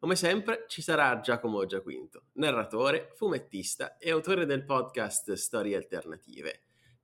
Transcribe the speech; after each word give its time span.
come 0.00 0.16
sempre 0.16 0.64
ci 0.66 0.80
sarà 0.80 1.20
Giacomo 1.20 1.66
Giaquinto, 1.66 2.28
narratore, 2.36 3.10
fumettista 3.16 3.98
e 3.98 4.10
autore 4.10 4.46
del 4.46 4.64
podcast 4.64 5.34
Storie 5.34 5.76
Alternative. 5.76 6.62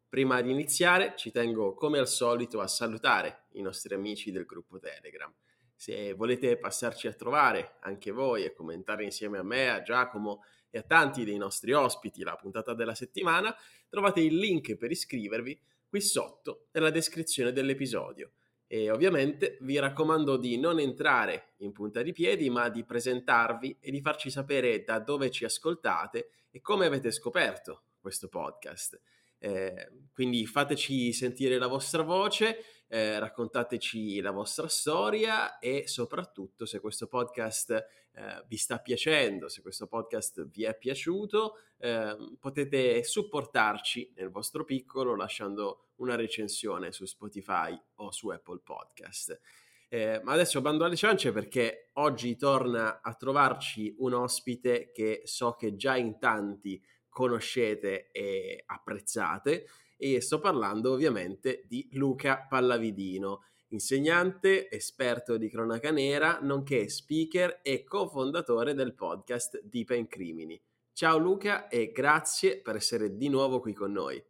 Prima 0.08 0.40
di 0.40 0.50
iniziare 0.50 1.12
ci 1.14 1.30
tengo 1.30 1.74
come 1.74 1.98
al 1.98 2.08
solito 2.08 2.58
a 2.60 2.66
salutare 2.66 3.48
i 3.50 3.60
nostri 3.60 3.92
amici 3.92 4.30
del 4.30 4.46
gruppo 4.46 4.78
Telegram. 4.78 5.30
Se 5.74 6.14
volete 6.14 6.56
passarci 6.56 7.06
a 7.06 7.12
trovare 7.12 7.76
anche 7.80 8.12
voi 8.12 8.44
e 8.44 8.54
commentare 8.54 9.04
insieme 9.04 9.36
a 9.36 9.42
me, 9.42 9.68
a 9.68 9.82
Giacomo 9.82 10.44
e 10.70 10.78
a 10.78 10.82
tanti 10.82 11.26
dei 11.26 11.36
nostri 11.36 11.74
ospiti 11.74 12.22
la 12.22 12.36
puntata 12.36 12.72
della 12.72 12.94
settimana, 12.94 13.54
trovate 13.90 14.20
il 14.20 14.36
link 14.36 14.74
per 14.76 14.90
iscrivervi 14.90 15.60
qui 15.86 16.00
sotto 16.00 16.68
nella 16.72 16.90
descrizione 16.90 17.52
dell'episodio. 17.52 18.35
E 18.66 18.90
ovviamente 18.90 19.58
vi 19.60 19.78
raccomando 19.78 20.36
di 20.36 20.58
non 20.58 20.80
entrare 20.80 21.54
in 21.58 21.72
punta 21.72 22.02
di 22.02 22.12
piedi, 22.12 22.50
ma 22.50 22.68
di 22.68 22.84
presentarvi 22.84 23.78
e 23.80 23.90
di 23.90 24.00
farci 24.00 24.30
sapere 24.30 24.82
da 24.82 24.98
dove 24.98 25.30
ci 25.30 25.44
ascoltate 25.44 26.30
e 26.50 26.60
come 26.60 26.86
avete 26.86 27.10
scoperto 27.10 27.82
questo 28.00 28.28
podcast. 28.28 29.00
Eh, 29.38 29.90
quindi 30.12 30.46
fateci 30.46 31.12
sentire 31.12 31.58
la 31.58 31.66
vostra 31.66 32.02
voce, 32.02 32.64
eh, 32.88 33.18
raccontateci 33.18 34.20
la 34.20 34.30
vostra 34.30 34.68
storia 34.68 35.58
e 35.58 35.86
soprattutto 35.86 36.64
se 36.66 36.80
questo 36.80 37.06
podcast 37.06 37.70
eh, 37.70 38.44
vi 38.46 38.56
sta 38.56 38.78
piacendo, 38.78 39.48
se 39.48 39.60
questo 39.60 39.86
podcast 39.86 40.48
vi 40.48 40.64
è 40.64 40.76
piaciuto, 40.76 41.58
ehm, 41.78 42.36
potete 42.40 43.04
supportarci 43.04 44.12
nel 44.16 44.30
vostro 44.30 44.64
piccolo 44.64 45.14
lasciando 45.14 45.85
una 45.96 46.14
recensione 46.14 46.92
su 46.92 47.04
Spotify 47.04 47.78
o 47.96 48.10
su 48.10 48.28
Apple 48.28 48.60
Podcast. 48.62 49.40
Eh, 49.88 50.20
ma 50.24 50.32
adesso 50.32 50.60
bando 50.60 50.84
alle 50.84 50.96
ciance 50.96 51.30
perché 51.32 51.90
oggi 51.94 52.36
torna 52.36 53.00
a 53.00 53.14
trovarci 53.14 53.94
un 53.98 54.14
ospite 54.14 54.90
che 54.92 55.22
so 55.24 55.54
che 55.54 55.76
già 55.76 55.96
in 55.96 56.18
tanti 56.18 56.82
conoscete 57.08 58.10
e 58.10 58.64
apprezzate 58.66 59.66
e 59.96 60.20
sto 60.20 60.38
parlando 60.40 60.92
ovviamente 60.92 61.64
di 61.66 61.88
Luca 61.92 62.46
Pallavidino, 62.48 63.44
insegnante, 63.68 64.68
esperto 64.70 65.36
di 65.36 65.48
cronaca 65.48 65.90
nera, 65.90 66.40
nonché 66.42 66.88
speaker 66.88 67.60
e 67.62 67.84
cofondatore 67.84 68.74
del 68.74 68.94
podcast 68.94 69.62
Deep 69.62 69.90
and 69.90 70.08
Crimini. 70.08 70.60
Ciao 70.92 71.16
Luca 71.16 71.68
e 71.68 71.90
grazie 71.92 72.60
per 72.60 72.76
essere 72.76 73.16
di 73.16 73.28
nuovo 73.28 73.60
qui 73.60 73.72
con 73.72 73.92
noi. 73.92 74.22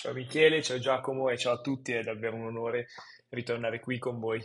Ciao 0.00 0.12
Michele, 0.12 0.62
ciao 0.62 0.78
Giacomo 0.78 1.28
e 1.28 1.36
ciao 1.36 1.54
a 1.54 1.60
tutti, 1.60 1.90
è 1.90 2.04
davvero 2.04 2.36
un 2.36 2.44
onore 2.44 2.86
ritornare 3.30 3.80
qui 3.80 3.98
con 3.98 4.20
voi. 4.20 4.40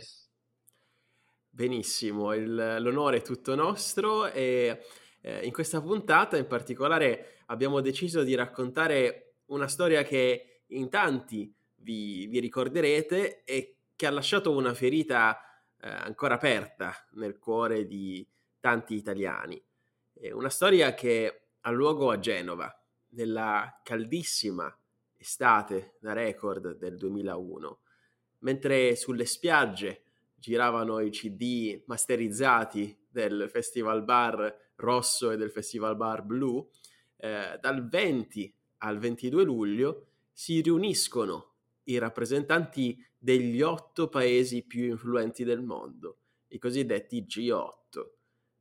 Benissimo, 1.48 2.34
il, 2.34 2.78
l'onore 2.80 3.18
è 3.18 3.22
tutto 3.22 3.54
nostro 3.54 4.26
e 4.26 4.82
eh, 5.20 5.46
in 5.46 5.52
questa 5.52 5.80
puntata 5.80 6.36
in 6.36 6.48
particolare 6.48 7.42
abbiamo 7.46 7.80
deciso 7.80 8.24
di 8.24 8.34
raccontare 8.34 9.36
una 9.50 9.68
storia 9.68 10.02
che 10.02 10.64
in 10.70 10.90
tanti 10.90 11.54
vi, 11.76 12.26
vi 12.26 12.40
ricorderete 12.40 13.44
e 13.44 13.76
che 13.94 14.06
ha 14.08 14.10
lasciato 14.10 14.50
una 14.50 14.74
ferita 14.74 15.38
eh, 15.80 15.88
ancora 15.88 16.34
aperta 16.34 16.92
nel 17.12 17.38
cuore 17.38 17.86
di 17.86 18.28
tanti 18.58 18.96
italiani. 18.96 19.64
È 20.12 20.32
una 20.32 20.50
storia 20.50 20.94
che 20.94 21.50
ha 21.60 21.70
luogo 21.70 22.10
a 22.10 22.18
Genova, 22.18 22.76
nella 23.10 23.80
caldissima 23.84 24.76
estate 25.24 25.96
da 26.00 26.12
record 26.12 26.76
del 26.76 26.98
2001, 26.98 27.78
mentre 28.40 28.94
sulle 28.94 29.24
spiagge 29.24 30.02
giravano 30.36 31.00
i 31.00 31.08
CD 31.08 31.82
masterizzati 31.86 32.94
del 33.08 33.48
Festival 33.50 34.04
Bar 34.04 34.72
rosso 34.76 35.30
e 35.30 35.38
del 35.38 35.50
Festival 35.50 35.96
Bar 35.96 36.22
blu, 36.24 36.68
eh, 37.16 37.58
dal 37.58 37.88
20 37.88 38.54
al 38.78 38.98
22 38.98 39.44
luglio 39.44 40.06
si 40.30 40.60
riuniscono 40.60 41.52
i 41.84 41.96
rappresentanti 41.96 43.02
degli 43.16 43.62
otto 43.62 44.08
paesi 44.08 44.62
più 44.62 44.84
influenti 44.84 45.42
del 45.42 45.62
mondo, 45.62 46.18
i 46.48 46.58
cosiddetti 46.58 47.24
G8. 47.24 48.10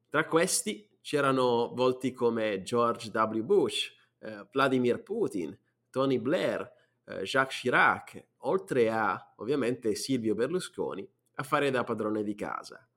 Tra 0.07 0.25
questi 0.27 0.87
c'erano 1.01 1.73
volti 1.73 2.13
come 2.13 2.61
George 2.61 3.11
W. 3.13 3.41
Bush, 3.41 3.91
eh, 4.19 4.47
Vladimir 4.49 5.03
Putin, 5.03 5.57
Tony 5.93 6.17
Blair, 6.17 6.73
eh, 7.05 7.21
Jacques 7.21 7.59
Chirac, 7.59 8.25
oltre 8.39 8.89
a 8.89 9.33
ovviamente 9.37 9.93
Silvio 9.93 10.33
Berlusconi 10.33 11.07
a 11.35 11.43
fare 11.43 11.69
da 11.69 11.83
padrone 11.83 12.23
di 12.23 12.33
casa 12.33 12.87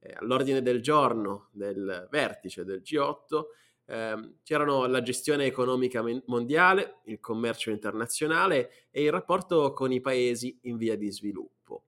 eh, 0.00 0.14
all'ordine 0.18 0.62
del 0.62 0.80
giorno 0.80 1.48
del 1.52 2.08
vertice 2.10 2.64
del 2.64 2.80
G8 2.80 3.44
eh, 3.86 4.34
c'erano 4.42 4.86
la 4.86 5.02
gestione 5.02 5.44
economica 5.44 6.02
mondiale, 6.26 7.00
il 7.04 7.20
commercio 7.20 7.70
internazionale 7.70 8.88
e 8.90 9.02
il 9.02 9.10
rapporto 9.10 9.72
con 9.72 9.92
i 9.92 10.00
paesi 10.00 10.58
in 10.62 10.76
via 10.76 10.96
di 10.96 11.10
sviluppo. 11.10 11.84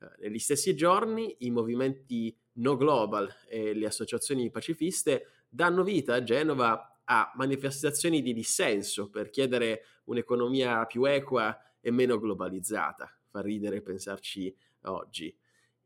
Eh, 0.00 0.06
negli 0.20 0.38
stessi 0.38 0.74
giorni 0.74 1.36
i 1.40 1.50
movimenti 1.50 2.36
No 2.54 2.76
Global 2.76 3.32
e 3.48 3.74
le 3.74 3.86
associazioni 3.86 4.50
pacifiste 4.50 5.44
danno 5.48 5.84
vita 5.84 6.14
a 6.14 6.22
Genova 6.22 6.88
a 7.04 7.32
manifestazioni 7.34 8.22
di 8.22 8.32
dissenso 8.32 9.10
per 9.10 9.30
chiedere 9.30 9.84
un'economia 10.04 10.84
più 10.86 11.04
equa 11.04 11.56
e 11.80 11.90
meno 11.90 12.18
globalizzata. 12.18 13.14
Fa 13.28 13.40
ridere 13.40 13.82
pensarci 13.82 14.54
oggi. 14.82 15.36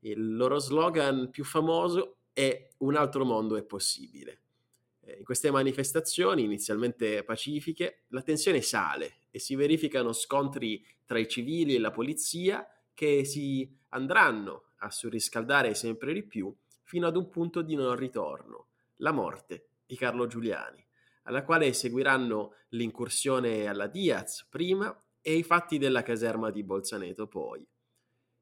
Il 0.01 0.37
loro 0.37 0.59
slogan 0.59 1.31
più 1.31 1.45
famoso 1.45 2.19
è 2.33 2.69
Un 2.79 2.95
altro 2.95 3.25
mondo 3.25 3.57
è 3.57 3.65
possibile. 3.65 4.43
Eh, 5.01 5.17
in 5.19 5.25
queste 5.25 5.51
manifestazioni, 5.51 6.45
inizialmente 6.45 7.25
pacifiche, 7.25 8.05
la 8.09 8.23
tensione 8.23 8.61
sale 8.61 9.23
e 9.31 9.41
si 9.41 9.57
verificano 9.57 10.13
scontri 10.13 10.87
tra 11.05 11.19
i 11.19 11.27
civili 11.27 11.75
e 11.75 11.79
la 11.81 11.91
polizia 11.91 12.65
che 12.95 13.25
si 13.25 13.69
andranno 13.89 14.73
a 14.79 14.91
surriscaldare 14.91 15.75
sempre 15.75 16.13
di 16.13 16.23
più 16.23 16.55
fino 16.83 17.07
ad 17.07 17.17
un 17.17 17.29
punto 17.29 17.63
di 17.63 17.75
non 17.75 17.97
ritorno, 17.97 18.69
la 18.97 19.13
morte 19.13 19.69
di 19.85 19.97
Carlo 19.97 20.27
Giuliani, 20.27 20.87
alla 21.29 21.45
quale 21.45 21.75
seguiranno 21.75 22.55
l'incursione 22.71 23.67
alla 23.67 23.87
Diaz 23.87 24.47
prima 24.49 24.91
e 25.21 25.37
i 25.37 25.43
fatti 25.43 25.77
della 25.77 26.03
caserma 26.03 26.51
di 26.51 26.65
Bolzaneto 26.65 27.29
poi. 27.29 27.67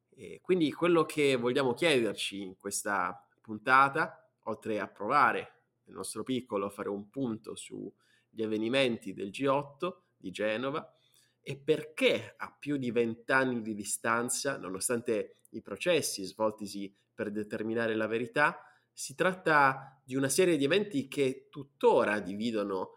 E 0.08 0.38
quindi 0.40 0.72
quello 0.72 1.04
che 1.04 1.34
vogliamo 1.34 1.74
chiederci 1.74 2.42
in 2.42 2.56
questa 2.56 3.28
puntata, 3.40 4.24
oltre 4.44 4.78
a 4.78 4.86
provare 4.86 5.62
nel 5.84 5.96
nostro 5.96 6.22
piccolo 6.22 6.66
a 6.66 6.70
fare 6.70 6.88
un 6.88 7.10
punto 7.10 7.56
sugli 7.56 8.42
avvenimenti 8.42 9.12
del 9.12 9.30
G8 9.30 9.92
di 10.16 10.30
Genova, 10.30 10.96
è 11.40 11.56
perché 11.56 12.34
a 12.36 12.54
più 12.56 12.76
di 12.76 12.92
vent'anni 12.92 13.62
di 13.62 13.74
distanza, 13.74 14.58
nonostante 14.58 15.38
i 15.50 15.60
processi 15.60 16.22
svoltisi 16.22 16.94
per 17.12 17.32
determinare 17.32 17.96
la 17.96 18.06
verità, 18.06 18.60
si 18.96 19.14
tratta 19.14 20.00
di 20.02 20.16
una 20.16 20.30
serie 20.30 20.56
di 20.56 20.64
eventi 20.64 21.06
che 21.06 21.48
tuttora 21.50 22.20
dividono 22.20 22.92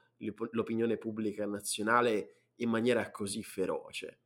l'opinione 0.51 0.97
pubblica 0.97 1.45
nazionale 1.45 2.43
in 2.55 2.69
maniera 2.69 3.11
così 3.11 3.43
feroce. 3.43 4.19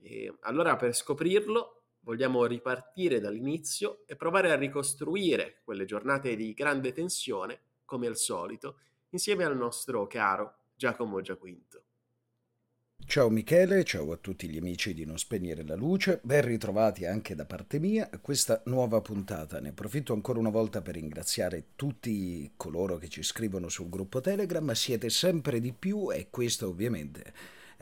E 0.00 0.34
allora 0.40 0.76
per 0.76 0.94
scoprirlo 0.94 1.80
Vogliamo 2.02 2.46
ripartire 2.46 3.20
dall'inizio 3.20 4.04
e 4.06 4.16
provare 4.16 4.50
a 4.50 4.56
ricostruire 4.56 5.60
quelle 5.62 5.84
giornate 5.84 6.34
di 6.34 6.54
grande 6.54 6.92
tensione, 6.92 7.60
come 7.84 8.06
al 8.06 8.16
solito, 8.16 8.78
insieme 9.10 9.44
al 9.44 9.56
nostro 9.56 10.06
caro 10.06 10.60
Giacomo 10.74 11.20
Giaquinto. 11.20 11.89
Ciao 13.06 13.28
Michele, 13.28 13.82
ciao 13.84 14.12
a 14.12 14.16
tutti 14.16 14.48
gli 14.48 14.56
amici 14.56 14.94
di 14.94 15.04
Non 15.04 15.18
Spegnere 15.18 15.64
la 15.64 15.74
Luce, 15.74 16.20
ben 16.22 16.42
ritrovati 16.42 17.06
anche 17.06 17.34
da 17.34 17.44
parte 17.44 17.78
mia 17.78 18.08
a 18.10 18.18
questa 18.18 18.62
nuova 18.66 19.00
puntata. 19.00 19.58
Ne 19.58 19.70
approfitto 19.70 20.12
ancora 20.12 20.38
una 20.38 20.50
volta 20.50 20.80
per 20.80 20.94
ringraziare 20.94 21.70
tutti 21.74 22.52
coloro 22.56 22.98
che 22.98 23.08
ci 23.08 23.22
scrivono 23.22 23.68
sul 23.68 23.88
gruppo 23.88 24.20
Telegram, 24.20 24.70
siete 24.72 25.10
sempre 25.10 25.60
di 25.60 25.72
più 25.72 26.12
e 26.12 26.28
questo 26.30 26.68
ovviamente 26.68 27.32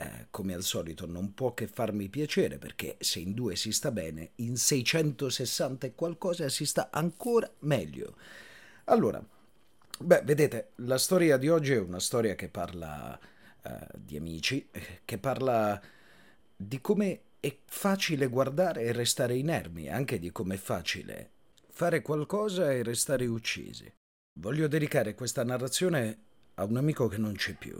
eh, 0.00 0.26
come 0.30 0.54
al 0.54 0.62
solito 0.62 1.06
non 1.06 1.34
può 1.34 1.54
che 1.54 1.66
farmi 1.66 2.08
piacere 2.08 2.58
perché 2.58 2.96
se 3.00 3.18
in 3.18 3.34
due 3.34 3.56
si 3.56 3.72
sta 3.72 3.90
bene, 3.90 4.30
in 4.36 4.56
660 4.56 5.88
e 5.88 5.94
qualcosa 5.94 6.48
si 6.48 6.64
sta 6.64 6.88
ancora 6.90 7.50
meglio. 7.60 8.16
Allora, 8.84 9.22
beh, 9.98 10.22
vedete, 10.24 10.70
la 10.76 10.98
storia 10.98 11.36
di 11.36 11.48
oggi 11.48 11.72
è 11.72 11.78
una 11.78 12.00
storia 12.00 12.34
che 12.34 12.48
parla... 12.48 13.18
Uh, 13.68 13.98
di 13.98 14.16
amici 14.16 14.66
che 15.04 15.18
parla 15.18 15.78
di 16.56 16.80
come 16.80 17.20
è 17.38 17.54
facile 17.66 18.26
guardare 18.28 18.82
e 18.82 18.92
restare 18.92 19.36
inermi, 19.36 19.90
anche 19.90 20.18
di 20.18 20.32
come 20.32 20.54
è 20.54 20.58
facile 20.58 21.30
fare 21.78 22.00
qualcosa 22.00 22.72
e 22.72 22.82
restare 22.82 23.26
uccisi. 23.26 23.92
Voglio 24.40 24.66
dedicare 24.68 25.14
questa 25.14 25.44
narrazione 25.44 26.18
a 26.54 26.64
un 26.64 26.76
amico 26.76 27.06
che 27.08 27.18
non 27.18 27.34
c'è 27.34 27.54
più, 27.54 27.78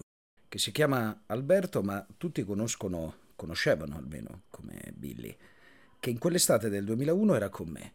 che 0.49 0.58
si 0.58 0.70
chiama 0.73 1.23
Alberto, 1.26 1.82
ma 1.82 2.06
tutti 2.17 2.44
conoscono, 2.44 3.14
conoscevano 3.35 3.96
almeno 3.96 4.43
come 4.50 4.93
Billy, 4.94 5.37
che 5.99 6.11
in 6.11 6.19
quell'estate 6.19 6.69
del 6.69 6.85
2001 6.85 7.35
era 7.35 7.49
con 7.49 7.69
me 7.69 7.93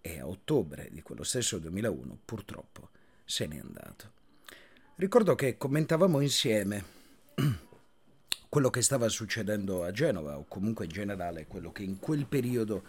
e 0.00 0.20
a 0.20 0.26
ottobre 0.26 0.88
di 0.90 1.00
quello 1.00 1.22
stesso 1.22 1.58
2001 1.58 2.18
purtroppo 2.24 2.90
se 3.24 3.46
n'è 3.46 3.58
andato. 3.58 4.12
Ricordo 4.96 5.34
che 5.34 5.56
commentavamo 5.56 6.20
insieme 6.20 6.84
quello 8.48 8.70
che 8.70 8.82
stava 8.82 9.08
succedendo 9.08 9.84
a 9.84 9.90
Genova 9.90 10.38
o 10.38 10.46
comunque 10.48 10.86
in 10.86 10.90
generale 10.90 11.46
quello 11.46 11.72
che 11.72 11.82
in 11.82 11.98
quel 11.98 12.26
periodo 12.26 12.82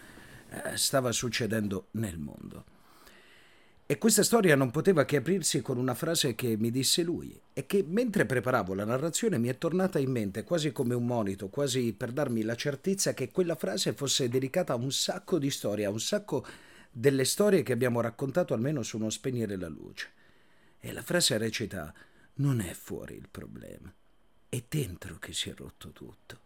eh, 0.50 0.78
stava 0.78 1.12
succedendo 1.12 1.88
nel 1.92 2.18
mondo. 2.18 2.76
E 3.90 3.98
questa 3.98 4.24
storia 4.24 4.58
non 4.58 4.70
poteva 4.70 5.06
che 5.06 5.16
aprirsi 5.16 5.62
con 5.62 5.78
una 5.78 5.94
frase 5.94 6.36
che 6.36 6.58
mi 6.58 6.72
disse 6.72 7.04
lui 7.04 7.40
e 7.54 7.66
che 7.66 7.86
mentre 7.88 8.26
preparavo 8.26 8.74
la 8.74 8.84
narrazione 8.84 9.38
mi 9.38 9.48
è 9.48 9.58
tornata 9.58 9.98
in 9.98 10.12
mente 10.12 10.44
quasi 10.44 10.74
come 10.74 10.94
un 10.94 11.06
monito, 11.06 11.48
quasi 11.48 11.94
per 11.94 12.12
darmi 12.12 12.44
la 12.44 12.56
certezza 12.56 13.14
che 13.14 13.32
quella 13.32 13.56
frase 13.56 13.94
fosse 13.94 14.28
dedicata 14.28 14.74
a 14.74 14.76
un 14.76 14.92
sacco 14.92 15.40
di 15.40 15.50
storie, 15.50 15.86
a 15.86 15.90
un 15.90 16.02
sacco 16.02 16.46
delle 16.92 17.24
storie 17.24 17.64
che 17.64 17.72
abbiamo 17.72 18.02
raccontato 18.02 18.54
almeno 18.54 18.84
su 18.84 18.98
uno 18.98 19.10
spegnere 19.10 19.56
la 19.56 19.70
luce. 19.70 20.10
E 20.80 20.92
la 20.92 21.02
frase 21.02 21.38
recita 21.38 21.94
non 22.36 22.60
è 22.60 22.74
fuori 22.74 23.16
il 23.16 23.30
problema, 23.32 23.90
è 24.50 24.64
dentro 24.68 25.18
che 25.20 25.34
si 25.34 25.50
è 25.50 25.54
rotto 25.56 25.92
tutto. 25.92 26.40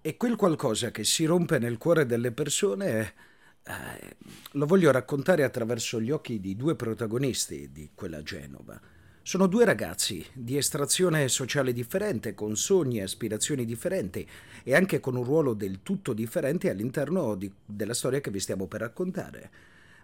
E 0.00 0.16
quel 0.16 0.36
qualcosa 0.36 0.90
che 0.90 1.04
si 1.04 1.24
rompe 1.24 1.58
nel 1.58 1.76
cuore 1.76 2.06
delle 2.06 2.32
persone 2.32 3.14
eh, 3.62 4.16
lo 4.52 4.66
voglio 4.66 4.90
raccontare 4.90 5.42
attraverso 5.42 6.00
gli 6.00 6.10
occhi 6.10 6.40
di 6.40 6.56
due 6.56 6.76
protagonisti 6.76 7.70
di 7.72 7.90
quella 7.94 8.22
Genova. 8.22 8.80
Sono 9.20 9.46
due 9.46 9.66
ragazzi 9.66 10.24
di 10.32 10.56
estrazione 10.56 11.28
sociale 11.28 11.74
differente, 11.74 12.32
con 12.32 12.56
sogni 12.56 13.00
e 13.00 13.02
aspirazioni 13.02 13.66
differenti 13.66 14.26
e 14.62 14.74
anche 14.74 15.00
con 15.00 15.16
un 15.16 15.24
ruolo 15.24 15.52
del 15.52 15.80
tutto 15.82 16.14
differente 16.14 16.70
all'interno 16.70 17.34
di, 17.34 17.52
della 17.62 17.92
storia 17.92 18.22
che 18.22 18.30
vi 18.30 18.40
stiamo 18.40 18.66
per 18.66 18.80
raccontare. 18.80 19.50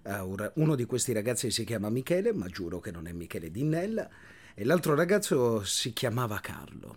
Uh, 0.02 0.50
uno 0.56 0.74
di 0.74 0.84
questi 0.84 1.14
ragazzi 1.14 1.50
si 1.50 1.64
chiama 1.64 1.88
Michele, 1.88 2.34
ma 2.34 2.48
giuro 2.48 2.80
che 2.80 2.90
non 2.90 3.06
è 3.06 3.12
Michele 3.12 3.50
Dinnella, 3.50 4.06
e 4.54 4.64
l'altro 4.64 4.94
ragazzo 4.94 5.64
si 5.64 5.92
chiamava 5.92 6.38
Carlo. 6.38 6.96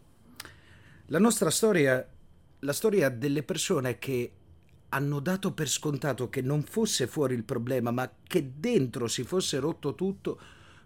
La 1.08 1.20
nostra 1.20 1.50
storia, 1.50 2.08
la 2.60 2.74
storia 2.74 3.10
delle 3.10 3.42
persone 3.42 3.98
che 3.98 4.32
hanno 4.90 5.20
dato 5.20 5.52
per 5.54 5.68
scontato 5.68 6.30
che 6.30 6.42
non 6.42 6.62
fosse 6.62 7.08
fuori 7.08 7.34
il 7.34 7.44
problema, 7.44 7.92
ma 7.92 8.10
che 8.24 8.54
dentro 8.58 9.08
si 9.08 9.24
fosse 9.24 9.58
rotto 9.58 9.96
tutto, 9.96 10.40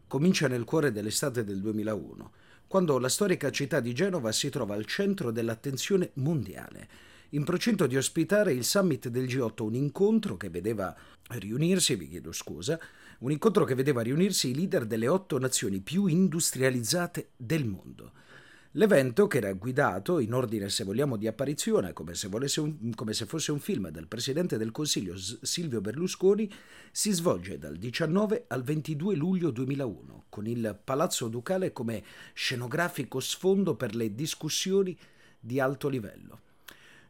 comincia 0.08 0.48
nel 0.48 0.64
cuore 0.64 0.92
dell'estate 0.92 1.44
del 1.44 1.60
2001, 1.60 2.32
quando 2.68 2.98
la 3.00 3.10
storica 3.10 3.52
città 3.52 3.80
di 3.80 3.94
Genova 3.94 4.32
si 4.32 4.50
trova 4.50 4.74
al 4.74 4.86
centro 4.86 5.32
dell'attenzione 5.32 6.12
mondiale, 6.16 7.10
in 7.30 7.44
procinto 7.44 7.86
di 7.86 7.96
ospitare 7.96 8.54
il 8.54 8.64
summit 8.64 9.08
del 9.10 9.26
G8, 9.26 9.64
un 9.64 9.76
incontro 9.76 10.36
che 10.38 10.50
vedeva 10.50 10.96
riunirsi, 11.30 11.96
vi 11.96 12.10
chiedo 12.10 12.32
scusa, 12.32 12.80
un 13.22 13.32
incontro 13.32 13.66
che 13.66 13.76
vedeva 13.76 14.02
riunirsi 14.02 14.50
i 14.50 14.56
leader 14.56 14.86
delle 14.86 15.08
otto 15.08 15.38
nazioni 15.38 15.80
più 15.80 16.08
industrializzate 16.08 17.32
del 17.38 17.66
mondo. 17.66 18.14
L'evento, 18.76 19.28
che 19.28 19.38
era 19.38 19.52
guidato 19.54 20.20
in 20.20 20.34
ordine, 20.34 20.70
se 20.70 20.86
vogliamo, 20.86 21.18
di 21.18 21.28
apparizione, 21.28 21.92
come 21.92 22.16
se, 22.16 22.28
un, 22.62 22.94
come 22.96 23.14
se, 23.14 23.26
fosse 23.26 23.52
un 23.52 23.60
film 23.60 23.90
del 23.90 24.08
Presidente 24.08 24.58
del 24.58 24.72
Consiglio 24.72 25.16
Silvio 25.18 25.82
Berlusconi, 25.82 26.50
si 26.90 27.12
svolge 27.12 27.58
dal 27.58 27.76
19 27.76 28.46
al 28.48 28.64
22 28.64 29.16
luglio 29.16 29.52
2001, 29.52 30.26
con 30.30 30.48
il 30.48 30.80
Palazzo 30.82 31.28
Ducale 31.28 31.74
come 31.74 32.02
scenografico 32.34 33.20
sfondo 33.20 33.76
per 33.76 33.94
le 33.94 34.16
discussioni 34.16 34.98
di 35.38 35.60
alto 35.60 35.90
livello. 35.90 36.40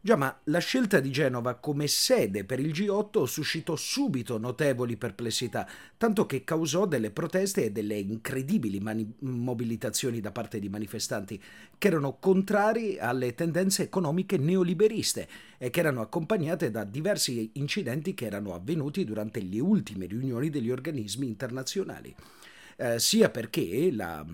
Già, 0.04 0.16
ma 0.16 0.36
la 0.46 0.58
scelta 0.58 1.00
di 1.00 1.12
Genova 1.12 1.54
come 1.54 1.86
sede 1.86 2.44
per 2.44 2.60
il 2.60 2.72
G8 2.72 3.26
suscitò 3.26 3.76
subito 3.76 4.40
notevoli 4.40 4.98
perplessità, 4.98 5.70
tanto 5.96 6.26
che 6.26 6.44
causò 6.44 6.88
delle 6.88 7.12
proteste 7.12 7.66
e 7.66 7.72
delle 7.72 8.00
incredibili 8.00 8.80
mani- 8.80 9.14
mobilitazioni 9.20 10.20
da 10.20 10.32
parte 10.32 10.58
di 10.58 10.70
manifestanti 10.70 11.40
che 11.78 11.88
erano 11.88 12.18
contrari 12.18 12.98
alle 12.98 13.36
tendenze 13.36 13.84
economiche 13.84 14.38
neoliberiste 14.38 15.28
e 15.60 15.70
che 15.70 15.80
erano 15.82 16.02
accompagnate 16.02 16.72
da 16.72 16.84
diversi 16.84 17.52
incidenti 17.54 18.16
che 18.16 18.26
erano 18.26 18.56
avvenuti 18.56 19.06
durante 19.06 19.40
le 19.40 19.60
ultime 19.60 20.08
riunioni 20.08 20.50
degli 20.50 20.72
organismi 20.72 21.28
internazionali. 21.28 22.16
Eh, 22.76 22.98
sia 22.98 23.30
perché 23.30 23.92
la 23.92 24.26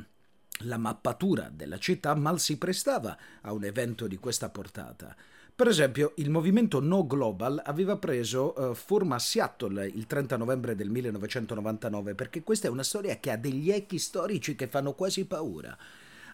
la 0.61 0.77
mappatura 0.77 1.51
della 1.53 1.77
città 1.77 2.15
mal 2.15 2.39
si 2.39 2.57
prestava 2.57 3.15
a 3.41 3.53
un 3.53 3.63
evento 3.63 4.07
di 4.07 4.17
questa 4.17 4.49
portata. 4.49 5.15
Per 5.57 5.67
esempio, 5.67 6.13
il 6.17 6.29
movimento 6.29 6.79
No 6.79 7.07
Global 7.07 7.59
aveva 7.65 7.97
preso 7.97 8.53
uh, 8.55 8.75
forma 8.75 9.15
a 9.15 9.19
Seattle 9.19 9.87
il 9.87 10.05
30 10.05 10.37
novembre 10.37 10.75
del 10.75 10.91
1999, 10.91 12.13
perché 12.13 12.43
questa 12.43 12.67
è 12.67 12.69
una 12.69 12.83
storia 12.83 13.19
che 13.19 13.31
ha 13.31 13.37
degli 13.37 13.71
echi 13.71 13.97
storici 13.97 14.53
che 14.53 14.67
fanno 14.67 14.93
quasi 14.93 15.25
paura. 15.25 15.75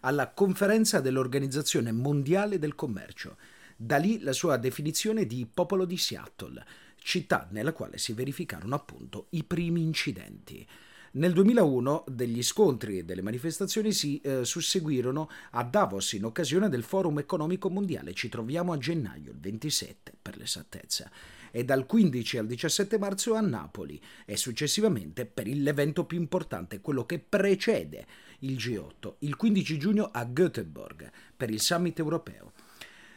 Alla 0.01 0.27
conferenza 0.31 0.99
dell'Organizzazione 0.99 1.93
Mondiale 1.93 2.59
del 2.59 2.75
Commercio. 2.75 3.37
Da 3.77 3.95
lì 3.95 4.19
la 4.19 4.33
sua 4.33 4.57
definizione 4.57 5.25
di 5.25 5.47
popolo 5.49 5.85
di 5.85 5.95
Seattle, 5.95 6.61
città 6.97 7.47
nella 7.51 7.71
quale 7.71 7.99
si 7.99 8.11
verificarono 8.11 8.75
appunto 8.75 9.27
i 9.29 9.45
primi 9.45 9.83
incidenti. 9.83 10.67
Nel 11.15 11.31
2001 11.31 12.05
degli 12.07 12.41
scontri 12.41 12.97
e 12.97 13.03
delle 13.03 13.21
manifestazioni 13.21 13.91
si 13.91 14.19
eh, 14.21 14.43
susseguirono 14.43 15.29
a 15.51 15.63
Davos 15.63 16.13
in 16.13 16.25
occasione 16.25 16.69
del 16.69 16.81
Forum 16.81 17.19
economico 17.19 17.69
mondiale. 17.69 18.15
Ci 18.15 18.29
troviamo 18.29 18.73
a 18.73 18.79
gennaio, 18.79 19.29
il 19.29 19.39
27 19.39 20.11
per 20.19 20.37
l'esattezza, 20.37 21.11
e 21.51 21.63
dal 21.63 21.85
15 21.85 22.39
al 22.39 22.47
17 22.47 22.97
marzo 22.97 23.35
a 23.35 23.41
Napoli 23.41 24.01
e 24.25 24.37
successivamente 24.37 25.27
per 25.27 25.45
l'evento 25.45 26.05
più 26.05 26.17
importante, 26.17 26.81
quello 26.81 27.05
che 27.05 27.19
precede 27.19 28.07
il 28.39 28.55
G8, 28.55 29.13
il 29.19 29.35
15 29.35 29.77
giugno 29.77 30.09
a 30.11 30.25
Göteborg 30.25 31.11
per 31.37 31.51
il 31.51 31.61
summit 31.61 31.99
europeo. 31.99 32.53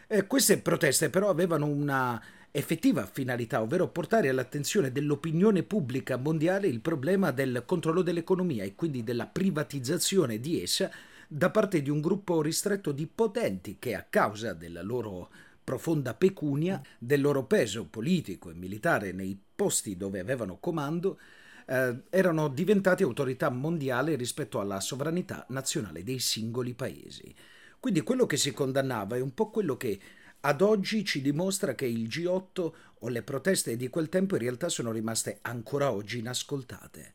Eh, 0.06 0.26
queste 0.26 0.58
proteste 0.58 1.08
però 1.08 1.31
avevano 1.31 1.65
una 1.65 2.22
effettiva 2.56 3.05
finalità, 3.05 3.60
ovvero 3.60 3.89
portare 3.89 4.31
all'attenzione 4.31 4.91
dell'opinione 4.91 5.63
pubblica 5.63 6.17
mondiale 6.17 6.69
il 6.69 6.81
problema 6.81 7.31
del 7.31 7.65
controllo 7.67 8.01
dell'economia 8.01 8.65
e 8.65 8.75
quindi 8.75 9.05
della 9.05 9.27
privatizzazione 9.27 10.41
di 10.41 10.63
essa 10.63 10.91
da 11.29 11.51
parte 11.51 11.82
di 11.82 11.91
un 11.91 12.01
gruppo 12.01 12.41
ristretto 12.41 12.93
di 12.93 13.06
potenti 13.06 13.77
che 13.79 13.94
a 13.94 14.06
causa 14.08 14.55
della 14.55 14.81
loro 14.81 15.29
profonda 15.63 16.15
pecunia, 16.15 16.81
del 16.98 17.20
loro 17.20 17.44
peso 17.44 17.84
politico 17.84 18.48
e 18.48 18.55
militare 18.55 19.13
nei 19.13 19.39
posti 19.55 19.96
dove 19.96 20.19
avevano 20.19 20.56
comando, 20.58 21.19
eh, 21.67 22.05
erano 22.08 22.48
diventati 22.48 23.03
autorità 23.03 23.51
mondiale 23.51 24.15
rispetto 24.15 24.60
alla 24.60 24.81
sovranità 24.81 25.44
nazionale 25.51 26.03
dei 26.03 26.20
singoli 26.20 26.72
paesi. 26.72 27.34
Quindi 27.79 28.01
quello 28.01 28.25
che 28.25 28.39
si 28.39 28.53
condannava 28.53 29.17
è 29.17 29.20
un 29.20 29.34
po' 29.34 29.51
quello 29.51 29.77
che 29.77 30.01
ad 30.46 30.62
oggi 30.62 31.05
ci 31.05 31.20
dimostra 31.20 31.74
che 31.74 31.86
il 31.86 32.06
G8 32.06 32.72
o 33.00 33.08
le 33.08 33.22
proteste 33.22 33.76
di 33.76 33.88
quel 33.88 34.08
tempo 34.08 34.36
in 34.36 34.43
realtà 34.43 34.69
sono 34.69 34.93
rimaste 34.93 35.38
ancora 35.43 35.91
oggi 35.91 36.19
inascoltate. 36.19 37.12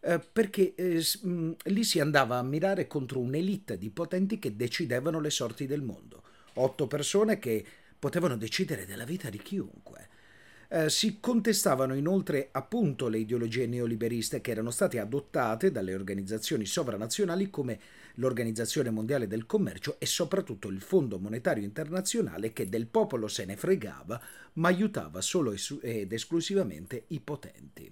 Eh, 0.00 0.20
perché 0.20 0.76
eh, 0.76 1.04
mh, 1.22 1.56
lì 1.64 1.82
si 1.82 1.98
andava 1.98 2.38
a 2.38 2.42
mirare 2.42 2.86
contro 2.86 3.18
un'elite 3.18 3.78
di 3.78 3.90
potenti 3.90 4.38
che 4.38 4.54
decidevano 4.54 5.18
le 5.18 5.30
sorti 5.30 5.66
del 5.66 5.82
mondo. 5.82 6.22
Otto 6.54 6.86
persone 6.86 7.40
che 7.40 7.64
potevano 7.98 8.36
decidere 8.36 8.86
della 8.86 9.04
vita 9.04 9.28
di 9.28 9.38
chiunque. 9.38 10.08
Eh, 10.70 10.90
si 10.90 11.18
contestavano 11.18 11.94
inoltre 11.94 12.50
appunto 12.52 13.08
le 13.08 13.16
ideologie 13.16 13.66
neoliberiste 13.66 14.42
che 14.42 14.50
erano 14.50 14.70
state 14.70 14.98
adottate 14.98 15.70
dalle 15.70 15.94
organizzazioni 15.94 16.66
sovranazionali 16.66 17.48
come 17.48 17.80
l'Organizzazione 18.16 18.90
Mondiale 18.90 19.26
del 19.26 19.46
Commercio 19.46 19.96
e 19.98 20.04
soprattutto 20.04 20.68
il 20.68 20.82
Fondo 20.82 21.18
Monetario 21.18 21.64
Internazionale 21.64 22.52
che 22.52 22.68
del 22.68 22.86
popolo 22.86 23.28
se 23.28 23.46
ne 23.46 23.56
fregava 23.56 24.20
ma 24.54 24.68
aiutava 24.68 25.22
solo 25.22 25.54
ed 25.80 26.12
esclusivamente 26.12 27.04
i 27.08 27.20
potenti. 27.20 27.90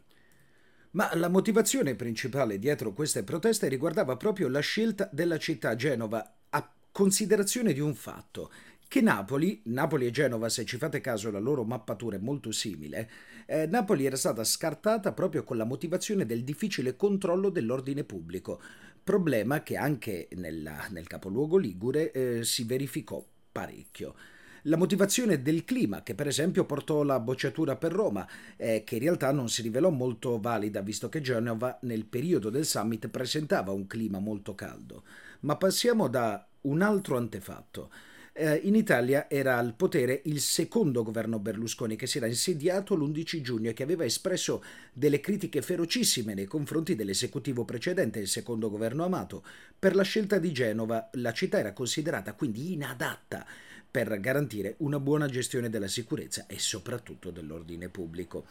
Ma 0.90 1.14
la 1.14 1.28
motivazione 1.28 1.94
principale 1.94 2.58
dietro 2.58 2.92
queste 2.92 3.22
proteste 3.22 3.68
riguardava 3.68 4.16
proprio 4.16 4.48
la 4.48 4.60
scelta 4.60 5.08
della 5.10 5.38
città 5.38 5.76
Genova 5.76 6.36
a 6.50 6.72
considerazione 6.92 7.72
di 7.72 7.80
un 7.80 7.94
fatto, 7.94 8.50
che 8.88 9.00
Napoli, 9.00 9.60
Napoli 9.64 10.06
e 10.06 10.10
Genova, 10.10 10.48
se 10.48 10.64
ci 10.64 10.76
fate 10.76 11.00
caso 11.00 11.30
la 11.30 11.38
loro 11.38 11.64
mappatura 11.64 12.16
è 12.16 12.20
molto 12.20 12.52
simile, 12.52 13.10
eh, 13.46 13.66
Napoli 13.66 14.06
era 14.06 14.16
stata 14.16 14.44
scartata 14.44 15.12
proprio 15.12 15.44
con 15.44 15.56
la 15.56 15.64
motivazione 15.64 16.24
del 16.24 16.44
difficile 16.44 16.96
controllo 16.96 17.50
dell'ordine 17.50 18.04
pubblico, 18.04 18.60
problema 19.02 19.62
che 19.62 19.76
anche 19.76 20.28
nella, 20.32 20.86
nel 20.90 21.06
capoluogo 21.06 21.56
Ligure 21.56 22.10
eh, 22.12 22.44
si 22.44 22.64
verificò 22.64 23.24
parecchio. 23.52 24.14
La 24.62 24.76
motivazione 24.76 25.42
del 25.42 25.64
clima, 25.64 26.02
che 26.02 26.16
per 26.16 26.26
esempio 26.26 26.64
portò 26.64 27.04
la 27.04 27.20
bocciatura 27.20 27.76
per 27.76 27.92
Roma, 27.92 28.26
eh, 28.56 28.82
che 28.84 28.96
in 28.96 29.00
realtà 29.00 29.30
non 29.30 29.48
si 29.48 29.62
rivelò 29.62 29.90
molto 29.90 30.40
valida, 30.40 30.80
visto 30.80 31.08
che 31.08 31.20
Genova 31.20 31.78
nel 31.82 32.04
periodo 32.04 32.50
del 32.50 32.64
summit 32.64 33.06
presentava 33.06 33.70
un 33.70 33.86
clima 33.86 34.18
molto 34.18 34.56
caldo. 34.56 35.04
Ma 35.40 35.56
passiamo 35.56 36.08
da 36.08 36.44
un 36.62 36.82
altro 36.82 37.16
antefatto. 37.16 37.90
Eh, 38.38 38.60
in 38.64 38.74
Italia 38.74 39.30
era 39.30 39.56
al 39.56 39.72
potere 39.72 40.20
il 40.24 40.40
secondo 40.40 41.02
governo 41.02 41.38
Berlusconi 41.38 41.96
che 41.96 42.06
si 42.06 42.18
era 42.18 42.26
insediato 42.26 42.94
l'11 42.94 43.40
giugno 43.40 43.70
e 43.70 43.72
che 43.72 43.82
aveva 43.82 44.04
espresso 44.04 44.62
delle 44.92 45.20
critiche 45.20 45.62
ferocissime 45.62 46.34
nei 46.34 46.44
confronti 46.44 46.94
dell'esecutivo 46.94 47.64
precedente, 47.64 48.18
il 48.18 48.28
secondo 48.28 48.68
governo 48.68 49.04
Amato. 49.04 49.42
Per 49.78 49.94
la 49.94 50.02
scelta 50.02 50.36
di 50.38 50.52
Genova 50.52 51.08
la 51.12 51.32
città 51.32 51.58
era 51.58 51.72
considerata 51.72 52.34
quindi 52.34 52.74
inadatta 52.74 53.46
per 53.90 54.20
garantire 54.20 54.74
una 54.80 55.00
buona 55.00 55.28
gestione 55.28 55.70
della 55.70 55.88
sicurezza 55.88 56.44
e 56.46 56.58
soprattutto 56.58 57.30
dell'ordine 57.30 57.88
pubblico. 57.88 58.44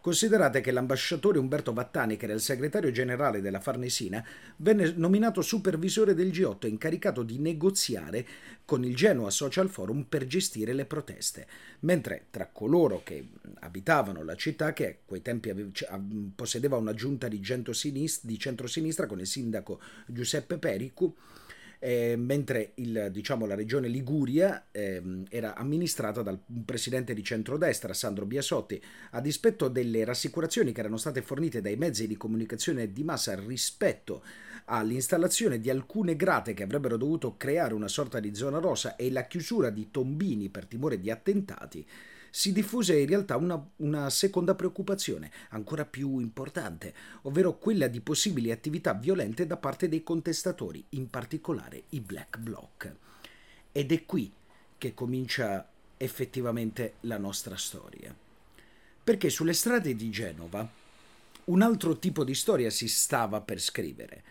Considerate 0.00 0.62
che 0.62 0.70
l'ambasciatore 0.70 1.38
Umberto 1.38 1.74
Vattani, 1.74 2.16
che 2.16 2.24
era 2.24 2.32
il 2.32 2.40
segretario 2.40 2.90
generale 2.90 3.42
della 3.42 3.60
Farnesina, 3.60 4.24
venne 4.56 4.94
nominato 4.96 5.42
supervisore 5.42 6.14
del 6.14 6.30
G8 6.30 6.64
e 6.64 6.68
incaricato 6.68 7.22
di 7.22 7.38
negoziare 7.38 8.26
con 8.64 8.82
il 8.82 8.96
Genoa 8.96 9.28
Social 9.28 9.68
Forum 9.68 10.04
per 10.04 10.26
gestire 10.26 10.72
le 10.72 10.86
proteste, 10.86 11.46
mentre 11.80 12.26
tra 12.30 12.48
coloro 12.50 13.02
che 13.04 13.28
abitavano 13.60 14.24
la 14.24 14.36
città, 14.36 14.72
che 14.72 14.88
a 14.88 14.94
quei 15.04 15.20
tempi 15.20 15.52
possedeva 16.34 16.78
una 16.78 16.94
giunta 16.94 17.28
di, 17.28 17.38
di 17.40 18.38
centrosinistra 18.38 19.06
con 19.06 19.20
il 19.20 19.26
sindaco 19.26 19.80
Giuseppe 20.06 20.56
Pericu, 20.56 21.14
eh, 21.80 22.14
mentre 22.16 22.72
il, 22.74 23.08
diciamo, 23.10 23.46
la 23.46 23.54
regione 23.54 23.88
Liguria 23.88 24.66
eh, 24.70 25.02
era 25.30 25.56
amministrata 25.56 26.22
dal 26.22 26.38
presidente 26.64 27.14
di 27.14 27.24
centrodestra 27.24 27.94
Sandro 27.94 28.26
Biasotti, 28.26 28.80
a 29.12 29.20
dispetto 29.20 29.68
delle 29.68 30.04
rassicurazioni 30.04 30.72
che 30.72 30.80
erano 30.80 30.98
state 30.98 31.22
fornite 31.22 31.62
dai 31.62 31.76
mezzi 31.76 32.06
di 32.06 32.16
comunicazione 32.16 32.92
di 32.92 33.02
massa 33.02 33.34
rispetto 33.34 34.22
all'installazione 34.66 35.58
di 35.58 35.70
alcune 35.70 36.16
grate 36.16 36.52
che 36.52 36.62
avrebbero 36.62 36.98
dovuto 36.98 37.36
creare 37.36 37.72
una 37.74 37.88
sorta 37.88 38.20
di 38.20 38.34
zona 38.34 38.58
rossa 38.58 38.94
e 38.96 39.10
la 39.10 39.26
chiusura 39.26 39.70
di 39.70 39.90
tombini 39.90 40.50
per 40.50 40.66
timore 40.66 41.00
di 41.00 41.10
attentati, 41.10 41.84
si 42.30 42.52
diffuse 42.52 42.98
in 42.98 43.06
realtà 43.06 43.36
una, 43.36 43.62
una, 43.76 44.08
seconda 44.08 44.54
preoccupazione, 44.54 45.30
ancora 45.50 45.84
più 45.84 46.18
importante, 46.20 46.94
ovvero 47.22 47.58
quella 47.58 47.88
di 47.88 48.00
possibili 48.00 48.50
attività 48.50 48.94
violente 48.94 49.46
da 49.46 49.56
parte 49.56 49.88
dei 49.88 50.02
contestatori, 50.02 50.84
in 50.90 51.10
particolare 51.10 51.84
i 51.90 52.00
Black 52.00 52.38
Bloc. 52.38 52.94
Ed 53.72 53.92
è 53.92 54.04
qui 54.06 54.32
che 54.78 54.94
comincia 54.94 55.68
effettivamente 55.96 56.94
la 57.00 57.18
nostra 57.18 57.56
storia. 57.56 58.14
Perché 59.02 59.28
sulle 59.28 59.52
strade 59.52 59.94
di 59.96 60.10
Genova 60.10 60.68
un 61.44 61.62
altro 61.62 61.98
tipo 61.98 62.22
di 62.22 62.34
storia 62.34 62.70
si 62.70 62.86
stava 62.86 63.40
per 63.40 63.60
scrivere. 63.60 64.22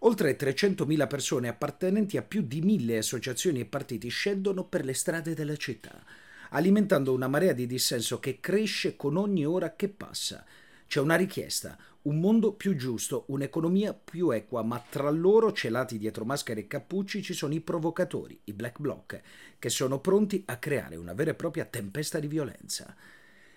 Oltre 0.00 0.36
300.000 0.36 1.06
persone 1.06 1.48
appartenenti 1.48 2.18
a 2.18 2.22
più 2.22 2.42
di 2.42 2.60
mille 2.60 2.98
associazioni 2.98 3.60
e 3.60 3.64
partiti 3.64 4.08
scendono 4.08 4.64
per 4.64 4.84
le 4.84 4.92
strade 4.92 5.32
della 5.32 5.56
città 5.56 6.04
alimentando 6.50 7.12
una 7.12 7.28
marea 7.28 7.52
di 7.52 7.66
dissenso 7.66 8.18
che 8.18 8.40
cresce 8.40 8.96
con 8.96 9.16
ogni 9.16 9.44
ora 9.44 9.74
che 9.74 9.88
passa. 9.88 10.44
C'è 10.86 11.00
una 11.00 11.16
richiesta, 11.16 11.76
un 12.02 12.20
mondo 12.20 12.52
più 12.52 12.76
giusto, 12.76 13.24
un'economia 13.28 13.92
più 13.92 14.30
equa, 14.30 14.62
ma 14.62 14.82
tra 14.88 15.10
loro, 15.10 15.52
celati 15.52 15.98
dietro 15.98 16.24
maschere 16.24 16.60
e 16.60 16.66
cappucci, 16.66 17.22
ci 17.22 17.34
sono 17.34 17.54
i 17.54 17.60
provocatori, 17.60 18.38
i 18.44 18.52
black 18.52 18.78
bloc, 18.78 19.20
che 19.58 19.68
sono 19.68 19.98
pronti 19.98 20.42
a 20.46 20.56
creare 20.58 20.96
una 20.96 21.14
vera 21.14 21.32
e 21.32 21.34
propria 21.34 21.64
tempesta 21.64 22.20
di 22.20 22.28
violenza. 22.28 22.94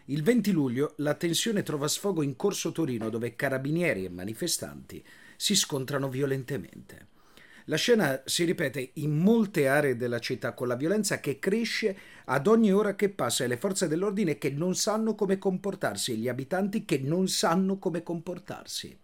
Il 0.05 0.23
20 0.23 0.51
luglio 0.51 0.93
la 0.97 1.13
tensione 1.13 1.61
trova 1.61 1.87
sfogo 1.87 2.23
in 2.23 2.35
Corso 2.35 2.71
Torino, 2.71 3.09
dove 3.09 3.35
carabinieri 3.35 4.05
e 4.05 4.09
manifestanti 4.09 5.05
si 5.35 5.55
scontrano 5.55 6.09
violentemente. 6.09 7.17
La 7.69 7.77
scena 7.77 8.19
si 8.25 8.45
ripete 8.45 8.91
in 8.93 9.15
molte 9.15 9.67
aree 9.67 9.95
della 9.95 10.17
città 10.17 10.53
con 10.53 10.67
la 10.67 10.75
violenza 10.75 11.19
che 11.19 11.37
cresce 11.37 11.95
ad 12.25 12.47
ogni 12.47 12.73
ora 12.73 12.95
che 12.95 13.09
passa 13.09 13.43
e 13.43 13.47
le 13.47 13.57
forze 13.57 13.87
dell'ordine 13.87 14.39
che 14.39 14.49
non 14.49 14.73
sanno 14.73 15.13
come 15.13 15.37
comportarsi 15.37 16.13
e 16.13 16.15
gli 16.15 16.27
abitanti 16.27 16.83
che 16.83 16.97
non 16.97 17.27
sanno 17.27 17.77
come 17.77 18.01
comportarsi. 18.01 18.97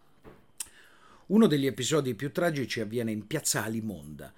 Uno 1.28 1.46
degli 1.46 1.68
episodi 1.68 2.16
più 2.16 2.32
tragici 2.32 2.82
avviene 2.82 3.12
in 3.12 3.28
piazza 3.28 3.64
Alimonda, 3.64 4.34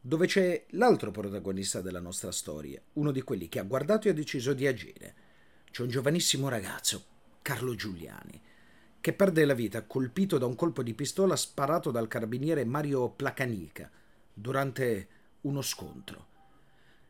dove 0.00 0.28
c'è 0.28 0.66
l'altro 0.70 1.10
protagonista 1.10 1.80
della 1.80 2.00
nostra 2.00 2.30
storia, 2.30 2.80
uno 2.92 3.10
di 3.10 3.22
quelli 3.22 3.48
che 3.48 3.58
ha 3.58 3.64
guardato 3.64 4.06
e 4.06 4.12
ha 4.12 4.14
deciso 4.14 4.52
di 4.52 4.68
agire. 4.68 5.14
C'è 5.72 5.82
un 5.82 5.88
giovanissimo 5.88 6.48
ragazzo, 6.48 7.04
Carlo 7.42 7.74
Giuliani, 7.74 8.40
che 9.04 9.12
perde 9.12 9.44
la 9.44 9.52
vita 9.52 9.82
colpito 9.82 10.38
da 10.38 10.46
un 10.46 10.54
colpo 10.54 10.82
di 10.82 10.94
pistola 10.94 11.36
sparato 11.36 11.90
dal 11.90 12.08
carabiniere 12.08 12.64
Mario 12.64 13.10
Placanica 13.10 13.90
durante 14.32 15.08
uno 15.42 15.60
scontro. 15.60 16.28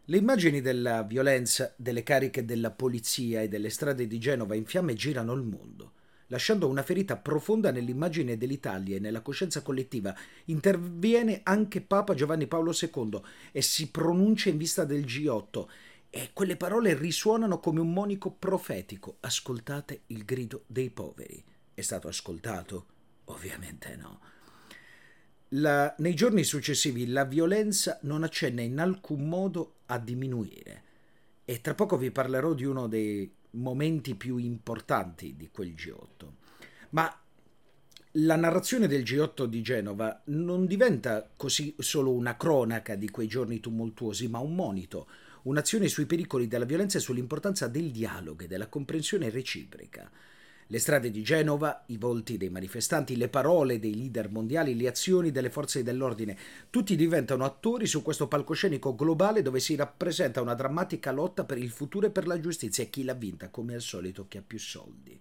Le 0.07 0.17
immagini 0.17 0.61
della 0.61 1.05
violenza, 1.05 1.73
delle 1.77 2.03
cariche 2.03 2.45
della 2.45 2.73
polizia 2.73 3.43
e 3.43 3.49
delle 3.49 3.71
strade 3.71 4.09
di 4.09 4.19
Genova 4.19 4.57
in 4.57 4.65
fiamme 4.65 4.95
girano 4.95 5.35
il 5.35 5.45
mondo, 5.45 5.93
lasciando 6.27 6.67
una 6.67 6.83
ferita 6.83 7.17
profonda 7.17 7.71
nell'immagine 7.71 8.37
dell'Italia 8.37 8.97
e 8.97 8.99
nella 8.99 9.21
coscienza 9.21 9.63
collettiva. 9.63 10.13
Interviene 10.47 11.43
anche 11.45 11.81
Papa 11.81 12.15
Giovanni 12.15 12.49
Paolo 12.49 12.73
II 12.73 13.21
e 13.53 13.63
si 13.63 13.89
pronuncia 13.93 14.49
in 14.49 14.57
vista 14.57 14.85
del 14.85 15.05
G8 15.05 15.67
e 16.11 16.31
quelle 16.33 16.57
parole 16.57 16.99
risuonano 16.99 17.61
come 17.61 17.79
un 17.79 17.93
monico 17.93 18.33
profetico. 18.33 19.19
Ascoltate 19.21 20.01
il 20.09 20.25
grido 20.25 20.65
dei 20.67 20.91
poveri. 20.91 21.53
È 21.75 21.81
stato 21.81 22.09
ascoltato? 22.09 22.87
Ovviamente 23.25 23.97
no. 23.97 24.21
La, 25.49 25.95
nei 25.99 26.15
giorni 26.15 26.45
successivi 26.45 27.07
la 27.09 27.25
violenza 27.25 27.99
non 28.03 28.23
accenna 28.23 28.63
in 28.63 28.79
alcun 28.79 29.29
modo 29.29 29.77
a 29.87 29.99
diminuire 29.99 30.83
e 31.45 31.61
tra 31.61 31.75
poco 31.75 31.97
vi 31.97 32.11
parlerò 32.11 32.55
di 32.55 32.65
uno 32.65 32.87
dei 32.87 33.31
momenti 33.51 34.15
più 34.15 34.37
importanti 34.37 35.37
di 35.37 35.51
quel 35.51 35.75
G8. 35.75 36.29
Ma 36.91 37.21
la 38.19 38.37
narrazione 38.37 38.87
del 38.87 39.03
G8 39.03 39.45
di 39.45 39.61
Genova 39.61 40.23
non 40.27 40.67
diventa 40.67 41.29
così 41.37 41.75
solo 41.79 42.13
una 42.13 42.37
cronaca 42.37 42.95
di 42.95 43.11
quei 43.11 43.27
giorni 43.27 43.61
tumultuosi, 43.61 44.29
ma 44.29 44.39
un 44.39 44.55
monito, 44.55 45.09
un'azione 45.43 45.89
sui 45.89 46.07
pericoli 46.07 46.47
della 46.47 46.65
violenza 46.65 46.99
e 46.99 47.01
sull'importanza 47.01 47.67
del 47.69 47.91
dialogo 47.91 48.45
e 48.45 48.47
della 48.47 48.69
comprensione 48.69 49.31
reciproca. 49.31 50.11
Le 50.69 50.79
strade 50.79 51.11
di 51.11 51.23
Genova, 51.23 51.85
i 51.89 51.99
volti 51.99 52.39
dei 52.39 52.49
manifestanti, 52.49 53.17
le 53.17 53.29
parole 53.29 53.79
dei 53.79 53.95
leader 53.95 54.31
mondiali, 54.31 54.75
le 54.75 54.89
azioni 54.89 55.31
delle 55.31 55.51
forze 55.51 55.83
dell'ordine, 55.83 56.37
tutti 56.71 56.97
diventano 56.97 57.45
attori 57.45 57.87
su 57.87 58.03
questo 58.03 58.29
palcoscenico 58.29 58.95
globale 58.95 59.43
dove 59.43 59.61
si 59.61 59.77
rappresenta 59.77 60.41
una 60.41 60.55
drammatica 60.55 61.13
lotta 61.13 61.45
per 61.45 61.59
il 61.59 61.71
futuro 61.71 62.07
e 62.07 62.11
per 62.11 62.27
la 62.27 62.41
giustizia 62.41 62.83
e 62.83 62.89
chi 62.89 63.05
l'ha 63.05 63.15
vinta, 63.15 63.51
come 63.51 63.75
al 63.75 63.83
solito, 63.83 64.27
chi 64.27 64.39
ha 64.39 64.43
più 64.47 64.59
soldi. 64.59 65.21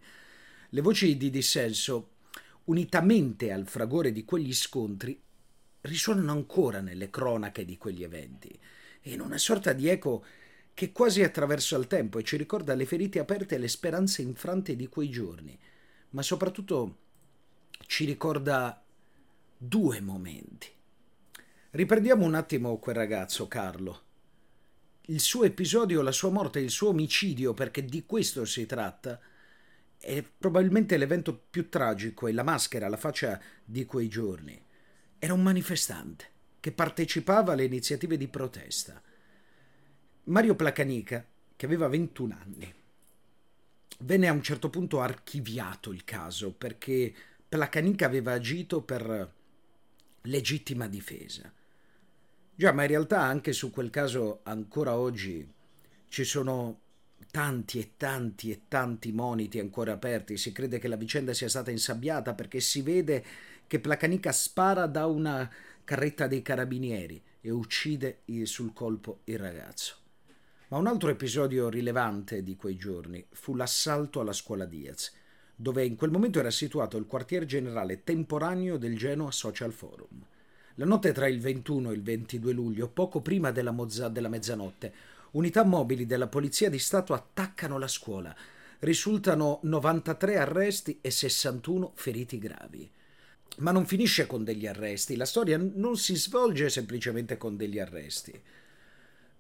Le 0.69 0.81
voci 0.81 1.17
di 1.17 1.29
dissenso, 1.29 2.12
unitamente 2.65 3.51
al 3.51 3.67
fragore 3.67 4.13
di 4.13 4.23
quegli 4.23 4.53
scontri, 4.53 5.21
risuonano 5.81 6.31
ancora 6.31 6.79
nelle 6.79 7.09
cronache 7.09 7.65
di 7.65 7.77
quegli 7.77 8.03
eventi, 8.03 8.57
in 9.07 9.19
una 9.19 9.38
sorta 9.38 9.73
di 9.73 9.89
eco 9.89 10.23
che 10.73 10.91
quasi 10.91 11.21
attraversa 11.21 11.77
il 11.77 11.87
tempo 11.87 12.17
e 12.17 12.23
ci 12.23 12.35
ricorda 12.35 12.73
le 12.73 12.85
ferite 12.85 13.19
aperte 13.19 13.55
e 13.55 13.57
le 13.59 13.67
speranze 13.67 14.21
infrante 14.21 14.75
di 14.75 14.87
quei 14.87 15.09
giorni, 15.09 15.57
ma 16.09 16.21
soprattutto 16.21 16.97
ci 17.85 18.05
ricorda 18.05 18.83
due 19.55 20.01
momenti. 20.01 20.69
Riprendiamo 21.71 22.25
un 22.25 22.35
attimo 22.35 22.77
quel 22.77 22.95
ragazzo, 22.95 23.47
Carlo. 23.47 24.01
Il 25.07 25.19
suo 25.19 25.43
episodio, 25.43 26.01
la 26.01 26.11
sua 26.11 26.29
morte, 26.29 26.59
il 26.59 26.69
suo 26.69 26.89
omicidio, 26.89 27.53
perché 27.53 27.83
di 27.83 28.05
questo 28.05 28.45
si 28.45 28.65
tratta, 28.65 29.19
è 29.97 30.23
probabilmente 30.23 30.97
l'evento 30.97 31.37
più 31.49 31.69
tragico 31.69 32.27
e 32.27 32.33
la 32.33 32.43
maschera, 32.43 32.89
la 32.89 32.97
faccia 32.97 33.39
di 33.63 33.85
quei 33.85 34.07
giorni. 34.07 34.59
Era 35.19 35.33
un 35.33 35.41
manifestante 35.41 36.31
che 36.59 36.71
partecipava 36.71 37.53
alle 37.53 37.65
iniziative 37.65 38.17
di 38.17 38.27
protesta 38.27 39.01
Mario 40.25 40.55
Placanica, 40.55 41.25
che 41.53 41.65
aveva 41.65 41.89
21 41.89 42.37
anni, 42.41 42.73
venne 43.99 44.27
a 44.29 44.31
un 44.31 44.41
certo 44.41 44.69
punto 44.69 45.01
archiviato 45.01 45.91
il 45.91 46.05
caso 46.05 46.53
perché 46.53 47.13
Placanica 47.49 48.05
aveva 48.05 48.31
agito 48.31 48.81
per 48.81 49.33
legittima 50.21 50.87
difesa. 50.87 51.51
Già, 52.55 52.71
ma 52.71 52.83
in 52.83 52.87
realtà 52.87 53.19
anche 53.19 53.51
su 53.51 53.69
quel 53.69 53.89
caso 53.89 54.39
ancora 54.43 54.97
oggi 54.97 55.45
ci 56.07 56.23
sono 56.23 56.79
tanti 57.29 57.79
e 57.79 57.91
tanti 57.97 58.49
e 58.49 58.61
tanti 58.69 59.11
moniti 59.11 59.59
ancora 59.59 59.91
aperti. 59.91 60.37
Si 60.37 60.53
crede 60.53 60.79
che 60.79 60.87
la 60.87 60.95
vicenda 60.95 61.33
sia 61.33 61.49
stata 61.49 61.69
insabbiata 61.69 62.33
perché 62.33 62.61
si 62.61 62.81
vede 62.81 63.25
che 63.67 63.81
Placanica 63.81 64.31
spara 64.31 64.85
da 64.85 65.05
una 65.05 65.51
carretta 65.83 66.27
dei 66.27 66.41
carabinieri 66.41 67.21
e 67.41 67.49
uccide 67.51 68.21
sul 68.43 68.71
colpo 68.71 69.19
il 69.25 69.37
ragazzo. 69.37 70.02
Ma 70.70 70.77
un 70.77 70.88
altro 70.88 71.10
episodio 71.10 71.70
rilevante 71.70 72.41
di 72.41 72.55
quei 72.55 72.75
giorni 72.77 73.24
fu 73.32 73.55
l'assalto 73.55 74.22
alla 74.22 74.34
scuola 74.34 74.65
Diaz, 74.65 75.12
dove 75.55 75.86
in 75.86 75.96
quel 75.96 76.10
momento 76.10 76.39
era 76.39 76.51
situato 76.51 76.98
il 76.98 77.05
quartier 77.05 77.46
generale 77.46 78.03
temporaneo 78.03 78.77
del 78.77 78.98
Genoa 78.98 79.32
Social 79.32 79.72
Forum. 79.72 80.25
La 80.75 80.86
notte 80.86 81.12
tra 81.12 81.27
il 81.27 81.39
21 81.39 81.91
e 81.91 81.93
il 81.93 82.01
22 82.01 82.51
luglio, 82.53 82.88
poco 82.88 83.22
prima 83.22 83.51
della, 83.51 83.72
mozza- 83.72 84.08
della 84.08 84.29
mezzanotte, 84.29 84.93
unità 85.32 85.63
mobili 85.63 86.08
della 86.08 86.27
Polizia 86.27 86.70
di 86.70 86.79
Stato 86.79 87.13
attaccano 87.13 87.77
la 87.77 87.88
scuola. 87.88 88.36
Risultano 88.79 89.60
93 89.63 90.38
arresti 90.38 90.98
e 91.01 91.12
61 91.12 91.91
feriti 91.93 92.39
gravi. 92.39 92.89
Ma 93.58 93.72
non 93.72 93.86
finisce 93.86 94.25
con 94.25 94.43
degli 94.43 94.65
arresti, 94.65 95.15
la 95.15 95.25
storia 95.25 95.58
non 95.58 95.96
si 95.98 96.15
svolge 96.15 96.70
semplicemente 96.70 97.38
con 97.38 97.55
degli 97.55 97.77
arresti. 97.77 98.41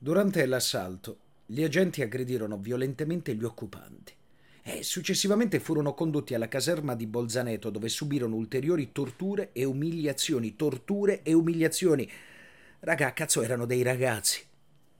Durante 0.03 0.45
l'assalto, 0.45 1.17
gli 1.45 1.63
agenti 1.63 2.01
aggredirono 2.01 2.57
violentemente 2.57 3.33
gli 3.35 3.43
occupanti 3.45 4.13
e 4.61 4.83
successivamente 4.83 5.61
furono 5.61 5.93
condotti 5.93 6.33
alla 6.33 6.49
caserma 6.49 6.93
di 6.93 7.07
Bolzaneto 7.07 7.69
dove 7.69 7.87
subirono 7.87 8.35
ulteriori 8.35 8.91
torture 8.91 9.51
e 9.53 9.63
umiliazioni, 9.63 10.57
torture 10.57 11.23
e 11.23 11.31
umiliazioni. 11.31 12.05
Raga, 12.81 13.13
cazzo, 13.13 13.43
erano 13.43 13.65
dei 13.65 13.81
ragazzi. 13.81 14.45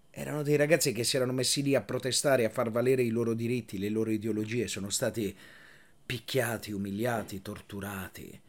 Erano 0.09 0.41
dei 0.41 0.55
ragazzi 0.55 0.93
che 0.93 1.03
si 1.03 1.17
erano 1.17 1.33
messi 1.33 1.61
lì 1.63 1.75
a 1.75 1.81
protestare, 1.81 2.45
a 2.45 2.49
far 2.49 2.71
valere 2.71 3.03
i 3.03 3.09
loro 3.09 3.33
diritti, 3.33 3.79
le 3.79 3.89
loro 3.89 4.09
ideologie, 4.09 4.69
sono 4.69 4.89
stati 4.89 5.35
picchiati, 6.05 6.71
umiliati, 6.71 7.41
torturati. 7.41 8.41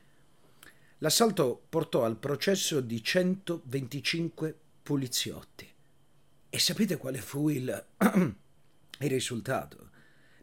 L'assalto 0.99 1.65
portò 1.69 2.05
al 2.05 2.17
processo 2.17 2.81
di 2.81 3.03
125 3.03 4.57
poliziotti. 4.85 5.73
E 6.55 6.61
sapete 6.61 6.99
quale 6.99 7.19
fu 7.19 7.49
il, 7.49 7.67
il 7.99 9.11
risultato? 9.11 9.91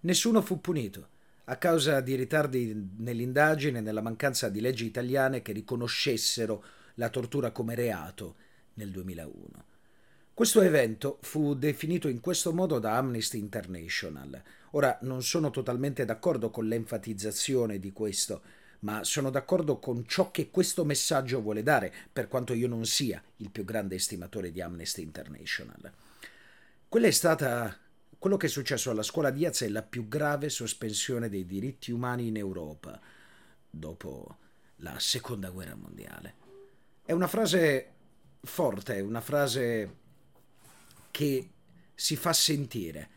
Nessuno 0.01 0.41
fu 0.41 0.60
punito 0.60 1.08
a 1.46 1.56
causa 1.56 2.01
di 2.01 2.15
ritardi 2.15 2.89
nell'indagine 2.98 3.77
e 3.77 3.82
nella 3.82 4.01
mancanza 4.01 4.50
di 4.50 4.60
leggi 4.60 4.86
italiane 4.86 5.41
che 5.41 5.53
riconoscessero 5.53 6.65
la 6.96 7.08
tortura 7.08 7.51
come 7.51 7.75
reato 7.75 8.36
nel 8.74 8.91
2001. 8.91 9.63
Questo 10.34 10.60
evento 10.60 11.18
fu 11.22 11.53
definito 11.53 12.10
in 12.10 12.20
questo 12.20 12.51
modo 12.51 12.77
da 12.77 12.98
Amnesty 12.98 13.39
International. 13.39 14.44
Ora 14.72 15.00
non 15.03 15.24
sono 15.24 15.50
totalmente 15.50 16.03
d'accordo 16.03 16.50
con 16.50 16.68
l'enfatizzazione 16.68 17.80
di 17.80 17.94
questo, 17.94 18.41
ma 18.82 19.04
sono 19.04 19.30
d'accordo 19.30 19.80
con 19.80 20.06
ciò 20.08 20.32
che 20.32 20.50
questo 20.50 20.86
messaggio 20.86 21.42
vuole 21.42 21.64
dare, 21.64 21.94
per 22.12 22.28
quanto 22.28 22.54
io 22.54 22.68
non 22.68 22.86
sia 22.86 23.22
il 23.38 23.50
più 23.50 23.64
grande 23.64 23.96
estimatore 23.96 24.52
di 24.52 24.62
Amnesty 24.62 25.02
International. 25.02 25.92
Quella 26.88 27.08
è 27.08 27.12
stata 27.12 27.78
quello 28.18 28.38
che 28.38 28.46
è 28.46 28.50
successo 28.50 28.92
alla 28.92 29.02
scuola 29.02 29.32
Diaz 29.32 29.62
è 29.62 29.68
la 29.68 29.82
più 29.82 30.08
grave 30.08 30.50
sospensione 30.50 31.30
dei 31.30 31.46
diritti 31.46 31.92
umani 31.92 32.28
in 32.28 32.38
Europa 32.38 33.00
dopo 33.70 34.38
la 34.78 35.00
seconda 35.00 35.50
guerra 35.50 35.76
mondiale. 35.76 36.36
È 37.04 37.14
una 37.14 37.28
frase 37.28 37.94
forte, 38.42 39.00
una 39.00 39.22
frase 39.22 39.96
che 41.10 41.50
si 41.94 42.16
fa 42.16 42.34
sentire 42.34 43.10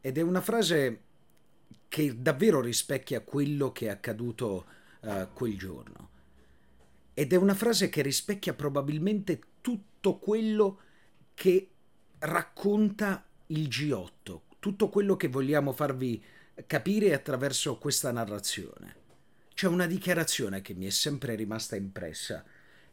ed 0.00 0.18
è 0.18 0.22
una 0.22 0.40
frase 0.40 1.02
che 1.88 2.20
davvero 2.20 2.60
rispecchia 2.60 3.20
quello 3.20 3.72
che 3.72 3.86
è 3.86 3.90
accaduto 3.90 4.66
uh, 5.00 5.28
quel 5.32 5.56
giorno. 5.56 6.08
Ed 7.14 7.32
è 7.32 7.36
una 7.36 7.54
frase 7.54 7.88
che 7.88 8.02
rispecchia 8.02 8.54
probabilmente 8.54 9.40
tutto 9.60 10.18
quello 10.18 10.80
che 11.34 11.70
racconta 12.20 13.26
il 13.46 13.68
G8, 13.68 14.40
tutto 14.58 14.88
quello 14.88 15.16
che 15.16 15.28
vogliamo 15.28 15.72
farvi 15.72 16.22
capire 16.66 17.14
attraverso 17.14 17.78
questa 17.78 18.12
narrazione. 18.12 18.96
C'è 19.54 19.66
una 19.66 19.86
dichiarazione 19.86 20.60
che 20.60 20.74
mi 20.74 20.86
è 20.86 20.90
sempre 20.90 21.34
rimasta 21.34 21.76
impressa 21.76 22.44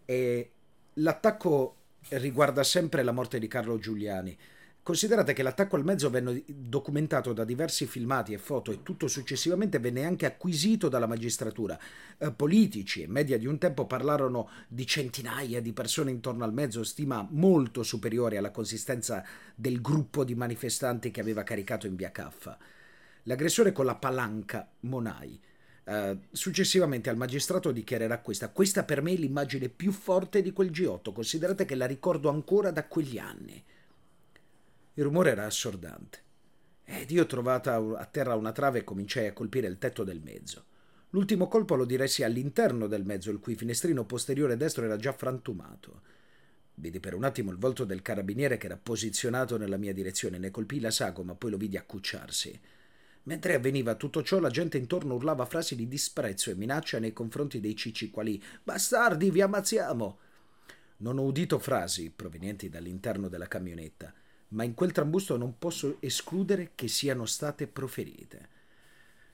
e 0.05 0.51
l'attacco 0.93 1.75
riguarda 2.09 2.63
sempre 2.63 3.03
la 3.03 3.11
morte 3.11 3.39
di 3.39 3.47
Carlo 3.47 3.77
Giuliani 3.77 4.37
Considerate 4.85 5.33
che 5.33 5.41
l'attacco 5.41 5.77
al 5.77 5.83
mezzo 5.83 6.11
venne 6.11 6.43
documentato 6.45 7.33
da 7.33 7.43
diversi 7.43 7.87
filmati 7.87 8.33
e 8.33 8.37
foto 8.37 8.71
e 8.71 8.83
tutto 8.83 9.07
successivamente 9.07 9.79
venne 9.79 10.05
anche 10.05 10.27
acquisito 10.27 10.89
dalla 10.89 11.07
magistratura. 11.07 11.75
Eh, 12.19 12.31
politici 12.31 13.01
e 13.01 13.07
media 13.07 13.39
di 13.39 13.47
un 13.47 13.57
tempo 13.57 13.87
parlarono 13.87 14.47
di 14.67 14.85
centinaia 14.85 15.59
di 15.59 15.73
persone 15.73 16.11
intorno 16.11 16.43
al 16.43 16.53
mezzo, 16.53 16.83
stima 16.83 17.27
molto 17.31 17.81
superiore 17.81 18.37
alla 18.37 18.51
consistenza 18.51 19.25
del 19.55 19.81
gruppo 19.81 20.23
di 20.23 20.35
manifestanti 20.35 21.09
che 21.09 21.19
aveva 21.19 21.41
caricato 21.41 21.87
in 21.87 21.95
via 21.95 22.11
Caffa. 22.11 22.55
L'aggressore 23.23 23.71
con 23.71 23.85
la 23.85 23.95
palanca, 23.95 24.69
Monai. 24.81 25.41
Uh, 25.85 26.19
successivamente 26.31 27.09
al 27.09 27.17
magistrato 27.17 27.71
dichiarerà 27.71 28.19
questa. 28.19 28.49
Questa 28.49 28.83
per 28.83 29.01
me 29.01 29.13
è 29.13 29.15
l'immagine 29.15 29.67
più 29.67 29.91
forte 29.91 30.43
di 30.43 30.53
quel 30.53 30.69
G8, 30.69 31.11
considerate 31.11 31.65
che 31.65 31.73
la 31.73 31.87
ricordo 31.87 32.29
ancora 32.29 32.69
da 32.69 32.85
quegli 32.85 33.17
anni. 33.17 33.63
Il 34.97 35.03
rumore 35.03 35.31
era 35.31 35.45
assordante. 35.45 36.19
Ed 36.85 37.11
io 37.11 37.25
trovata 37.25 37.75
a 37.75 38.05
terra 38.05 38.35
una 38.35 38.53
trave 38.53 38.85
cominciai 38.85 39.27
a 39.27 39.33
colpire 39.33 39.67
il 39.67 39.77
tetto 39.77 40.05
del 40.05 40.21
mezzo. 40.23 40.63
L'ultimo 41.09 41.49
colpo 41.49 41.75
lo 41.75 41.83
diressi 41.83 42.23
all'interno 42.23 42.87
del 42.87 43.03
mezzo, 43.03 43.29
il 43.29 43.39
cui 43.39 43.55
finestrino 43.55 44.05
posteriore 44.05 44.55
destro 44.55 44.85
era 44.85 44.95
già 44.95 45.11
frantumato. 45.11 46.01
Vidi 46.75 47.01
per 47.01 47.13
un 47.13 47.25
attimo 47.25 47.51
il 47.51 47.57
volto 47.57 47.83
del 47.83 48.01
carabiniere 48.01 48.55
che 48.55 48.67
era 48.67 48.79
posizionato 48.81 49.57
nella 49.57 49.75
mia 49.75 49.93
direzione, 49.93 50.37
ne 50.37 50.49
colpì 50.49 50.79
la 50.79 50.91
sagoma, 50.91 51.35
poi 51.35 51.51
lo 51.51 51.57
vidi 51.57 51.75
accucciarsi. 51.75 52.57
Mentre 53.23 53.55
avveniva 53.55 53.95
tutto 53.95 54.23
ciò, 54.23 54.39
la 54.39 54.49
gente 54.49 54.77
intorno 54.77 55.15
urlava 55.15 55.45
frasi 55.45 55.75
di 55.75 55.89
disprezzo 55.89 56.51
e 56.51 56.55
minaccia 56.55 56.99
nei 56.99 57.11
confronti 57.11 57.59
dei 57.59 57.75
cicci 57.75 58.11
quali 58.11 58.41
Bastardi, 58.63 59.29
vi 59.29 59.41
ammazziamo! 59.41 60.19
Non 60.97 61.17
ho 61.17 61.23
udito 61.23 61.59
frasi 61.59 62.11
provenienti 62.15 62.69
dall'interno 62.69 63.27
della 63.27 63.49
camionetta 63.49 64.13
ma 64.49 64.63
in 64.63 64.73
quel 64.73 64.91
trambusto 64.91 65.37
non 65.37 65.57
posso 65.57 65.97
escludere 65.99 66.71
che 66.75 66.87
siano 66.87 67.25
state 67.25 67.67
proferite. 67.67 68.49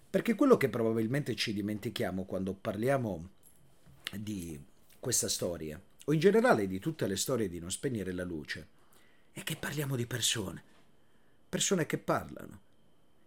Perché 0.10 0.36
quello 0.36 0.58
che 0.58 0.70
probabilmente 0.70 1.36
ci 1.36 1.54
dimentichiamo 1.54 2.26
quando 2.26 2.54
parliamo 2.54 3.30
di 4.18 4.60
questa 5.00 5.30
storia, 5.30 5.82
o 6.06 6.14
in 6.14 6.20
generale 6.20 6.68
di 6.68 6.80
tutte 6.80 7.08
le 7.08 7.16
storie 7.16 7.48
di 7.48 7.60
non 7.60 7.72
spegnere 7.72 8.12
la 8.12 8.24
luce, 8.24 8.68
è 9.32 9.44
che 9.44 9.56
parliamo 9.56 9.96
di 9.96 10.06
persone, 10.06 10.64
persone 11.48 11.86
che 11.86 11.98
parlano. 11.98 12.62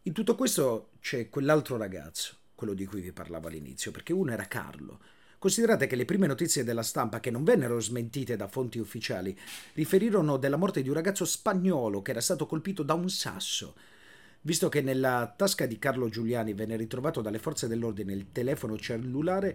In 0.03 0.13
tutto 0.13 0.35
questo 0.35 0.91
c'è 1.01 1.31
quell'altro 1.31 1.77
ragazzo, 1.77 2.37
quello 2.55 2.75
di 2.75 2.85
cui 2.85 3.01
vi 3.01 3.13
parlavo 3.13 3.49
all'inizio, 3.49 3.91
perché 3.91 4.13
uno 4.13 4.33
era 4.33 4.47
Carlo, 4.47 5.01
Considerate 5.45 5.87
che 5.87 5.97
le 5.97 6.07
prime 6.07 6.27
notizie 6.27 6.65
della 6.65 6.83
stampa, 6.83 7.21
che 7.21 7.31
non 7.31 7.45
vennero 7.45 7.79
smentite 7.79 8.35
da 8.35 8.49
fonti 8.49 8.79
ufficiali, 8.79 9.39
riferirono 9.75 10.39
della 10.39 10.57
morte 10.57 10.81
di 10.81 10.89
un 10.89 10.95
ragazzo 10.95 11.27
spagnolo 11.27 12.01
che 12.01 12.13
era 12.13 12.23
stato 12.23 12.47
colpito 12.47 12.83
da 12.83 12.95
un 12.95 13.11
sasso. 13.11 13.75
Visto 14.41 14.71
che 14.71 14.81
nella 14.81 15.35
tasca 15.37 15.67
di 15.67 15.79
Carlo 15.79 16.09
Giuliani 16.09 16.55
venne 16.55 16.77
ritrovato 16.77 17.21
dalle 17.21 17.39
forze 17.39 17.69
dell'ordine 17.69 18.15
il 18.15 18.33
telefono 18.33 18.79
cellulare, 18.79 19.55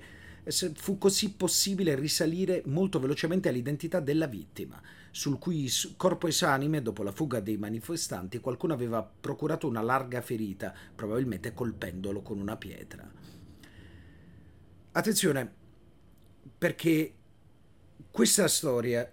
fu 0.76 1.00
così 1.00 1.34
possibile 1.34 1.96
risalire 1.96 2.62
molto 2.68 3.00
velocemente 3.00 3.50
all'identità 3.50 4.00
della 4.00 4.28
vittima, 4.28 4.80
sul 5.10 5.40
cui 5.40 5.68
corpo 5.98 6.28
esanime, 6.28 6.84
dopo 6.84 7.02
la 7.02 7.12
fuga 7.12 7.40
dei 7.40 7.58
manifestanti, 7.58 8.38
qualcuno 8.38 8.74
aveva 8.74 9.02
procurato 9.02 9.68
una 9.68 9.82
larga 9.82 10.22
ferita, 10.22 10.72
probabilmente 10.94 11.52
colpendolo 11.56 12.22
con 12.22 12.40
una 12.40 12.58
pietra. 12.58 13.12
Attenzione, 14.92 15.58
perché 16.58 17.14
questa 18.12 18.48
storia 18.48 19.10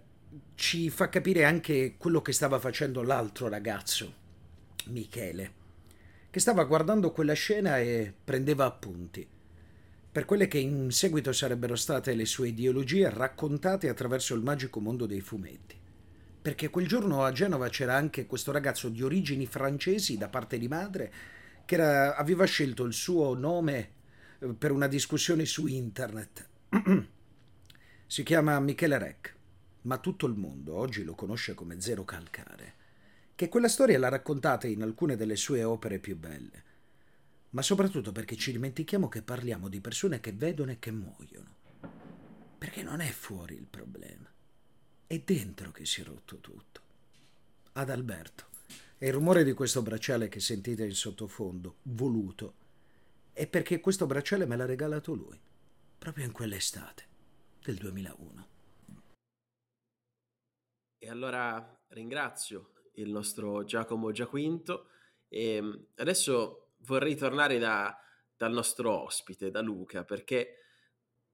ci 0.55 0.91
fa 0.91 1.09
capire 1.09 1.45
anche 1.45 1.97
quello 1.97 2.23
che 2.23 2.33
stava 2.33 2.59
facendo 2.59 3.03
l'altro 3.03 3.49
ragazzo, 3.49 4.15
Michele, 4.87 5.53
che 6.31 6.41
stava 6.41 6.65
guardando 6.65 7.13
quella 7.13 7.35
scena 7.35 7.79
e 7.79 8.13
prendeva 8.25 8.65
appunti 8.65 9.35
per 10.17 10.25
quelle 10.25 10.49
che 10.49 10.57
in 10.57 10.93
seguito 10.93 11.31
sarebbero 11.31 11.77
state 11.77 12.15
le 12.15 12.25
sue 12.25 12.49
ideologie 12.49 13.11
raccontate 13.11 13.91
attraverso 13.91 14.35
il 14.35 14.41
magico 14.41 14.81
mondo 14.81 15.05
dei 15.05 15.21
fumetti. 15.21 15.79
Perché 16.41 16.71
quel 16.71 16.89
giorno 16.89 17.23
a 17.23 17.33
Genova 17.33 17.69
c'era 17.69 17.97
anche 17.97 18.25
questo 18.25 18.51
ragazzo 18.51 18.89
di 18.89 19.03
origini 19.03 19.45
francesi 19.45 20.17
da 20.17 20.31
parte 20.31 20.57
di 20.57 20.69
madre 20.69 21.13
che 21.67 21.75
era, 21.75 22.17
aveva 22.17 22.47
scelto 22.47 22.85
il 22.85 22.95
suo 22.95 23.35
nome 23.35 23.91
eh, 24.39 24.55
per 24.55 24.73
una 24.73 24.87
discussione 24.87 25.45
su 25.45 25.67
internet. 25.67 26.49
Si 28.09 28.23
chiama 28.23 28.61
Michele 28.61 28.99
Rec, 28.99 29.35
ma 29.83 29.99
tutto 29.99 30.27
il 30.27 30.37
mondo 30.37 30.77
oggi 30.77 31.03
lo 31.03 31.17
conosce 31.17 31.55
come 31.55 31.81
Zero 31.81 32.05
Calcare, 32.05 32.75
che 33.35 33.49
quella 33.49 33.69
storia 33.69 33.99
l'ha 33.99 34.09
raccontata 34.09 34.69
in 34.69 34.83
alcune 34.83 35.17
delle 35.17 35.35
sue 35.35 35.65
opere 35.65 35.99
più 35.99 36.17
belle, 36.17 36.63
ma 37.51 37.63
soprattutto 37.63 38.13
perché 38.13 38.37
ci 38.37 38.53
dimentichiamo 38.53 39.09
che 39.09 39.23
parliamo 39.23 39.69
di 39.69 39.81
persone 39.81 40.21
che 40.21 40.33
vedono 40.33 40.71
e 40.71 40.79
che 40.79 40.93
muoiono. 40.93 41.55
Perché 42.57 42.85
non 42.85 43.01
è 43.01 43.11
fuori 43.11 43.57
il 43.57 43.67
problema, 43.69 44.31
è 45.09 45.19
dentro 45.19 45.73
che 45.73 45.85
si 45.85 46.01
è 46.01 46.05
rotto 46.05 46.39
tutto. 46.39 46.81
Ad 47.73 47.91
Alberto. 47.91 48.45
E 48.99 49.09
il 49.09 49.13
rumore 49.13 49.43
di 49.43 49.53
questo 49.53 49.83
bracciale 49.83 50.29
che 50.29 50.39
sentite 50.39 50.85
in 50.85 50.95
sottofondo, 50.95 51.79
voluto, 51.83 52.55
è 53.33 53.49
perché 53.49 53.81
questo 53.81 54.07
bracciale 54.07 54.47
me 54.47 54.57
l'ha 54.57 54.65
regalato 54.65 55.13
lui, 55.13 55.39
proprio 55.99 56.25
in 56.25 56.33
quell'estate 56.33 57.15
del 57.67 57.79
2001. 57.79 58.49
E 60.99 61.11
allora 61.11 61.85
ringrazio 61.89 62.75
il 62.95 63.11
nostro 63.11 63.65
Giacomo 63.65 64.13
Giaquinto 64.13 64.91
e 65.27 65.61
mm, 65.61 65.75
adesso 65.97 66.75
vorrei 66.83 67.17
tornare 67.17 67.59
da, 67.59 67.99
dal 68.37 68.53
nostro 68.53 69.03
ospite, 69.03 69.51
da 69.51 69.61
Luca, 69.63 70.05
perché 70.05 70.59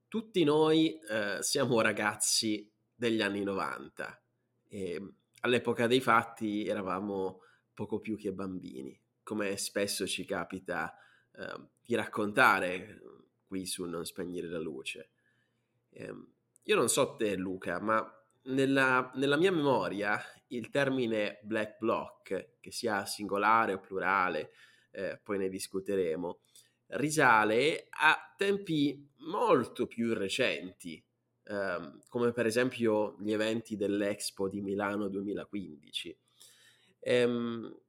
tutti 0.07 0.43
noi 0.43 0.99
eh, 1.01 1.37
siamo 1.41 1.81
ragazzi 1.81 2.67
degli 2.95 3.21
anni 3.21 3.43
90 3.43 4.23
e 4.69 4.99
mm, 4.99 5.07
all'epoca 5.41 5.85
dei 5.85 6.01
fatti 6.01 6.65
eravamo 6.65 7.41
poco 7.75 7.99
più 7.99 8.17
che 8.17 8.33
bambini, 8.33 8.99
come 9.21 9.55
spesso 9.57 10.07
ci 10.07 10.25
capita 10.25 10.95
eh, 11.35 11.67
di 11.79 11.93
raccontare 11.93 13.01
qui 13.45 13.67
su 13.67 13.85
Non 13.85 14.03
spegnere 14.03 14.47
la 14.47 14.59
luce. 14.59 15.12
Eh, 15.93 16.13
io 16.63 16.75
non 16.75 16.89
so 16.89 17.15
te 17.15 17.35
Luca, 17.35 17.79
ma 17.79 18.05
nella, 18.45 19.11
nella, 19.15 19.37
mia 19.37 19.51
memoria 19.51 20.19
il 20.47 20.69
termine 20.69 21.39
black 21.43 21.77
block, 21.77 22.57
che 22.59 22.71
sia 22.71 23.05
singolare 23.05 23.73
o 23.73 23.79
plurale, 23.79 24.51
eh, 24.91 25.19
poi 25.21 25.37
ne 25.37 25.49
discuteremo, 25.49 26.39
risale 26.87 27.87
a 27.89 28.33
tempi 28.35 29.09
molto 29.19 29.87
più 29.87 30.13
recenti, 30.13 31.03
ehm, 31.45 32.01
come 32.07 32.31
per 32.31 32.45
esempio 32.45 33.15
gli 33.19 33.31
eventi 33.31 33.75
dell'Expo 33.75 34.47
di 34.49 34.61
Milano 34.61 35.07
2015. 35.07 36.17
Ehm, 36.99 37.79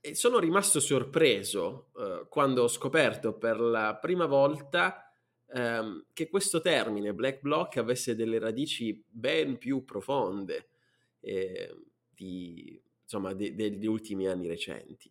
e 0.00 0.14
sono 0.14 0.38
rimasto 0.38 0.80
sorpreso 0.80 1.90
eh, 1.98 2.26
quando 2.28 2.62
ho 2.62 2.68
scoperto 2.68 3.36
per 3.36 3.58
la 3.60 3.96
prima 3.96 4.26
volta 4.26 5.07
ehm, 5.52 6.06
che 6.12 6.28
questo 6.28 6.60
termine 6.60 7.14
black 7.14 7.40
block 7.40 7.76
avesse 7.78 8.14
delle 8.14 8.38
radici 8.38 9.02
ben 9.08 9.58
più 9.58 9.84
profonde 9.84 10.68
eh, 11.20 11.74
di, 12.08 12.80
insomma, 13.02 13.32
de- 13.34 13.54
degli 13.54 13.86
ultimi 13.86 14.26
anni 14.26 14.46
recenti. 14.46 15.10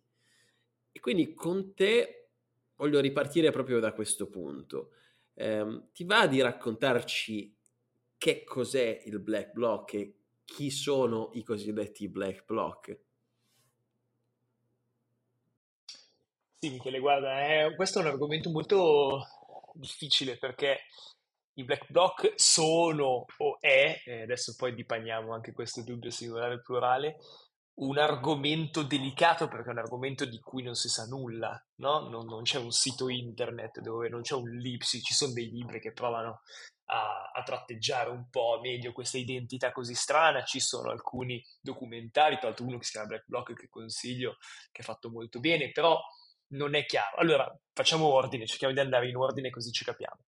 E 0.92 1.00
quindi 1.00 1.34
con 1.34 1.74
te 1.74 2.30
voglio 2.76 3.00
ripartire 3.00 3.50
proprio 3.50 3.80
da 3.80 3.92
questo 3.92 4.28
punto. 4.28 4.92
Eh, 5.34 5.82
ti 5.92 6.04
va 6.04 6.26
di 6.26 6.40
raccontarci 6.40 7.56
che 8.16 8.44
cos'è 8.44 9.02
il 9.06 9.20
black 9.20 9.52
block 9.52 9.94
e 9.94 10.14
chi 10.44 10.70
sono 10.70 11.30
i 11.34 11.42
cosiddetti 11.44 12.08
black 12.08 12.44
block? 12.44 12.98
Sì, 16.60 16.70
Michele, 16.70 16.98
guarda, 16.98 17.38
è- 17.40 17.74
questo 17.76 18.00
è 18.00 18.02
un 18.02 18.08
argomento 18.08 18.50
molto 18.50 19.24
difficile 19.78 20.36
perché 20.36 20.80
i 21.54 21.64
black 21.64 21.90
bloc 21.90 22.32
sono 22.36 23.24
o 23.38 23.60
è, 23.60 24.02
e 24.04 24.22
adesso 24.22 24.54
poi 24.56 24.74
dipaniamo 24.74 25.32
anche 25.32 25.52
questo 25.52 25.82
dubbio 25.82 26.10
singolare 26.10 26.54
e 26.54 26.62
plurale, 26.62 27.16
un 27.80 27.98
argomento 27.98 28.82
delicato 28.82 29.46
perché 29.48 29.68
è 29.68 29.72
un 29.72 29.78
argomento 29.78 30.24
di 30.24 30.38
cui 30.40 30.62
non 30.62 30.74
si 30.74 30.88
sa 30.88 31.04
nulla, 31.06 31.60
no? 31.76 32.08
Non, 32.08 32.26
non 32.26 32.42
c'è 32.42 32.58
un 32.58 32.70
sito 32.70 33.08
internet 33.08 33.80
dove 33.80 34.08
non 34.08 34.22
c'è 34.22 34.34
un 34.34 34.50
lipsi, 34.50 35.00
ci 35.00 35.14
sono 35.14 35.32
dei 35.32 35.48
libri 35.48 35.80
che 35.80 35.92
provano 35.92 36.40
a, 36.90 37.30
a, 37.32 37.42
tratteggiare 37.42 38.10
un 38.10 38.28
po' 38.30 38.58
meglio 38.62 38.92
questa 38.92 39.18
identità 39.18 39.72
così 39.72 39.94
strana, 39.94 40.42
ci 40.42 40.58
sono 40.58 40.90
alcuni 40.90 41.44
documentari, 41.60 42.36
tra 42.38 42.48
l'altro 42.48 42.66
uno 42.66 42.78
che 42.78 42.84
si 42.84 42.92
chiama 42.92 43.08
Black 43.08 43.24
Block 43.26 43.54
che 43.54 43.68
consiglio, 43.68 44.38
che 44.72 44.82
è 44.82 44.84
fatto 44.84 45.10
molto 45.10 45.38
bene, 45.38 45.70
però 45.70 46.00
non 46.48 46.74
è 46.74 46.84
chiaro. 46.84 47.16
Allora, 47.16 47.52
facciamo 47.72 48.06
ordine, 48.06 48.46
cerchiamo 48.46 48.72
di 48.72 48.80
andare 48.80 49.08
in 49.08 49.16
ordine 49.16 49.50
così 49.50 49.70
ci 49.70 49.84
capiamo. 49.84 50.24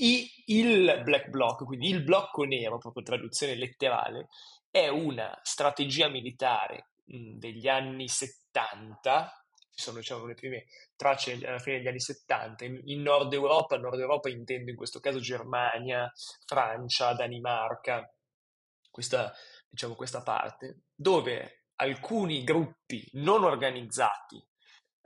I, 0.00 0.30
il 0.46 1.00
black 1.02 1.28
block, 1.28 1.64
quindi 1.64 1.88
il 1.88 2.02
blocco 2.02 2.44
nero, 2.44 2.78
proprio 2.78 3.02
traduzione 3.02 3.56
letterale, 3.56 4.28
è 4.70 4.88
una 4.88 5.38
strategia 5.42 6.08
militare 6.08 6.90
mh, 7.06 7.38
degli 7.38 7.66
anni 7.66 8.08
70, 8.08 9.44
ci 9.74 9.82
sono 9.82 9.98
diciamo, 9.98 10.26
le 10.26 10.34
prime 10.34 10.66
tracce 10.94 11.32
alla 11.44 11.58
fine 11.58 11.78
degli 11.78 11.88
anni 11.88 12.00
70, 12.00 12.64
in, 12.64 12.80
in 12.84 13.02
Nord 13.02 13.32
Europa, 13.32 13.76
Nord 13.76 13.98
Europa 13.98 14.28
intendo 14.28 14.70
in 14.70 14.76
questo 14.76 15.00
caso 15.00 15.18
Germania, 15.18 16.12
Francia, 16.46 17.14
Danimarca, 17.14 18.08
questa, 18.90 19.32
diciamo, 19.68 19.94
questa 19.94 20.22
parte, 20.22 20.82
dove 20.94 21.64
alcuni 21.76 22.44
gruppi 22.44 23.08
non 23.14 23.44
organizzati 23.44 24.44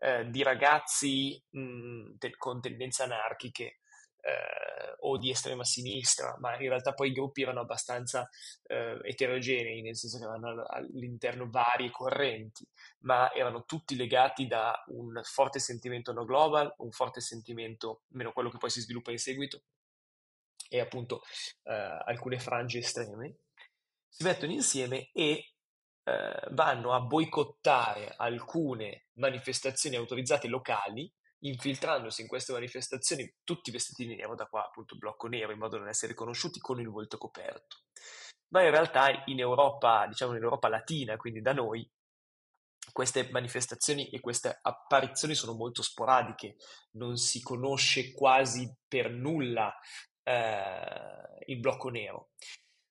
eh, 0.02 0.28
di 0.28 0.42
ragazzi 0.42 1.40
mh, 1.50 2.16
te- 2.18 2.36
con 2.36 2.60
tendenze 2.60 3.04
anarchiche 3.04 3.78
eh, 4.20 4.96
o 5.00 5.16
di 5.16 5.30
estrema 5.30 5.64
sinistra, 5.64 6.36
ma 6.40 6.54
in 6.54 6.68
realtà 6.68 6.92
poi 6.92 7.10
i 7.10 7.12
gruppi 7.12 7.42
erano 7.42 7.60
abbastanza 7.60 8.28
eh, 8.64 8.98
eterogenei, 9.02 9.80
nel 9.80 9.96
senso 9.96 10.18
che 10.18 10.24
avevano 10.24 10.64
all'interno 10.66 11.48
varie 11.48 11.90
correnti, 11.90 12.66
ma 13.00 13.32
erano 13.32 13.64
tutti 13.64 13.94
legati 13.94 14.48
da 14.48 14.82
un 14.88 15.20
forte 15.22 15.60
sentimento 15.60 16.12
no 16.12 16.24
global, 16.24 16.74
un 16.78 16.90
forte 16.90 17.20
sentimento, 17.20 18.02
meno 18.08 18.32
quello 18.32 18.50
che 18.50 18.58
poi 18.58 18.70
si 18.70 18.80
sviluppa 18.80 19.12
in 19.12 19.18
seguito, 19.18 19.62
e 20.68 20.80
appunto 20.80 21.22
eh, 21.64 21.72
alcune 21.72 22.40
frange 22.40 22.78
estreme, 22.78 23.36
si 24.08 24.24
mettono 24.24 24.52
insieme 24.52 25.10
e 25.12 25.51
eh, 26.04 26.48
vanno 26.50 26.92
a 26.92 27.00
boicottare 27.00 28.12
alcune 28.16 29.06
manifestazioni 29.14 29.96
autorizzate 29.96 30.48
locali, 30.48 31.10
infiltrandosi 31.44 32.22
in 32.22 32.28
queste 32.28 32.52
manifestazioni 32.52 33.32
tutti 33.44 33.70
vestiti 33.70 34.06
di 34.06 34.16
nero, 34.16 34.34
da 34.34 34.46
qua 34.46 34.64
appunto 34.64 34.96
blocco 34.96 35.28
nero, 35.28 35.52
in 35.52 35.58
modo 35.58 35.76
da 35.76 35.82
non 35.82 35.88
essere 35.90 36.12
riconosciuti 36.12 36.60
con 36.60 36.80
il 36.80 36.88
volto 36.88 37.18
coperto. 37.18 37.78
Ma 38.48 38.62
in 38.62 38.70
realtà 38.70 39.22
in 39.26 39.40
Europa, 39.40 40.06
diciamo 40.06 40.36
in 40.36 40.42
Europa 40.42 40.68
latina, 40.68 41.16
quindi 41.16 41.40
da 41.40 41.52
noi, 41.52 41.88
queste 42.92 43.28
manifestazioni 43.30 44.08
e 44.10 44.20
queste 44.20 44.58
apparizioni 44.60 45.34
sono 45.34 45.54
molto 45.54 45.82
sporadiche, 45.82 46.56
non 46.92 47.16
si 47.16 47.40
conosce 47.40 48.12
quasi 48.12 48.76
per 48.86 49.10
nulla 49.10 49.72
eh, 50.24 51.44
il 51.46 51.58
blocco 51.60 51.88
nero 51.88 52.30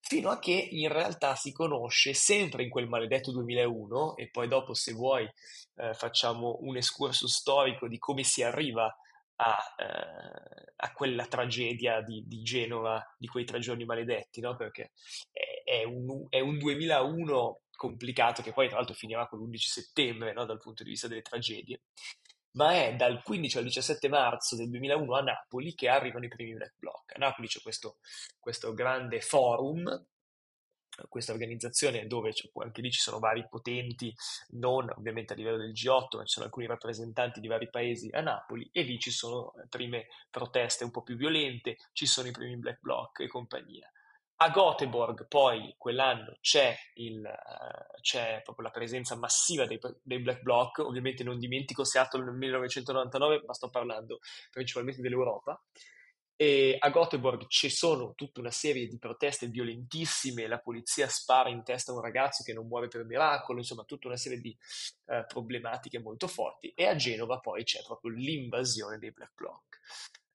fino 0.02 0.30
a 0.30 0.40
che 0.40 0.52
in 0.52 0.90
realtà 0.90 1.36
si 1.36 1.52
conosce 1.52 2.14
sempre 2.14 2.64
in 2.64 2.70
quel 2.70 2.88
maledetto 2.88 3.32
2001 3.32 4.18
e 4.18 4.30
poi 4.30 4.48
dopo 4.48 4.74
se 4.74 4.94
vuoi 4.94 5.30
eh, 5.76 5.94
facciamo 5.94 6.58
un 6.62 6.76
escurso 6.76 7.28
storico 7.28 7.88
di 7.88 7.98
come 7.98 8.24
si 8.24 8.44
arriva 8.44 8.94
a, 9.38 9.58
eh, 9.78 10.74
a 10.76 10.92
quella 10.94 11.26
tragedia 11.26 12.02
di, 12.02 12.24
di, 12.28 12.42
Genova, 12.42 13.04
di 13.18 13.28
quei 13.28 13.46
tre 13.46 13.60
giorni 13.60 13.86
maledetti, 13.86 14.42
no? 14.42 14.56
perché 14.56 14.92
è, 15.32 15.64
è, 15.64 15.84
un, 15.84 16.28
è, 16.30 16.40
un, 16.40 16.58
2001 16.58 17.62
complicato 17.72 18.44
che 18.44 18.54
poi 18.54 18.68
tra 18.68 18.78
l'altro 18.78 18.94
finirà 18.94 19.28
con 19.28 19.40
l'11 19.40 19.56
settembre 19.56 20.34
no? 20.34 20.46
dal 20.46 20.60
punto 20.60 20.84
di 20.84 20.90
vista 20.90 21.08
delle 21.08 21.24
tragedie 21.24 21.82
ma 22.54 22.74
è 22.74 22.96
dal 22.96 23.22
15 23.24 23.58
al 23.58 23.64
17 23.64 24.10
marzo 24.10 24.56
del 24.56 24.70
2001 24.70 25.16
a 25.16 25.22
Napoli 25.22 25.74
che 25.74 25.88
arrivano 25.88 26.26
i 26.26 26.30
primi 26.30 26.54
black 26.54 26.76
bloc. 26.78 27.16
A 27.16 27.20
Napoli 27.20 27.48
c'è 27.48 27.62
questo, 27.62 27.98
questo 28.40 28.74
grande 28.74 29.22
forum, 29.22 30.06
questa 31.08 31.32
organizzazione 31.32 32.06
dove 32.08 32.34
anche 32.56 32.82
lì 32.82 32.92
ci 32.92 33.00
sono 33.00 33.20
vari 33.20 33.48
potenti, 33.50 34.14
non 34.50 34.90
ovviamente 34.96 35.34
a 35.34 35.36
livello 35.36 35.58
del 35.58 35.72
G8, 35.72 36.18
ma 36.18 36.24
ci 36.26 36.34
sono 36.34 36.46
alcuni 36.46 36.68
rappresentanti 36.68 37.40
di 37.40 37.48
vari 37.48 37.70
paesi 37.70 38.10
a 38.12 38.22
Napoli 38.22 38.70
e 38.72 38.82
lì 38.82 39.00
ci 39.00 39.12
sono 39.12 39.54
prime 39.70 40.08
proteste 40.30 40.84
un 40.84 40.92
po' 40.92 41.02
più 41.02 41.16
violente, 41.16 41.78
ci 41.94 42.06
sono 42.06 42.28
i 42.28 42.32
primi 42.32 42.58
black 42.58 42.80
bloc 42.82 43.20
e 43.20 43.28
compagnia. 43.28 43.90
A 44.44 44.50
Göteborg 44.50 45.28
poi 45.28 45.76
quell'anno 45.78 46.36
c'è, 46.42 46.76
il, 46.96 47.20
uh, 47.20 48.02
c'è 48.02 48.42
proprio 48.44 48.66
la 48.66 48.72
presenza 48.72 49.16
massiva 49.16 49.68
dei, 49.68 49.80
dei, 50.02 50.20
Black 50.20 50.42
Bloc, 50.42 50.80
ovviamente 50.80 51.24
non 51.24 51.38
dimentico 51.38 51.84
Seattle 51.84 52.24
nel 52.24 52.34
1999, 52.34 53.44
ma 53.46 53.54
sto 53.54 53.70
parlando 53.70 54.20
principalmente 54.50 55.00
dell'Europa. 55.00 55.64
E 56.36 56.76
a 56.80 56.90
Göteborg 56.90 57.46
ci 57.50 57.70
sono 57.70 58.16
tutta 58.16 58.40
una 58.40 58.50
serie 58.50 58.88
di 58.88 58.98
proteste 58.98 59.46
violentissime, 59.46 60.48
la 60.48 60.58
polizia 60.58 61.08
spara 61.08 61.50
in 61.50 61.64
testa 61.64 61.92
a 61.92 61.96
un 61.96 62.02
ragazzo 62.02 62.44
che 62.44 62.54
non 62.54 62.66
muore 62.66 62.88
per 62.88 63.06
miracolo, 63.06 63.60
insomma 63.60 63.84
tutta 63.84 64.08
una 64.08 64.18
serie 64.18 64.40
di 64.40 64.58
uh, 65.06 65.24
problematiche 65.28 66.00
molto 66.00 66.26
forti. 66.26 66.74
E 66.76 66.88
a 66.88 66.96
Genova 66.96 67.38
poi 67.38 67.64
c'è 67.64 67.84
proprio 67.84 68.10
l'invasione 68.10 68.98
dei 68.98 69.12
Black 69.12 69.34
Bloc 69.36 69.80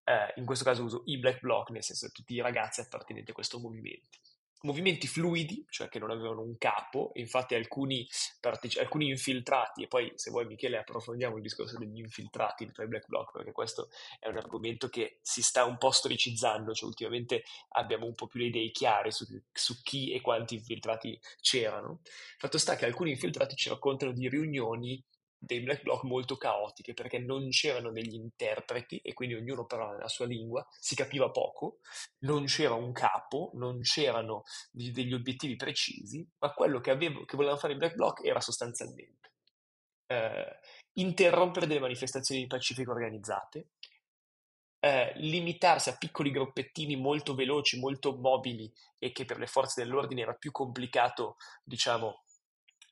eh, 0.07 0.33
in 0.37 0.45
questo 0.47 0.65
caso 0.65 0.85
uso 0.85 1.03
i 1.07 1.19
black 1.19 1.41
bloc, 1.41 1.71
nel 1.71 1.83
senso 1.83 2.11
tutti 2.13 2.35
i 2.35 2.41
ragazzi 2.41 2.81
appartenenti 2.81 3.33
a 3.33 3.35
questo 3.35 3.59
movimento. 3.59 4.19
movimenti 4.63 5.07
fluidi, 5.07 5.65
cioè 5.69 5.89
che 5.89 5.99
non 5.99 6.11
avevano 6.11 6.41
un 6.41 6.57
capo, 6.59 7.11
infatti 7.15 7.55
alcuni, 7.55 8.09
parteci- 8.41 8.79
alcuni 8.79 9.09
infiltrati, 9.09 9.83
e 9.85 9.87
poi 9.87 10.13
se 10.15 10.31
vuoi 10.31 10.47
Michele 10.47 10.79
approfondiamo 10.79 11.37
il 11.37 11.43
discorso 11.43 11.79
degli 11.79 11.99
infiltrati 11.99 12.71
tra 12.73 12.85
i 12.85 12.89
black 12.89 13.07
bloc, 13.07 13.33
perché 13.33 13.53
questo 13.53 13.91
è 14.19 14.29
un 14.29 14.37
argomento 14.37 14.89
che 14.89 15.19
si 15.23 15.43
sta 15.43 15.65
un 15.65 15.77
po' 15.77 15.91
storicizzando, 15.91 16.73
cioè 16.73 16.89
ultimamente 16.89 17.45
abbiamo 17.71 18.07
un 18.07 18.15
po' 18.15 18.27
più 18.27 18.41
le 18.41 18.47
idee 18.47 18.71
chiare 18.71 19.11
su, 19.11 19.25
su 19.53 19.83
chi 19.83 20.13
e 20.13 20.21
quanti 20.21 20.55
infiltrati 20.55 21.19
c'erano. 21.41 22.01
Fatto 22.39 22.59
sta 22.59 22.77
che 22.77 22.87
alcuni 22.87 23.11
infiltrati 23.11 23.57
ci 23.57 23.69
raccontano 23.69 24.13
di 24.13 24.29
riunioni 24.29 25.05
dei 25.39 25.61
black 25.61 25.83
bloc 25.83 26.03
molto 26.05 26.37
caotiche 26.37 26.95
perché 26.95 27.19
non 27.19 27.49
c'erano 27.51 27.93
degli 27.93 28.15
interpreti 28.15 28.99
e 28.99 29.13
quindi 29.13 29.35
ognuno 29.35 29.67
parlava 29.67 29.99
la 29.99 30.09
sua 30.09 30.27
lingua, 30.27 30.67
si 30.79 30.95
capiva 30.95 31.31
poco, 31.31 31.79
non 32.21 32.47
c'era 32.47 32.75
un 32.75 32.93
capo, 32.93 33.51
non 33.55 33.81
c'erano 33.81 34.45
degli 34.71 35.13
obiettivi 35.13 35.57
precisi, 35.57 36.27
ma 36.39 36.53
quello 36.53 36.81
che, 36.81 36.91
avevo, 36.91 37.25
che 37.25 37.37
volevano 37.37 37.59
fare 37.61 37.75
i 37.75 37.77
black 37.77 37.95
bloc 37.95 38.25
era 38.25 38.41
sostanzialmente 38.41 39.27
eh, 40.07 40.59
interrompere 40.95 41.67
delle 41.67 41.81
manifestazioni 41.81 42.47
pacifiche 42.47 42.91
organizzate, 42.91 43.69
eh, 44.79 45.13
limitarsi 45.17 45.89
a 45.89 45.97
piccoli 45.97 46.31
gruppettini 46.31 46.97
molto 46.97 47.35
veloci, 47.35 47.79
molto 47.79 48.17
mobili 48.17 48.73
e 48.99 49.13
che 49.13 49.25
per 49.25 49.39
le 49.39 49.47
forze 49.47 49.83
dell'ordine 49.83 50.23
era 50.23 50.35
più 50.35 50.53
complicato, 50.53 51.37
diciamo, 51.65 52.23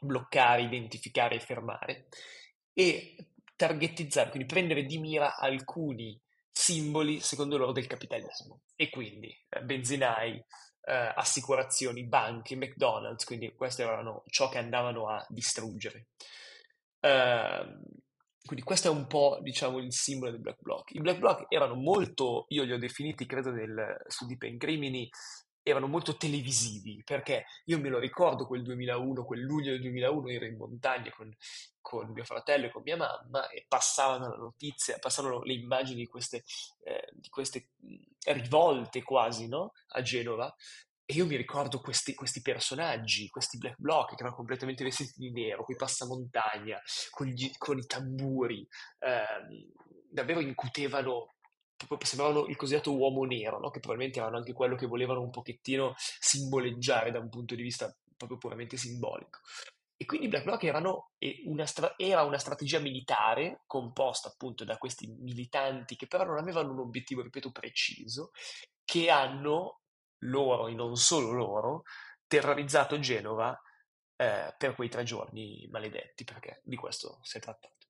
bloccare, 0.05 0.63
identificare 0.63 1.37
e 1.37 1.41
fermare 1.41 2.09
e 2.73 3.17
targetizzare, 3.57 4.31
quindi 4.31 4.49
prendere 4.49 4.85
di 4.85 4.99
mira 4.99 5.37
alcuni 5.37 6.21
simboli, 6.51 7.21
secondo 7.21 7.57
loro, 7.57 7.73
del 7.73 7.87
capitalismo. 7.87 8.61
E 8.77 8.91
quindi 8.91 9.37
eh, 9.49 9.63
benzinai, 9.63 10.43
eh, 10.87 11.13
assicurazioni, 11.15 12.05
banche, 12.05 12.57
McDonald's, 12.57 13.25
quindi 13.25 13.53
questo 13.55 13.83
erano 13.83 14.23
ciò 14.27 14.49
che 14.49 14.59
andavano 14.59 15.09
a 15.09 15.25
distruggere. 15.29 16.09
Uh, 17.01 17.83
quindi 18.45 18.65
questo 18.65 18.89
è 18.89 18.91
un 18.91 19.07
po', 19.07 19.39
diciamo, 19.43 19.79
il 19.79 19.93
simbolo 19.93 20.31
del 20.31 20.41
Black 20.41 20.61
Bloc. 20.61 20.91
I 20.95 21.01
Black 21.01 21.19
Bloc 21.19 21.47
erano 21.49 21.75
molto, 21.75 22.45
io 22.49 22.65
li 22.65 22.73
ho 22.73 22.79
definiti, 22.79 23.27
credo, 23.27 23.51
nel, 23.51 24.03
su 24.07 24.27
Deep 24.27 24.57
Crimini, 24.59 25.09
erano 25.65 25.89
molto 25.89 26.17
televisivi, 26.17 27.03
perché 27.05 27.47
io 27.65 27.81
me 27.81 27.89
lo 27.89 27.99
ricordo 27.99 28.47
quel 28.47 28.63
2001, 28.63 29.25
quel 29.25 29.41
luglio 29.41 29.73
del 29.73 29.81
2001, 29.81 30.29
ero 30.29 30.45
in 30.45 30.57
montagna 30.57 31.11
con, 31.11 31.35
con 31.81 32.11
mio 32.13 32.25
fratello 32.25 32.67
e 32.67 32.71
con 32.71 32.83
mia 32.85 32.97
mamma 32.97 33.49
e 33.49 33.65
passavano 33.67 34.29
la 34.29 34.37
notizia, 34.37 34.99
passavano 34.99 35.43
le 35.43 35.55
immagini 35.55 36.01
di 36.01 36.07
queste, 36.07 36.45
eh, 36.85 37.09
di 37.15 37.31
queste 37.31 37.71
rivolte 38.27 39.03
quasi 39.03 39.49
no? 39.49 39.73
a 39.89 40.03
Genova 40.03 40.55
e 41.07 41.15
io 41.15 41.27
mi 41.27 41.37
ricordo 41.37 41.81
questi, 41.81 42.15
questi, 42.15 42.41
personaggi, 42.41 43.29
questi 43.29 43.59
black 43.59 43.77
bloc 43.79 44.11
che 44.11 44.21
erano 44.21 44.35
completamente 44.35 44.85
vestiti 44.85 45.13
di 45.17 45.33
nero, 45.33 45.65
con 45.65 45.75
i 45.75 45.79
passamontagna, 45.79 46.81
con, 47.11 47.27
gli, 47.27 47.51
con 47.59 47.77
i 47.79 47.85
tamburi, 47.85 48.67
ehm, 49.01 49.73
davvero 50.11 50.41
incutevano 50.41 51.34
sembravano 52.03 52.47
il 52.47 52.57
cosiddetto 52.57 52.97
uomo 52.97 53.25
nero, 53.25 53.59
no? 53.59 53.71
che 53.71 53.81
probabilmente 53.81 54.21
erano 54.21 54.37
anche 54.37 54.53
quello 54.53 54.77
che 54.77 54.87
volevano 54.87 55.21
un 55.21 55.31
pochettino 55.31 55.95
simboleggiare 55.97 57.11
da 57.11 57.19
un 57.19 57.29
punto 57.29 57.55
di 57.55 57.63
vista 57.63 57.95
proprio 58.17 58.39
puramente 58.39 58.77
simbolico. 58.77 59.41
E 59.97 60.07
quindi 60.07 60.29
Black 60.29 60.45
Bloc 60.45 60.63
erano 60.65 61.13
una 61.45 61.67
stra- 61.67 61.95
era 61.97 62.23
una 62.23 62.39
strategia 62.39 62.81
militare 62.81 63.63
composta 63.67 64.29
appunto 64.29 64.65
da 64.65 64.77
questi 64.77 65.07
militanti 65.07 65.95
che 65.97 66.07
però 66.07 66.25
non 66.25 66.39
avevano 66.39 66.73
un 66.73 66.81
obiettivo, 66.81 67.23
ripeto, 67.23 67.53
preciso, 67.53 68.33
che 68.85 69.09
hanno 69.09 69.81
loro 70.25 70.69
e 70.69 70.75
non 70.75 70.97
solo 70.97 71.31
loro 71.31 71.83
terrorizzato 72.27 72.99
Genova 72.99 73.59
eh, 74.17 74.55
per 74.57 74.75
quei 74.75 74.89
tre 74.89 75.05
giorni 75.05 75.67
maledetti, 75.71 76.25
perché 76.25 76.61
di 76.65 76.77
questo 76.77 77.21
si 77.23 77.39
è 77.39 77.41
trattato. 77.41 77.84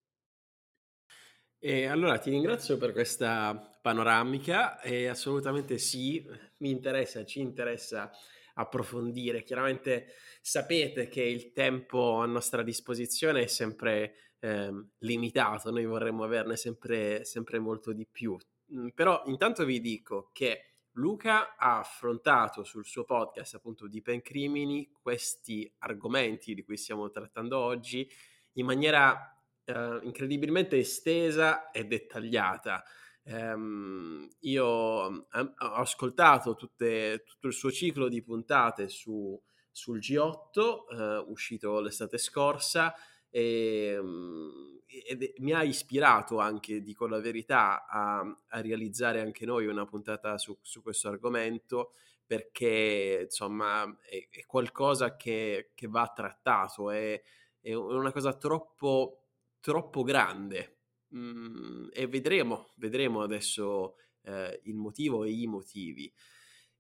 E 1.66 1.86
allora 1.86 2.18
ti 2.18 2.28
ringrazio 2.28 2.76
per 2.76 2.92
questa 2.92 3.74
panoramica 3.80 4.82
e 4.82 5.06
assolutamente 5.06 5.78
sì, 5.78 6.22
mi 6.58 6.68
interessa, 6.68 7.24
ci 7.24 7.40
interessa 7.40 8.10
approfondire. 8.52 9.42
Chiaramente 9.44 10.08
sapete 10.42 11.08
che 11.08 11.22
il 11.22 11.52
tempo 11.52 12.18
a 12.20 12.26
nostra 12.26 12.62
disposizione 12.62 13.44
è 13.44 13.46
sempre 13.46 14.34
eh, 14.40 14.88
limitato, 14.98 15.70
noi 15.70 15.86
vorremmo 15.86 16.22
averne 16.22 16.56
sempre, 16.56 17.24
sempre 17.24 17.58
molto 17.58 17.94
di 17.94 18.06
più. 18.06 18.36
Mm, 18.74 18.88
però 18.88 19.22
intanto 19.24 19.64
vi 19.64 19.80
dico 19.80 20.28
che 20.34 20.80
Luca 20.96 21.56
ha 21.56 21.78
affrontato 21.78 22.62
sul 22.62 22.84
suo 22.84 23.04
podcast 23.04 23.54
appunto 23.54 23.88
di 23.88 24.02
Pen 24.02 24.20
Crimini 24.20 24.90
questi 24.92 25.72
argomenti 25.78 26.52
di 26.52 26.62
cui 26.62 26.76
stiamo 26.76 27.08
trattando 27.08 27.58
oggi 27.58 28.06
in 28.56 28.66
maniera 28.66 29.33
eh, 29.64 30.00
incredibilmente 30.02 30.76
estesa 30.76 31.70
e 31.70 31.86
dettagliata. 31.86 32.84
Um, 33.26 34.28
io 34.40 34.66
ho 34.66 35.26
ascoltato 35.56 36.54
tutte, 36.54 37.24
tutto 37.26 37.46
il 37.46 37.54
suo 37.54 37.70
ciclo 37.70 38.08
di 38.08 38.22
puntate 38.22 38.88
su, 38.88 39.40
sul 39.70 39.98
G8, 39.98 40.58
uh, 40.58 41.30
uscito 41.30 41.80
l'estate 41.80 42.18
scorsa, 42.18 42.94
e, 43.30 43.96
um, 43.98 44.78
ed 44.86 45.32
mi 45.38 45.52
ha 45.52 45.62
ispirato 45.62 46.38
anche, 46.38 46.82
dico 46.82 47.06
la 47.06 47.18
verità, 47.18 47.86
a, 47.86 48.20
a 48.20 48.60
realizzare 48.60 49.20
anche 49.20 49.46
noi 49.46 49.66
una 49.66 49.86
puntata 49.86 50.36
su, 50.36 50.56
su 50.60 50.82
questo 50.82 51.08
argomento 51.08 51.92
perché 52.26 53.20
insomma 53.24 53.84
è, 54.02 54.28
è 54.30 54.46
qualcosa 54.46 55.16
che, 55.16 55.72
che, 55.74 55.88
va 55.88 56.10
trattato, 56.14 56.90
è, 56.90 57.20
è 57.60 57.74
una 57.74 58.12
cosa 58.12 58.34
troppo 58.34 59.23
troppo 59.64 60.02
grande 60.02 60.80
mm, 61.16 61.86
e 61.90 62.06
vedremo, 62.06 62.74
vedremo 62.76 63.22
adesso 63.22 63.96
eh, 64.20 64.60
il 64.64 64.74
motivo 64.74 65.24
e 65.24 65.30
i 65.30 65.46
motivi. 65.46 66.12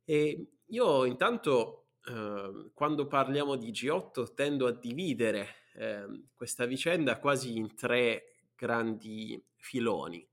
E 0.04 0.48
io 0.66 1.04
intanto 1.06 1.92
eh, 2.06 2.70
quando 2.74 3.06
parliamo 3.06 3.56
di 3.56 3.70
G8 3.70 4.34
tendo 4.34 4.66
a 4.66 4.72
dividere 4.72 5.46
eh, 5.76 6.04
questa 6.34 6.66
vicenda 6.66 7.18
quasi 7.18 7.56
in 7.56 7.74
tre 7.74 8.50
grandi 8.54 9.42
filoni. 9.56 10.28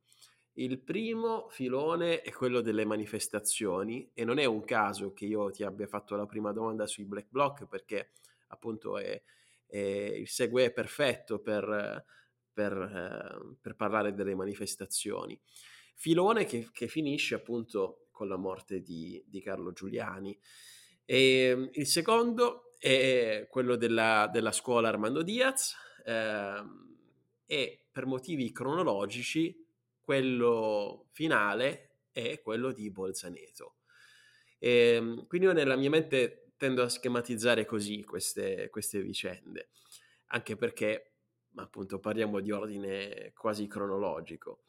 Il 0.55 0.81
primo 0.81 1.47
filone 1.47 2.19
è 2.19 2.33
quello 2.33 2.59
delle 2.59 2.83
manifestazioni 2.83 4.11
e 4.13 4.25
non 4.25 4.39
è 4.39 4.43
un 4.43 4.65
caso 4.65 5.13
che 5.13 5.23
io 5.23 5.51
ti 5.51 5.63
abbia 5.63 5.87
fatto 5.87 6.17
la 6.17 6.25
prima 6.25 6.51
domanda 6.51 6.85
sui 6.85 7.05
black 7.05 7.27
bloc 7.29 7.65
perché 7.67 8.11
appunto 8.47 8.97
è, 8.97 9.23
è 9.67 9.77
il 9.77 10.27
segue 10.27 10.73
perfetto 10.73 11.39
per 11.39 12.19
per, 12.61 12.73
eh, 12.73 13.55
per 13.59 13.75
parlare 13.75 14.13
delle 14.13 14.35
manifestazioni. 14.35 15.39
Filone 15.95 16.45
che, 16.45 16.69
che, 16.71 16.87
finisce 16.87 17.35
appunto 17.35 18.07
con 18.11 18.27
la 18.27 18.37
morte 18.37 18.81
di, 18.81 19.23
di 19.25 19.41
Carlo 19.41 19.71
Giuliani. 19.71 20.37
E, 21.05 21.17
ehm, 21.17 21.69
il 21.73 21.87
secondo 21.87 22.71
è 22.77 23.47
quello 23.49 23.75
della, 23.75 24.29
della 24.31 24.51
scuola 24.51 24.89
Armando 24.89 25.23
Diaz 25.23 25.75
eh, 26.05 26.63
e 27.45 27.85
per 27.91 28.05
motivi 28.05 28.51
cronologici 28.51 29.65
quello 29.99 31.07
finale 31.11 32.01
è 32.11 32.41
quello 32.41 32.71
di 32.71 32.91
Bolzaneto. 32.91 33.77
E, 34.59 34.93
ehm, 34.95 35.27
quindi 35.27 35.47
io 35.47 35.53
nella 35.53 35.75
mia 35.75 35.89
mente 35.89 36.53
tendo 36.57 36.83
a 36.83 36.89
schematizzare 36.89 37.65
così 37.65 38.03
queste, 38.03 38.69
queste 38.69 39.01
vicende, 39.01 39.69
anche 40.27 40.55
perché 40.55 41.10
ma 41.51 41.63
appunto 41.63 41.99
parliamo 41.99 42.39
di 42.39 42.51
ordine 42.51 43.31
quasi 43.35 43.67
cronologico. 43.67 44.63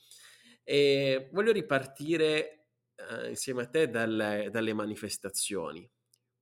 E 0.65 1.29
voglio 1.33 1.53
ripartire 1.53 2.69
eh, 2.97 3.31
insieme 3.31 3.63
a 3.63 3.67
te 3.67 3.89
dalle, 3.89 4.49
dalle, 4.51 4.73
manifestazioni, 4.73 5.89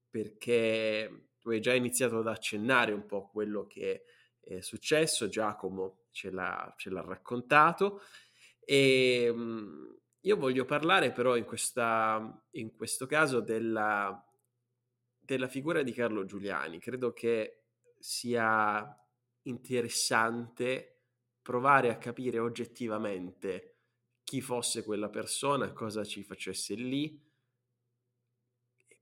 perché 0.09 1.29
tu 1.39 1.51
hai 1.51 1.61
già 1.61 1.75
iniziato 1.75 2.19
ad 2.19 2.27
accennare 2.27 2.93
un 2.93 3.07
po' 3.07 3.29
quello 3.29 3.67
che 3.67 4.05
è 4.41 4.61
successo, 4.61 5.29
Giacomo 5.29 6.07
ce 6.11 6.31
l'ha, 6.31 6.73
ce 6.77 6.91
l'ha 6.91 7.03
raccontato, 7.03 8.03
e 8.61 9.31
mh, 9.33 9.41
mm, 9.41 9.91
io 10.23 10.37
voglio 10.37 10.65
parlare 10.65 11.13
però 11.13 11.37
in, 11.37 11.45
questa, 11.45 12.45
in 12.53 12.75
questo 12.75 13.07
caso 13.07 13.41
della, 13.41 14.23
della 15.19 15.49
figura 15.49 15.83
di 15.83 15.93
Carlo 15.93 16.25
Giuliani. 16.25 16.79
Credo 16.79 17.13
che 17.13 17.63
sia 17.99 19.00
interessante 19.43 21.01
provare 21.43 21.91
a 21.91 21.99
capire 21.99 22.39
oggettivamente 22.39 23.79
chi 24.23 24.41
fosse 24.41 24.85
quella 24.85 25.09
persona, 25.09 25.73
cosa 25.73 26.05
ci 26.05 26.23
facesse 26.23 26.75
lì, 26.75 27.21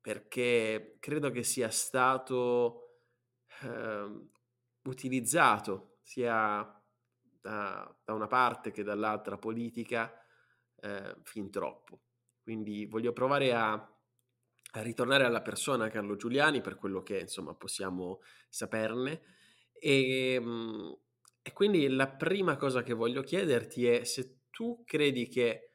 perché 0.01 0.97
credo 1.01 1.31
che 1.31 1.43
sia 1.43 1.69
stato 1.69 3.03
eh, 3.63 4.29
utilizzato 4.85 5.99
sia 6.03 6.83
da, 7.21 8.01
da, 8.05 8.13
una 8.15 8.27
parte 8.27 8.71
che 8.71 8.83
dall'altra 8.83 9.37
politica 9.37 10.11
eh, 10.81 11.17
fin 11.25 11.51
troppo. 11.51 12.05
Quindi 12.41 12.87
voglio 12.87 13.13
provare 13.13 13.53
a, 13.53 13.73
a 13.73 14.81
ritornare 14.81 15.25
alla 15.25 15.43
persona 15.43 15.91
Carlo 15.91 16.17
Giuliani 16.17 16.63
per 16.63 16.77
quello 16.77 17.03
che 17.03 17.19
insomma 17.19 17.55
possiamo 17.55 18.21
saperne 18.49 19.37
e, 19.81 20.35
ehm, 20.35 20.99
e 21.43 21.53
quindi 21.53 21.89
la 21.89 22.09
prima 22.09 22.57
cosa 22.57 22.83
che 22.83 22.93
voglio 22.93 23.23
chiederti 23.23 23.87
è 23.87 24.05
se 24.05 24.43
tu 24.51 24.83
credi 24.85 25.29
che 25.29 25.71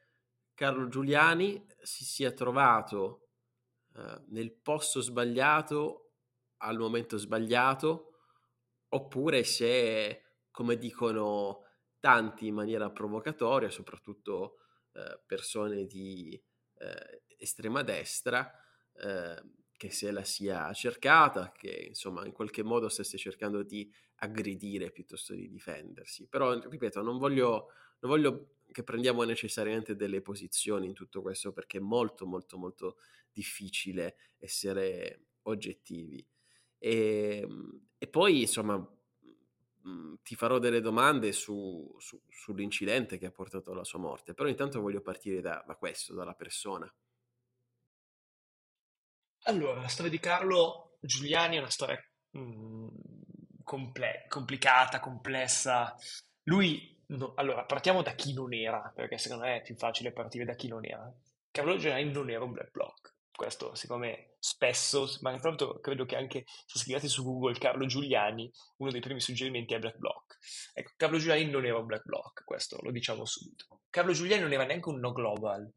Carlo 0.54 0.88
Giuliani 0.88 1.66
si 1.82 2.04
sia 2.04 2.32
trovato 2.32 3.30
eh, 3.96 4.22
nel 4.28 4.52
posto 4.52 5.00
sbagliato 5.00 6.12
al 6.58 6.78
momento 6.78 7.16
sbagliato 7.16 8.10
oppure 8.88 9.42
se, 9.44 10.22
come 10.50 10.76
dicono 10.76 11.62
tanti 11.98 12.46
in 12.46 12.54
maniera 12.54 12.90
provocatoria, 12.90 13.70
soprattutto 13.70 14.58
eh, 14.92 15.22
persone 15.26 15.84
di 15.86 16.40
eh, 16.76 17.22
estrema 17.38 17.82
destra, 17.82 18.48
eh, 18.92 19.42
che 19.76 19.90
se 19.90 20.10
la 20.10 20.24
sia 20.24 20.72
cercata, 20.72 21.52
che 21.52 21.86
insomma 21.88 22.24
in 22.26 22.32
qualche 22.32 22.62
modo 22.62 22.88
stesse 22.88 23.18
cercando 23.18 23.62
di 23.62 23.90
aggredire 24.16 24.90
piuttosto 24.90 25.34
di 25.34 25.48
difendersi. 25.48 26.26
Però, 26.28 26.58
ripeto, 26.58 27.02
non 27.02 27.18
voglio, 27.18 27.68
non 28.00 28.10
voglio 28.10 28.48
che 28.70 28.82
prendiamo 28.84 29.22
necessariamente 29.24 29.96
delle 29.96 30.20
posizioni 30.22 30.86
in 30.86 30.94
tutto 30.94 31.22
questo 31.22 31.52
perché 31.52 31.78
è 31.78 31.80
molto, 31.80 32.26
molto, 32.26 32.56
molto 32.58 32.96
difficile 33.32 34.16
essere 34.38 35.26
oggettivi. 35.42 36.24
E, 36.78 37.40
ehm, 37.42 37.86
e 37.98 38.08
poi, 38.08 38.42
insomma, 38.42 38.76
mh, 39.82 40.14
ti 40.22 40.34
farò 40.34 40.58
delle 40.58 40.80
domande 40.80 41.32
su, 41.32 41.94
su, 41.98 42.20
sull'incidente 42.28 43.18
che 43.18 43.26
ha 43.26 43.30
portato 43.30 43.72
alla 43.72 43.84
sua 43.84 43.98
morte, 43.98 44.34
però 44.34 44.48
intanto 44.48 44.80
voglio 44.80 45.00
partire 45.00 45.40
da, 45.40 45.62
da 45.66 45.76
questo, 45.76 46.14
dalla 46.14 46.34
persona. 46.34 46.92
Allora, 49.46 49.80
la 49.80 49.88
storia 49.88 50.10
di 50.10 50.18
Carlo 50.18 50.96
Giuliani 51.00 51.56
è 51.56 51.58
una 51.58 51.70
storia 51.70 51.98
mh, 52.30 52.86
comple- 53.62 54.24
complicata, 54.28 55.00
complessa. 55.00 55.94
Lui, 56.44 57.02
no, 57.08 57.34
allora, 57.36 57.64
partiamo 57.64 58.02
da 58.02 58.14
chi 58.14 58.32
non 58.32 58.54
era, 58.54 58.90
perché 58.94 59.18
secondo 59.18 59.44
me 59.44 59.56
è 59.56 59.62
più 59.62 59.76
facile 59.76 60.12
partire 60.12 60.44
da 60.44 60.54
chi 60.54 60.68
non 60.68 60.84
era. 60.86 61.12
Carlo 61.50 61.76
Giuliani 61.76 62.10
non 62.10 62.30
era 62.30 62.44
un 62.44 62.52
black 62.52 62.70
bloc. 62.70 63.12
Questo, 63.34 63.74
secondo 63.74 64.06
me, 64.06 64.36
spesso, 64.38 65.08
ma 65.20 65.36
tra 65.38 65.48
l'altro 65.48 65.80
credo 65.80 66.04
che 66.06 66.16
anche 66.16 66.44
se 66.66 66.78
scrivete 66.78 67.08
su 67.08 67.24
Google 67.24 67.58
Carlo 67.58 67.84
Giuliani, 67.84 68.50
uno 68.78 68.90
dei 68.92 69.00
primi 69.00 69.20
suggerimenti 69.20 69.74
è 69.74 69.78
black 69.78 69.98
bloc. 69.98 70.38
Ecco, 70.72 70.92
Carlo 70.96 71.18
Giuliani 71.18 71.50
non 71.50 71.66
era 71.66 71.78
un 71.78 71.86
black 71.86 72.04
bloc, 72.04 72.44
questo 72.44 72.78
lo 72.80 72.90
diciamo 72.92 73.26
subito. 73.26 73.80
Carlo 73.90 74.12
Giuliani 74.12 74.42
non 74.42 74.52
era 74.52 74.64
neanche 74.64 74.88
un 74.88 75.00
no 75.00 75.12
global. 75.12 75.70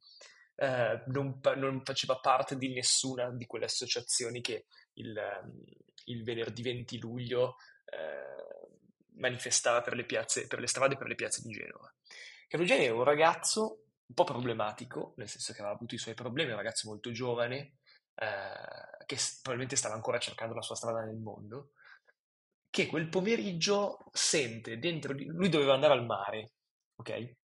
Eh, 0.59 1.03
non, 1.07 1.39
non, 1.55 1.83
faceva 1.83 2.17
parte 2.17 2.57
di 2.57 2.73
nessuna 2.73 3.29
di 3.29 3.45
quelle 3.45 3.65
associazioni 3.65 4.41
che 4.41 4.65
il, 4.93 5.15
ehm, 5.15 5.63
il 6.05 6.23
venerdì 6.23 6.63
20 6.63 6.99
luglio 6.99 7.57
eh, 7.85 8.69
manifestava 9.17 9.81
per 9.81 9.93
le, 9.93 10.05
piazze, 10.05 10.47
per 10.47 10.59
le 10.59 10.67
strade 10.67 10.95
e 10.95 10.97
per 10.97 11.07
le 11.07 11.15
piazze 11.15 11.41
di 11.43 11.51
Genova. 11.51 11.93
Carugeni 12.47 12.85
era 12.85 12.95
un 12.95 13.03
ragazzo 13.03 13.83
un 14.07 14.15
po' 14.15 14.23
problematico, 14.23 15.13
nel 15.17 15.27
senso 15.27 15.53
che 15.53 15.59
aveva 15.59 15.75
avuto 15.75 15.93
i 15.93 15.99
suoi 15.99 16.13
problemi, 16.15 16.51
un 16.51 16.57
ragazzo 16.57 16.87
molto 16.87 17.11
giovane, 17.11 17.73
eh, 18.15 19.05
che 19.05 19.17
probabilmente 19.41 19.75
stava 19.75 19.95
ancora 19.95 20.17
cercando 20.17 20.55
la 20.55 20.61
sua 20.61 20.75
strada 20.75 21.01
nel 21.01 21.17
mondo, 21.17 21.71
che 22.69 22.87
quel 22.87 23.09
pomeriggio 23.09 24.09
sente 24.11 24.79
dentro 24.79 25.13
di 25.13 25.25
lui 25.25 25.49
doveva 25.49 25.73
andare 25.73 25.93
al 25.93 26.05
mare, 26.05 26.51
ok? 26.95 27.35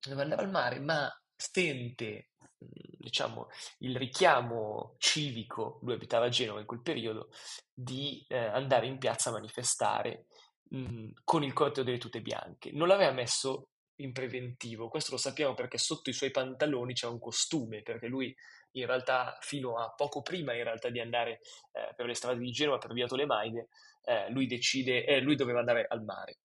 Doveva 0.00 0.22
andare 0.22 0.42
al 0.42 0.50
mare, 0.50 0.80
ma 0.80 1.10
sente 1.34 2.29
diciamo, 2.60 3.48
il 3.78 3.96
richiamo 3.96 4.94
civico, 4.98 5.78
lui 5.82 5.94
abitava 5.94 6.26
a 6.26 6.30
Genova 6.30 6.60
in 6.60 6.66
quel 6.66 6.82
periodo, 6.82 7.30
di 7.72 8.24
eh, 8.28 8.36
andare 8.36 8.86
in 8.86 8.98
piazza 8.98 9.30
a 9.30 9.32
manifestare 9.32 10.26
mh, 10.70 11.10
con 11.24 11.42
il 11.42 11.52
corteo 11.52 11.82
delle 11.82 11.98
tute 11.98 12.20
bianche. 12.20 12.70
Non 12.72 12.88
l'aveva 12.88 13.12
messo 13.12 13.68
in 14.00 14.12
preventivo, 14.12 14.88
questo 14.88 15.12
lo 15.12 15.18
sappiamo 15.18 15.54
perché 15.54 15.78
sotto 15.78 16.10
i 16.10 16.14
suoi 16.14 16.30
pantaloni 16.30 16.94
c'è 16.94 17.06
un 17.06 17.18
costume, 17.18 17.82
perché 17.82 18.06
lui 18.06 18.34
in 18.72 18.86
realtà 18.86 19.36
fino 19.40 19.76
a 19.76 19.92
poco 19.94 20.22
prima 20.22 20.52
di 20.52 21.00
andare 21.00 21.40
eh, 21.72 21.92
per 21.94 22.06
le 22.06 22.14
strade 22.14 22.38
di 22.38 22.50
Genova, 22.50 22.78
per 22.78 22.92
via 22.92 23.06
Tolemaide, 23.06 23.68
eh, 24.04 24.30
lui 24.30 24.46
decide, 24.46 25.04
eh, 25.04 25.20
lui 25.20 25.36
doveva 25.36 25.58
andare 25.58 25.86
al 25.88 26.02
mare, 26.02 26.38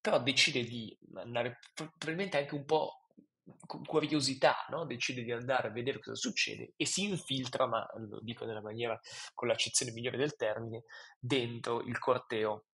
però 0.00 0.20
decide 0.22 0.62
di 0.62 0.96
andare 1.14 1.58
probabilmente 1.74 2.38
anche 2.38 2.54
un 2.54 2.64
po' 2.64 3.07
curiosità, 3.66 4.66
no? 4.70 4.84
decide 4.84 5.22
di 5.22 5.32
andare 5.32 5.68
a 5.68 5.72
vedere 5.72 5.98
cosa 5.98 6.16
succede 6.16 6.72
e 6.76 6.86
si 6.86 7.08
infiltra, 7.08 7.66
ma 7.66 7.86
lo 7.96 8.20
dico 8.20 8.44
nella 8.44 8.62
maniera 8.62 8.98
con 9.34 9.48
l'accezione 9.48 9.92
migliore 9.92 10.16
del 10.16 10.36
termine, 10.36 10.84
dentro 11.18 11.80
il 11.82 11.98
corteo 11.98 12.64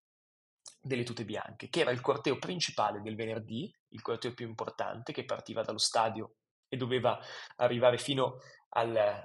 delle 0.80 1.04
tute 1.04 1.24
bianche, 1.24 1.68
che 1.68 1.80
era 1.80 1.90
il 1.90 2.00
corteo 2.00 2.38
principale 2.38 3.00
del 3.00 3.16
venerdì, 3.16 3.72
il 3.88 4.02
corteo 4.02 4.34
più 4.34 4.46
importante 4.46 5.12
che 5.12 5.24
partiva 5.24 5.62
dallo 5.62 5.78
stadio 5.78 6.34
e 6.68 6.76
doveva 6.76 7.18
arrivare 7.56 7.98
fino 7.98 8.38
al, 8.70 9.24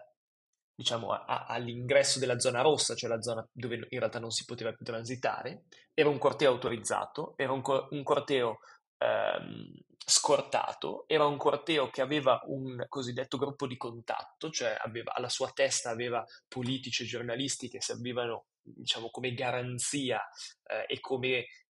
diciamo, 0.74 1.12
a, 1.12 1.46
all'ingresso 1.46 2.20
della 2.20 2.40
zona 2.40 2.62
rossa, 2.62 2.96
cioè 2.96 3.10
la 3.10 3.22
zona 3.22 3.46
dove 3.52 3.76
in 3.76 4.00
realtà 4.00 4.20
non 4.20 4.32
si 4.32 4.46
poteva 4.46 4.72
più 4.72 4.86
transitare. 4.86 5.64
Era 5.94 6.10
un 6.10 6.18
corteo 6.18 6.52
autorizzato, 6.52 7.34
era 7.36 7.52
un, 7.52 7.62
cor- 7.62 7.88
un 7.92 8.04
corteo 8.04 8.60
ehm, 8.98 9.74
scortato, 10.10 11.06
era 11.08 11.26
un 11.26 11.38
corteo 11.38 11.90
che 11.90 12.02
aveva 12.02 12.42
un 12.46 12.86
cosiddetto 12.88 13.38
gruppo 13.38 13.68
di 13.68 13.78
contatto, 13.78 14.50
cioè 14.50 14.76
aveva, 14.80 15.14
alla 15.14 15.30
sua 15.30 15.52
testa 15.52 15.90
aveva 15.90 16.26
politici 16.48 17.04
e 17.04 17.08
giornalisti 17.08 17.70
che 17.70 17.82
servivano 17.82 18.48
diciamo, 18.62 19.10
come 19.10 19.34
garanzia 19.34 20.22
eh, 20.64 20.86
e 20.88 21.00
come 21.00 21.30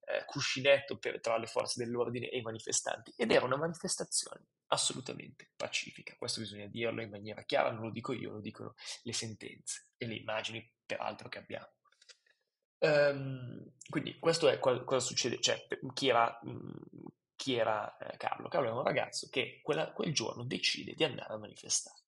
eh, 0.09 0.25
cuscinetto 0.27 0.99
per, 0.99 1.21
tra 1.21 1.37
le 1.37 1.47
forze 1.47 1.85
dell'ordine 1.85 2.29
e 2.29 2.39
i 2.39 2.43
manifestanti. 2.43 3.13
Ed 3.17 3.31
era 3.31 3.45
una 3.45 3.57
manifestazione 3.57 4.47
assolutamente 4.69 5.51
pacifica, 5.57 6.15
questo 6.19 6.41
bisogna 6.41 6.67
dirlo 6.67 7.03
in 7.03 7.11
maniera 7.11 7.43
chiara, 7.43 7.71
non 7.71 7.85
lo 7.85 7.91
dico 7.91 8.13
io, 8.13 8.33
lo 8.33 8.41
dicono 8.41 8.75
le 9.03 9.13
sentenze 9.13 9.89
e 9.97 10.07
le 10.07 10.15
immagini 10.17 10.73
peraltro 10.85 11.29
che 11.29 11.39
abbiamo. 11.39 11.73
Um, 12.81 13.73
quindi 13.89 14.19
questo 14.19 14.49
è 14.49 14.59
qual- 14.59 14.85
cosa 14.85 15.05
succede, 15.05 15.41
cioè 15.41 15.67
chi 15.95 16.09
era, 16.09 16.39
mh, 16.43 17.07
chi 17.39 17.55
era 17.55 17.97
eh, 17.99 18.17
Carlo? 18.17 18.49
Carlo 18.49 18.69
è 18.69 18.73
un 18.73 18.83
ragazzo 18.83 19.29
che 19.31 19.61
quella, 19.63 19.93
quel 19.93 20.13
giorno 20.13 20.43
decide 20.43 20.93
di 20.95 21.05
andare 21.05 21.33
a 21.33 21.39
manifestare. 21.39 22.01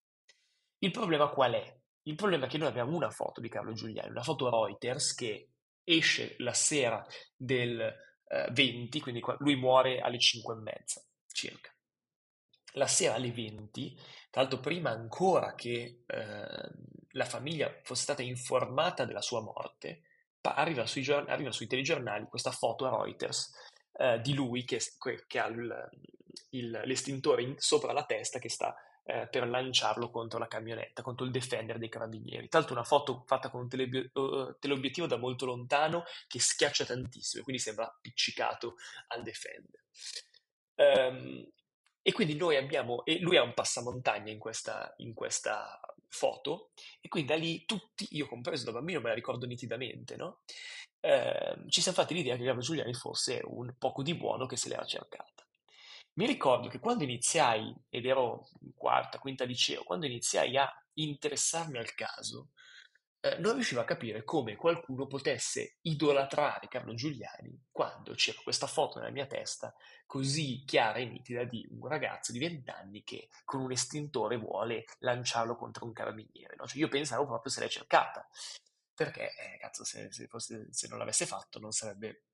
Il 0.78 0.90
problema 0.90 1.28
qual 1.28 1.52
è? 1.52 1.78
Il 2.02 2.16
problema 2.16 2.46
è 2.46 2.48
che 2.48 2.58
noi 2.58 2.66
abbiamo 2.66 2.96
una 2.96 3.10
foto 3.10 3.40
di 3.40 3.48
Carlo 3.48 3.72
Giuliani, 3.72 4.10
una 4.10 4.24
foto 4.24 4.50
Reuters 4.50 5.14
che 5.14 5.50
esce 5.84 6.34
la 6.38 6.52
sera 6.52 7.06
del 7.36 7.80
eh, 7.80 8.48
20, 8.50 9.00
quindi 9.00 9.22
lui 9.38 9.54
muore 9.54 10.00
alle 10.00 10.18
5 10.18 10.52
e 10.52 10.58
mezza 10.58 11.02
circa. 11.32 11.72
La 12.74 12.88
sera 12.88 13.14
alle 13.14 13.30
20, 13.30 13.94
tra 14.30 14.40
l'altro 14.40 14.58
prima 14.58 14.90
ancora 14.90 15.54
che 15.54 16.02
eh, 16.06 16.70
la 17.10 17.24
famiglia 17.24 17.72
fosse 17.84 18.02
stata 18.02 18.22
informata 18.22 19.04
della 19.04 19.22
sua 19.22 19.42
morte, 19.42 20.02
arriva 20.42 20.86
sui, 20.86 21.08
arriva 21.08 21.52
sui 21.52 21.68
telegiornali 21.68 22.26
questa 22.26 22.50
foto 22.50 22.86
a 22.86 23.04
Reuters 23.04 23.68
eh, 24.00 24.18
di 24.22 24.32
lui 24.32 24.64
che, 24.64 24.80
che 25.26 25.38
ha 25.38 25.46
il, 25.48 25.90
il, 26.50 26.70
l'estintore 26.84 27.42
in, 27.42 27.54
sopra 27.58 27.92
la 27.92 28.04
testa 28.04 28.38
che 28.38 28.48
sta 28.48 28.74
eh, 29.04 29.28
per 29.28 29.46
lanciarlo 29.46 30.10
contro 30.10 30.38
la 30.38 30.48
camionetta, 30.48 31.02
contro 31.02 31.26
il 31.26 31.30
Defender 31.30 31.76
dei 31.76 31.90
carabinieri. 31.90 32.48
Tra 32.48 32.60
l'altro 32.60 32.76
una 32.76 32.86
foto 32.86 33.24
fatta 33.26 33.50
con 33.50 33.60
un 33.60 33.68
tele, 33.68 34.10
uh, 34.14 34.56
teleobiettivo 34.58 35.06
da 35.06 35.18
molto 35.18 35.44
lontano 35.44 36.04
che 36.28 36.40
schiaccia 36.40 36.86
tantissimo, 36.86 37.42
quindi 37.42 37.60
sembra 37.60 37.86
appiccicato 37.86 38.76
al 39.08 39.22
Defender. 39.22 39.84
Um, 40.76 41.46
e 42.00 42.12
quindi 42.12 42.36
noi 42.36 42.56
abbiamo, 42.56 43.04
e 43.04 43.18
lui 43.20 43.36
ha 43.36 43.42
un 43.42 43.52
passamontagna 43.52 44.32
in 44.32 44.38
questa, 44.38 44.94
in 44.98 45.12
questa 45.12 45.78
foto, 46.10 46.72
e 47.00 47.08
quindi 47.08 47.32
da 47.32 47.38
lì 47.38 47.64
tutti, 47.64 48.06
io 48.10 48.26
compreso 48.26 48.64
da 48.64 48.72
bambino, 48.72 49.00
me 49.00 49.08
la 49.08 49.14
ricordo 49.14 49.46
nitidamente, 49.46 50.16
no? 50.16 50.42
Eh, 51.00 51.56
ci 51.68 51.80
siamo 51.80 51.96
fatti 51.96 52.12
l'idea 52.12 52.34
che 52.34 52.42
Gabriele 52.42 52.66
Giuliani 52.66 52.94
fosse 52.94 53.40
un 53.44 53.74
poco 53.78 54.02
di 54.02 54.14
buono 54.14 54.46
che 54.46 54.56
se 54.56 54.68
l'era 54.68 54.84
cercata. 54.84 55.46
Mi 56.14 56.26
ricordo 56.26 56.68
che 56.68 56.80
quando 56.80 57.04
iniziai, 57.04 57.74
ed 57.88 58.04
ero 58.04 58.48
in 58.62 58.74
quarta, 58.74 59.18
quinta 59.18 59.44
liceo, 59.44 59.84
quando 59.84 60.06
iniziai 60.06 60.56
a 60.56 60.70
interessarmi 60.94 61.78
al 61.78 61.94
caso, 61.94 62.48
eh, 63.22 63.36
non 63.38 63.54
riuscivo 63.54 63.80
a 63.80 63.84
capire 63.84 64.24
come 64.24 64.56
qualcuno 64.56 65.06
potesse 65.06 65.76
idolatrare 65.82 66.68
Carlo 66.68 66.94
Giuliani 66.94 67.66
quando 67.70 68.14
c'era 68.14 68.40
questa 68.42 68.66
foto 68.66 68.98
nella 68.98 69.10
mia 69.10 69.26
testa 69.26 69.74
così 70.06 70.64
chiara 70.64 70.98
e 70.98 71.04
nitida 71.04 71.44
di 71.44 71.66
un 71.70 71.86
ragazzo 71.86 72.32
di 72.32 72.38
20 72.38 72.70
anni 72.70 73.04
che 73.04 73.28
con 73.44 73.60
un 73.60 73.72
estintore 73.72 74.36
vuole 74.38 74.84
lanciarlo 75.00 75.54
contro 75.54 75.84
un 75.84 75.92
carabiniere. 75.92 76.56
No? 76.56 76.66
Cioè 76.66 76.78
io 76.78 76.88
pensavo 76.88 77.26
proprio 77.26 77.52
se 77.52 77.60
l'è 77.60 77.68
cercata, 77.68 78.26
perché 78.92 79.34
eh, 79.36 79.58
cazzo, 79.58 79.84
se, 79.84 80.10
se, 80.10 80.26
fosse, 80.26 80.66
se, 80.70 80.88
non 80.88 80.98
l'avesse 80.98 81.26
fatto 81.26 81.60
non, 81.60 81.72
sarebbe, 81.72 82.24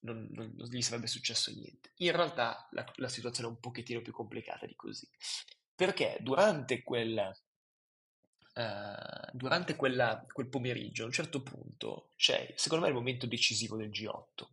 non, 0.00 0.26
non, 0.32 0.52
non, 0.56 0.68
gli 0.68 0.82
sarebbe 0.82 1.06
successo 1.06 1.52
niente. 1.52 1.92
In 1.96 2.12
realtà 2.12 2.66
la, 2.72 2.90
la 2.96 3.08
situazione 3.08 3.48
è 3.48 3.52
un 3.52 3.60
pochettino 3.60 4.00
più 4.00 4.12
complicata 4.12 4.66
di 4.66 4.74
così, 4.74 5.08
perché 5.74 6.16
durante 6.20 6.82
quel 6.82 7.32
uh, 8.60 9.30
durante 9.32 9.76
quella, 9.76 10.24
quel 10.32 10.48
pomeriggio, 10.48 11.02
a 11.02 11.06
un 11.06 11.12
certo 11.12 11.42
punto, 11.42 12.10
c'è, 12.16 12.52
secondo 12.56 12.84
me, 12.84 12.90
il 12.90 12.96
momento 12.96 13.26
decisivo 13.26 13.76
del 13.76 13.90
G8. 13.90 14.46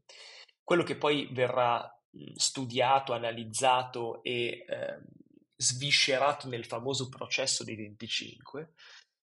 Quello 0.63 0.83
che 0.83 0.95
poi 0.95 1.29
verrà 1.31 1.91
studiato, 2.35 3.13
analizzato 3.13 4.23
e 4.23 4.65
eh, 4.67 4.99
sviscerato 5.55 6.47
nel 6.47 6.65
famoso 6.65 7.09
processo 7.09 7.63
dei 7.63 7.75
25, 7.75 8.73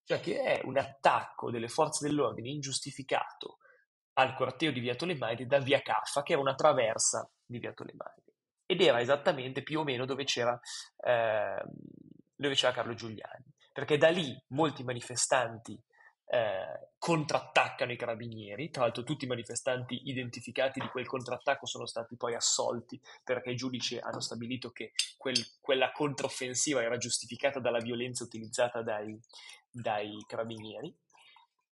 cioè 0.04 0.20
che 0.20 0.42
è 0.42 0.60
un 0.64 0.76
attacco 0.76 1.50
delle 1.50 1.68
forze 1.68 2.06
dell'ordine 2.06 2.50
ingiustificato 2.50 3.58
al 4.14 4.34
corteo 4.34 4.70
di 4.70 4.80
Via 4.80 4.94
Tolemaide 4.94 5.46
da 5.46 5.58
Via 5.58 5.80
Caffa, 5.80 6.22
che 6.22 6.32
era 6.32 6.40
una 6.40 6.54
traversa 6.54 7.28
di 7.44 7.58
Via 7.58 7.72
Tolemaide. 7.72 8.34
Ed 8.66 8.80
era 8.80 9.00
esattamente 9.00 9.62
più 9.62 9.80
o 9.80 9.84
meno 9.84 10.04
dove 10.04 10.24
c'era, 10.24 10.58
eh, 11.04 11.62
dove 12.34 12.54
c'era 12.54 12.72
Carlo 12.72 12.94
Giuliani, 12.94 13.44
perché 13.74 13.98
da 13.98 14.08
lì 14.08 14.40
molti 14.50 14.84
manifestanti 14.84 15.76
eh, 16.26 16.90
contrattaccano 16.96 17.90
i 17.90 17.96
carabinieri, 17.96 18.70
tra 18.70 18.82
l'altro 18.84 19.02
tutti 19.02 19.24
i 19.24 19.28
manifestanti 19.28 20.02
identificati 20.04 20.78
di 20.78 20.86
quel 20.86 21.08
contrattacco 21.08 21.66
sono 21.66 21.84
stati 21.84 22.16
poi 22.16 22.36
assolti 22.36 23.00
perché 23.24 23.50
i 23.50 23.56
giudici 23.56 23.98
hanno 23.98 24.20
stabilito 24.20 24.70
che 24.70 24.92
quel, 25.16 25.34
quella 25.60 25.90
controffensiva 25.90 26.82
era 26.82 26.98
giustificata 26.98 27.58
dalla 27.58 27.80
violenza 27.80 28.22
utilizzata 28.22 28.80
dai, 28.80 29.18
dai 29.68 30.24
carabinieri. 30.24 30.96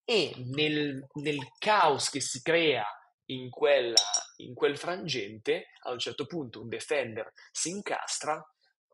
E 0.04 0.34
nel, 0.38 1.06
nel, 1.14 1.38
caos 1.56 2.10
che 2.10 2.20
si 2.20 2.42
crea 2.42 2.84
in, 3.26 3.48
quella, 3.48 3.94
in, 4.38 4.54
quel 4.54 4.76
frangente, 4.76 5.68
a 5.84 5.92
un 5.92 6.00
certo 6.00 6.26
punto 6.26 6.60
un 6.60 6.68
defender 6.68 7.32
si 7.52 7.70
incastra, 7.70 8.44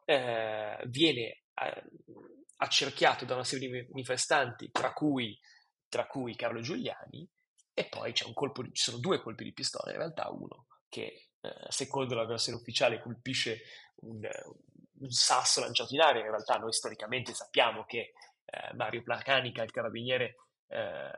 eh, 0.05 0.79
viene 0.85 1.45
eh, 1.55 1.83
accerchiato 2.59 3.25
da 3.25 3.35
una 3.35 3.45
serie 3.45 3.69
di 3.69 3.87
manifestanti, 3.91 4.71
tra 4.71 4.93
cui, 4.93 5.39
tra 5.89 6.07
cui 6.07 6.37
Carlo 6.37 6.61
Giuliani, 6.61 7.29
e 7.75 7.85
poi 7.89 8.13
c'è 8.13 8.27
un 8.27 8.33
colpo 8.33 8.65
ci 8.65 8.83
sono 8.83 8.99
due 8.99 9.21
colpi 9.21 9.45
di 9.45 9.53
pistola, 9.53 9.93
in 9.93 9.99
realtà 9.99 10.29
uno 10.31 10.67
che 10.89 11.29
eh, 11.41 11.55
secondo 11.69 12.15
la 12.15 12.27
versione 12.27 12.59
ufficiale 12.59 13.01
colpisce 13.01 13.61
un, 14.01 14.29
un, 15.01 15.11
sasso 15.11 15.61
lanciato 15.61 15.95
in 15.95 16.01
aria, 16.01 16.23
in 16.23 16.31
realtà 16.31 16.57
noi 16.57 16.73
storicamente 16.73 17.35
sappiamo 17.35 17.85
che 17.85 18.13
eh, 18.45 18.75
Mario 18.75 19.03
Placanica, 19.03 19.63
il 19.63 19.71
carabiniere 19.71 20.35
eh, 20.67 21.11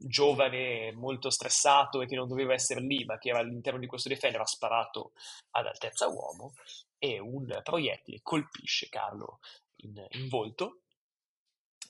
giovane, 0.00 0.92
molto 0.92 1.30
stressato 1.30 2.02
e 2.02 2.06
che 2.06 2.16
non 2.16 2.26
doveva 2.26 2.54
essere 2.54 2.80
lì, 2.80 3.04
ma 3.04 3.18
che 3.18 3.28
era 3.28 3.38
all'interno 3.38 3.78
di 3.78 3.86
questo 3.86 4.08
defender, 4.08 4.40
ha 4.40 4.46
sparato 4.46 5.12
ad 5.50 5.66
altezza 5.66 6.08
uomo 6.08 6.52
e 6.98 7.20
un 7.20 7.60
proiettile 7.62 8.20
colpisce 8.22 8.88
Carlo 8.88 9.38
in, 9.78 10.06
in 10.10 10.28
volto. 10.28 10.82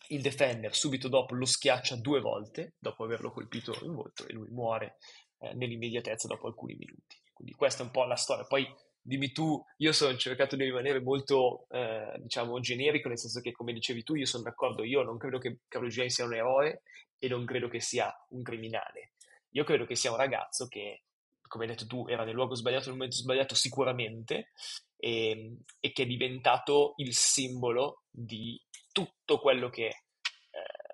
Il 0.08 0.22
defender 0.22 0.74
subito 0.74 1.08
dopo 1.08 1.34
lo 1.34 1.44
schiaccia 1.44 1.96
due 1.96 2.20
volte 2.20 2.74
dopo 2.78 3.04
averlo 3.04 3.30
colpito 3.30 3.76
in 3.82 3.94
volto 3.94 4.26
e 4.26 4.32
lui 4.32 4.48
muore 4.48 4.96
eh, 5.38 5.52
nell'immediatezza 5.54 6.26
dopo 6.28 6.46
alcuni 6.46 6.74
minuti. 6.74 7.20
Quindi 7.32 7.54
questa 7.54 7.82
è 7.82 7.86
un 7.86 7.92
po' 7.92 8.04
la 8.04 8.16
storia. 8.16 8.44
Poi 8.44 8.66
dimmi 9.00 9.32
tu, 9.32 9.62
io 9.78 9.92
sono 9.92 10.16
cercato 10.16 10.56
di 10.56 10.64
rimanere 10.64 11.00
molto, 11.00 11.66
eh, 11.70 12.18
diciamo, 12.20 12.58
generico, 12.60 13.08
nel 13.08 13.18
senso 13.18 13.40
che, 13.40 13.52
come 13.52 13.72
dicevi 13.72 14.02
tu, 14.02 14.14
io 14.14 14.26
sono 14.26 14.42
d'accordo, 14.42 14.82
io 14.82 15.02
non 15.02 15.18
credo 15.18 15.38
che 15.38 15.60
Carlo 15.68 15.88
Giuliani 15.88 16.10
sia 16.10 16.24
un 16.24 16.34
eroe 16.34 16.82
e 17.18 17.28
non 17.28 17.44
credo 17.44 17.68
che 17.68 17.80
sia 17.80 18.12
un 18.30 18.42
criminale. 18.42 19.12
Io 19.50 19.64
credo 19.64 19.86
che 19.86 19.94
sia 19.94 20.10
un 20.10 20.16
ragazzo 20.16 20.66
che, 20.68 21.04
come 21.46 21.64
hai 21.64 21.70
detto 21.70 21.86
tu, 21.86 22.06
era 22.06 22.24
nel 22.24 22.34
luogo 22.34 22.54
sbagliato, 22.54 22.86
nel 22.86 22.96
momento 22.96 23.16
sbagliato 23.16 23.54
sicuramente, 23.54 24.50
e, 24.98 25.30
ehm, 25.30 25.62
e 25.80 25.92
che 25.92 26.02
è 26.02 26.06
diventato 26.06 26.94
il 26.96 27.14
simbolo 27.14 28.02
di 28.10 28.60
tutto 28.92 29.38
quello 29.38 29.70
che... 29.70 29.86
Eh, 29.86 30.86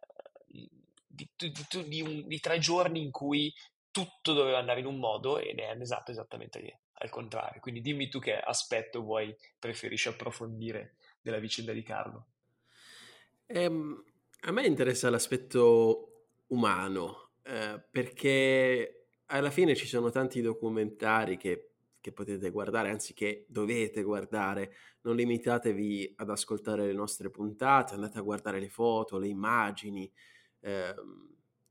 di, 1.06 1.28
di, 1.36 1.52
di, 1.86 2.00
un, 2.00 2.26
di, 2.26 2.40
tre 2.40 2.58
giorni 2.58 3.00
in 3.00 3.12
cui 3.12 3.52
tutto 3.92 4.32
doveva 4.32 4.58
andare 4.58 4.80
in 4.80 4.86
un 4.86 4.98
modo 4.98 5.38
ed 5.38 5.60
è 5.60 5.76
esatto 5.80 6.10
esattamente 6.10 6.80
al 6.94 7.08
contrario. 7.08 7.60
Quindi 7.60 7.80
dimmi 7.80 8.08
tu 8.08 8.18
che 8.18 8.36
aspetto 8.36 9.00
vuoi, 9.02 9.34
preferisci 9.58 10.08
approfondire 10.08 10.96
della 11.20 11.38
vicenda 11.38 11.72
di 11.72 11.82
Carlo. 11.82 12.26
Um, 13.46 14.02
a 14.40 14.50
me 14.50 14.66
interessa 14.66 15.10
l'aspetto 15.10 16.26
umano, 16.48 17.30
eh, 17.42 17.82
perché 17.90 19.06
alla 19.26 19.50
fine 19.50 19.74
ci 19.74 19.86
sono 19.86 20.10
tanti 20.10 20.40
documentari 20.40 21.36
che 21.36 21.73
che 22.04 22.12
potete 22.12 22.50
guardare, 22.50 22.90
anzi 22.90 23.14
che 23.14 23.46
dovete 23.48 24.02
guardare. 24.02 24.74
Non 25.04 25.16
limitatevi 25.16 26.12
ad 26.16 26.28
ascoltare 26.28 26.84
le 26.84 26.92
nostre 26.92 27.30
puntate, 27.30 27.94
andate 27.94 28.18
a 28.18 28.20
guardare 28.20 28.60
le 28.60 28.68
foto, 28.68 29.16
le 29.16 29.28
immagini 29.28 30.12
eh, 30.60 30.94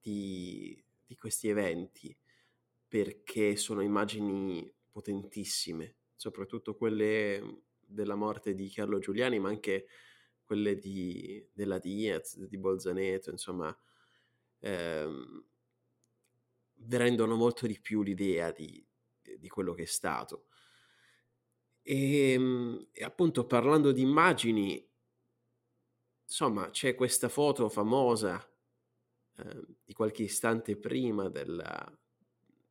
di, 0.02 0.84
di 1.06 1.16
questi 1.16 1.50
eventi, 1.50 2.18
perché 2.88 3.56
sono 3.58 3.82
immagini 3.82 4.74
potentissime, 4.90 5.98
soprattutto 6.16 6.76
quelle 6.76 7.66
della 7.80 8.16
morte 8.16 8.56
di 8.56 8.72
Carlo 8.72 8.98
Giuliani, 8.98 9.38
ma 9.38 9.50
anche 9.50 9.86
quelle 10.44 10.80
di, 10.80 11.48
della 11.54 11.78
Diaz, 11.78 12.40
di 12.40 12.58
Bolzaneto, 12.58 13.30
insomma, 13.30 13.78
ehm, 14.62 15.46
rendono 16.90 17.36
molto 17.36 17.68
di 17.68 17.80
più 17.80 18.02
l'idea 18.02 18.52
di, 18.52 18.84
di 19.40 19.50
quello 19.50 19.74
che 19.74 19.84
è 19.84 19.88
stato. 19.88 20.46
E, 21.82 22.32
ehm, 22.32 22.88
e, 22.92 23.04
appunto 23.04 23.46
parlando 23.46 23.92
di 23.92 24.02
immagini, 24.02 24.90
insomma, 26.24 26.70
c'è 26.70 26.96
questa 26.96 27.30
foto 27.30 27.70
famosa 27.70 28.42
eh, 29.38 29.66
di 29.84 29.94
qualche 29.94 30.24
istante 30.24 30.78
prima 30.78 31.30
della, 31.30 32.00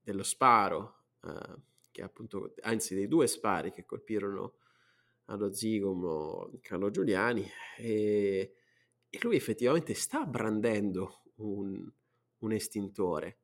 dello 0.01 0.23
sparo, 0.23 1.05
eh, 1.25 1.61
che 1.91 2.03
appunto, 2.03 2.55
anzi 2.63 2.95
dei 2.95 3.07
due 3.07 3.27
spari 3.27 3.71
che 3.71 3.85
colpirono 3.85 4.57
allo 5.27 5.53
zigomo 5.53 6.51
Carlo 6.61 6.91
Giuliani, 6.91 7.47
e, 7.77 8.55
e 9.09 9.19
lui 9.23 9.37
effettivamente 9.37 9.95
sta 9.95 10.25
brandendo 10.25 11.23
un, 11.37 11.91
un 12.39 12.53
estintore 12.53 13.42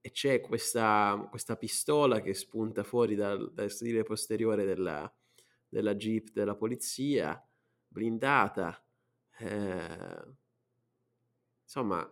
e 0.00 0.10
c'è 0.10 0.40
questa, 0.40 1.26
questa, 1.28 1.56
pistola 1.56 2.20
che 2.20 2.34
spunta 2.34 2.84
fuori 2.84 3.14
dal, 3.14 3.52
dal 3.52 3.70
sedile 3.70 4.04
posteriore 4.04 4.64
della, 4.64 5.12
della, 5.68 5.94
jeep 5.94 6.30
della 6.32 6.54
polizia, 6.54 7.44
blindata. 7.86 8.82
Eh, 9.38 10.24
insomma, 11.62 12.08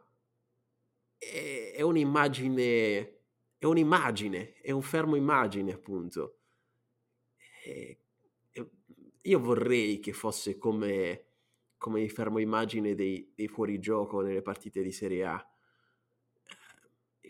è, 1.17 1.73
è, 1.77 1.83
un'immagine, 1.83 3.19
è 3.57 3.65
un'immagine, 3.65 4.55
è 4.55 4.71
un 4.73 4.83
fermo 4.83 5.17
immagine 5.17 5.73
appunto. 5.73 6.39
E, 7.65 8.01
io 9.27 9.41
vorrei 9.41 9.99
che 9.99 10.13
fosse 10.13 10.57
come, 10.57 11.25
come 11.77 12.01
il 12.01 12.11
fermo 12.11 12.39
immagine 12.39 12.95
dei, 12.95 13.33
dei 13.35 13.49
fuorigioco 13.49 14.21
nelle 14.21 14.43
partite 14.43 14.83
di 14.83 14.93
Serie 14.93 15.25
A 15.25 15.51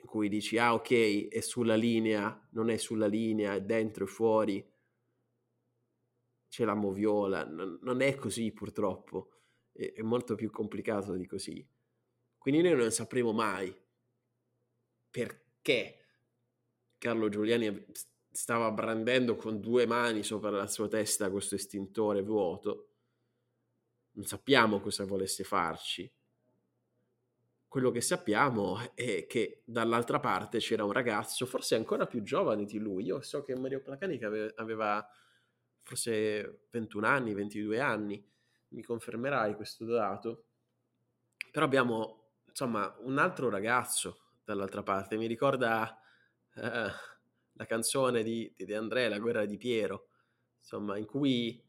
cui 0.07 0.28
dici 0.28 0.57
ah 0.57 0.72
ok 0.72 1.28
è 1.28 1.40
sulla 1.40 1.74
linea, 1.74 2.48
non 2.52 2.70
è 2.70 2.78
sulla 2.78 3.07
linea, 3.07 3.54
è 3.54 3.61
dentro 3.61 4.04
e 4.04 4.07
fuori, 4.07 4.72
c'è 6.48 6.64
la 6.64 6.74
moviola, 6.74 7.44
non, 7.44 7.78
non 7.82 8.00
è 8.00 8.14
così 8.14 8.52
purtroppo, 8.52 9.32
è, 9.72 9.92
è, 9.92 10.02
molto 10.02 10.34
più 10.34 10.50
complicato 10.50 11.14
di 11.14 11.26
così. 11.26 11.68
Quindi 12.38 12.62
noi 12.62 12.76
non 12.76 12.90
sapremo 12.90 13.32
mai 13.32 13.74
perché 15.11 16.07
Carlo 16.96 17.28
Giuliani 17.28 17.84
stava 18.30 18.70
brandendo 18.70 19.36
con 19.36 19.61
due 19.61 19.86
mani 19.86 20.22
sopra 20.22 20.50
la 20.50 20.66
sua 20.66 20.88
testa 20.88 21.30
questo 21.30 21.57
estintore 21.57 22.22
vuoto. 22.22 22.92
Non 24.12 24.24
sappiamo 24.24 24.80
cosa 24.80 25.04
volesse 25.04 25.44
farci 25.44 26.11
quello 27.76 27.90
che 27.90 28.00
sappiamo 28.00 28.94
è 28.94 29.26
che 29.26 29.60
dall'altra 29.66 30.18
parte 30.18 30.60
c'era 30.60 30.82
un 30.82 30.92
ragazzo, 30.92 31.44
forse 31.44 31.74
ancora 31.74 32.06
più 32.06 32.22
giovane 32.22 32.64
di 32.64 32.78
lui. 32.78 33.04
Io 33.04 33.20
so 33.20 33.42
che 33.42 33.54
Mario 33.54 33.82
Placanica 33.82 34.30
aveva 34.54 35.06
forse 35.82 36.68
21 36.70 37.06
anni, 37.06 37.34
22 37.34 37.78
anni, 37.78 38.26
mi 38.68 38.82
confermerai 38.82 39.56
questo 39.56 39.84
dato. 39.84 40.44
Però 41.50 41.66
abbiamo, 41.66 42.30
insomma, 42.48 42.96
un 43.00 43.18
altro 43.18 43.50
ragazzo 43.50 44.20
dall'altra 44.42 44.82
parte. 44.82 45.18
Mi 45.18 45.26
ricorda 45.26 46.00
eh, 46.54 46.90
la 47.52 47.64
canzone 47.66 48.22
di, 48.22 48.50
di 48.56 48.64
De 48.64 48.74
André, 48.74 49.10
La 49.10 49.18
guerra 49.18 49.44
di 49.44 49.58
Piero, 49.58 50.08
insomma, 50.60 50.96
in 50.96 51.04
cui 51.04 51.62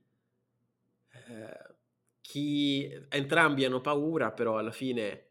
eh, 1.10 1.76
chi, 2.22 2.90
entrambi 3.10 3.66
hanno 3.66 3.82
paura, 3.82 4.32
però 4.32 4.58
alla 4.58 4.72
fine 4.72 5.27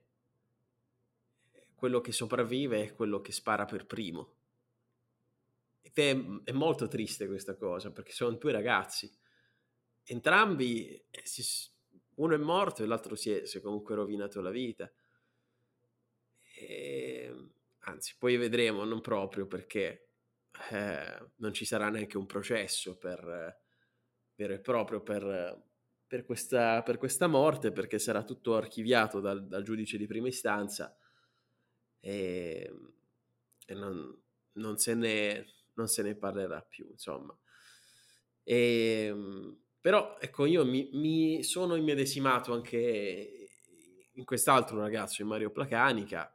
quello 1.76 2.00
che 2.00 2.10
sopravvive 2.10 2.82
è 2.82 2.94
quello 2.94 3.20
che 3.20 3.32
spara 3.32 3.66
per 3.66 3.86
primo. 3.86 4.34
Ed 5.82 5.92
è, 5.94 6.50
è 6.50 6.52
molto 6.52 6.88
triste 6.88 7.26
questa 7.26 7.54
cosa, 7.54 7.92
perché 7.92 8.12
sono 8.12 8.36
due 8.36 8.50
ragazzi. 8.50 9.14
Entrambi 10.04 10.88
eh, 10.88 11.22
uno 12.16 12.34
è 12.34 12.38
morto 12.38 12.82
e 12.82 12.86
l'altro 12.86 13.14
si 13.14 13.30
è, 13.30 13.44
si 13.44 13.58
è 13.58 13.60
comunque 13.60 13.94
rovinato 13.94 14.40
la 14.40 14.50
vita. 14.50 14.90
E, 16.58 17.50
anzi, 17.80 18.16
poi 18.18 18.36
vedremo, 18.38 18.84
non 18.84 19.02
proprio 19.02 19.46
perché 19.46 20.08
eh, 20.70 21.30
non 21.36 21.52
ci 21.52 21.66
sarà 21.66 21.90
neanche 21.90 22.16
un 22.16 22.24
processo 22.24 22.96
per, 22.96 23.60
vero 24.34 24.54
e 24.54 24.60
proprio 24.60 25.02
per, 25.02 25.62
per, 26.06 26.24
questa, 26.24 26.82
per, 26.82 26.96
questa, 26.96 27.26
morte, 27.26 27.70
perché 27.70 27.98
sarà 27.98 28.24
tutto 28.24 28.56
archiviato 28.56 29.20
dal, 29.20 29.46
dal 29.46 29.62
giudice 29.62 29.98
di 29.98 30.06
prima 30.06 30.28
istanza 30.28 30.96
e, 32.06 32.72
e 33.66 33.74
non, 33.74 34.16
non, 34.52 34.78
se 34.78 34.94
ne, 34.94 35.44
non, 35.74 35.88
se 35.88 36.02
ne, 36.02 36.14
parlerà 36.14 36.60
più, 36.60 36.86
insomma. 36.88 37.36
E, 38.44 39.12
però, 39.80 40.16
ecco, 40.20 40.44
io 40.46 40.64
mi, 40.64 40.88
mi 40.92 41.42
sono 41.42 41.74
immedesimato 41.74 42.52
anche 42.52 43.48
in 44.12 44.24
quest'altro 44.24 44.78
ragazzo, 44.78 45.22
in 45.22 45.28
Mario 45.28 45.50
Placanica, 45.50 46.32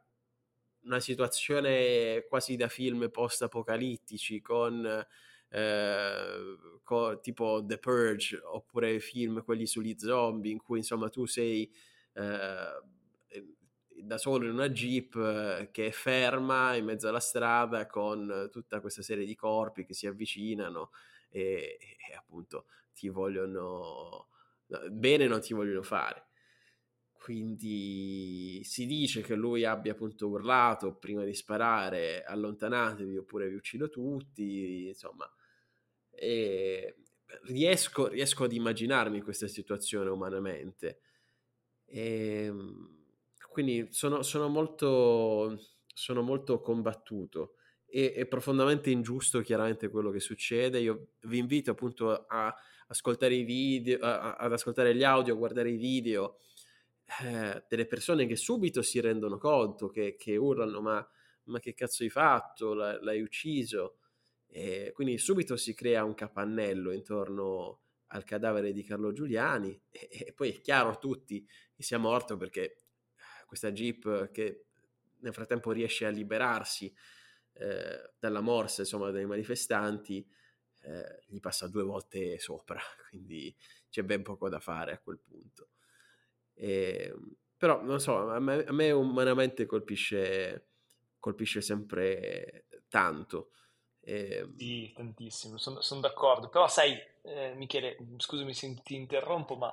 una 0.82 1.00
situazione 1.00 2.26
quasi 2.28 2.56
da 2.56 2.68
film 2.68 3.08
post-apocalittici 3.10 4.42
con, 4.42 5.06
eh, 5.48 6.58
con, 6.82 7.20
tipo 7.22 7.64
The 7.64 7.78
Purge 7.78 8.38
oppure 8.44 9.00
film 9.00 9.42
quelli 9.42 9.66
sugli 9.66 9.94
zombie 9.96 10.52
in 10.52 10.60
cui 10.60 10.78
insomma 10.78 11.08
tu 11.08 11.24
sei 11.24 11.72
eh, 12.14 12.82
da 14.02 14.18
solo 14.18 14.46
in 14.46 14.52
una 14.52 14.68
jeep 14.70 15.14
eh, 15.16 15.68
che 15.72 15.86
è 15.88 15.90
ferma 15.90 16.74
in 16.74 16.84
mezzo 16.84 17.08
alla 17.08 17.20
strada 17.20 17.86
con 17.86 18.48
tutta 18.50 18.80
questa 18.80 19.02
serie 19.02 19.24
di 19.26 19.34
corpi 19.34 19.84
che 19.84 19.94
si 19.94 20.06
avvicinano 20.06 20.90
e, 21.30 21.78
e 22.08 22.14
appunto 22.14 22.66
ti 22.94 23.08
vogliono 23.08 24.28
bene 24.90 25.26
non 25.26 25.40
ti 25.40 25.52
vogliono 25.54 25.82
fare 25.82 26.26
quindi 27.22 28.62
si 28.64 28.84
dice 28.84 29.22
che 29.22 29.36
lui 29.36 29.64
abbia 29.64 29.92
appunto 29.92 30.28
urlato 30.28 30.96
prima 30.96 31.22
di 31.24 31.34
sparare 31.34 32.24
allontanatevi 32.24 33.16
oppure 33.16 33.48
vi 33.48 33.54
uccido 33.54 33.88
tutti, 33.88 34.88
insomma. 34.88 35.24
Riesco, 37.44 38.08
riesco 38.08 38.44
ad 38.44 38.52
immaginarmi 38.52 39.20
questa 39.22 39.48
situazione 39.48 40.10
umanamente. 40.10 41.00
E 41.86 42.44
ehm, 42.46 43.01
quindi 43.52 43.88
sono, 43.90 44.22
sono, 44.22 44.48
molto, 44.48 45.58
sono 45.86 46.22
molto 46.22 46.60
combattuto. 46.60 47.54
E, 47.86 48.12
è 48.14 48.26
profondamente 48.26 48.90
ingiusto 48.90 49.40
chiaramente 49.40 49.88
quello 49.88 50.10
che 50.10 50.20
succede. 50.20 50.80
Io 50.80 51.10
vi 51.22 51.38
invito 51.38 51.70
appunto 51.70 52.24
a 52.26 52.54
ascoltare 52.88 53.34
i 53.34 53.44
video, 53.44 53.98
a, 54.00 54.34
ad 54.36 54.52
ascoltare 54.52 54.94
gli 54.94 55.04
audio, 55.04 55.34
a 55.34 55.36
guardare 55.36 55.70
i 55.70 55.76
video 55.76 56.38
eh, 57.22 57.64
delle 57.68 57.86
persone 57.86 58.26
che 58.26 58.36
subito 58.36 58.82
si 58.82 59.00
rendono 59.00 59.38
conto, 59.38 59.88
che, 59.88 60.16
che 60.16 60.36
urlano 60.36 60.80
ma, 60.80 61.08
ma, 61.44 61.58
che 61.60 61.74
cazzo 61.74 62.02
hai 62.02 62.10
fatto, 62.10 62.74
l'hai 62.74 63.20
ucciso. 63.20 63.98
E 64.46 64.92
quindi 64.94 65.18
subito 65.18 65.56
si 65.56 65.74
crea 65.74 66.04
un 66.04 66.14
capannello 66.14 66.92
intorno 66.92 67.80
al 68.08 68.24
cadavere 68.24 68.72
di 68.72 68.82
Carlo 68.84 69.12
Giuliani 69.12 69.78
e, 69.90 70.08
e 70.10 70.32
poi 70.34 70.50
è 70.50 70.60
chiaro 70.60 70.90
a 70.90 70.96
tutti 70.96 71.46
che 71.74 71.82
sia 71.82 71.98
morto 71.98 72.36
perché 72.36 72.81
questa 73.52 73.72
jeep 73.72 74.30
che 74.30 74.64
nel 75.18 75.34
frattempo 75.34 75.72
riesce 75.72 76.06
a 76.06 76.10
liberarsi 76.10 76.92
eh, 77.52 78.12
dalla 78.18 78.40
morsa 78.40 78.80
insomma 78.80 79.10
dei 79.10 79.26
manifestanti 79.26 80.26
eh, 80.80 81.22
gli 81.26 81.38
passa 81.38 81.68
due 81.68 81.82
volte 81.82 82.38
sopra 82.38 82.80
quindi 83.10 83.54
c'è 83.90 84.02
ben 84.02 84.22
poco 84.22 84.48
da 84.48 84.58
fare 84.58 84.92
a 84.92 84.98
quel 84.98 85.18
punto 85.18 85.68
e, 86.54 87.10
ehm, 87.10 87.36
però 87.56 87.82
non 87.82 88.00
so, 88.00 88.28
a 88.28 88.40
me, 88.40 88.64
a 88.64 88.72
me 88.72 88.90
umanamente 88.90 89.66
colpisce, 89.66 90.70
colpisce 91.20 91.60
sempre 91.60 92.66
tanto. 92.88 93.50
E... 94.00 94.38
Ehm 94.38 94.56
sì, 94.56 94.92
tantissimo, 94.92 95.58
sono, 95.58 95.80
sono 95.80 96.00
d'accordo. 96.00 96.48
Però 96.48 96.66
sai, 96.66 96.98
eh, 97.22 97.54
Michele, 97.54 97.96
scusami 98.16 98.52
se 98.52 98.74
ti 98.82 98.96
interrompo, 98.96 99.54
ma 99.54 99.72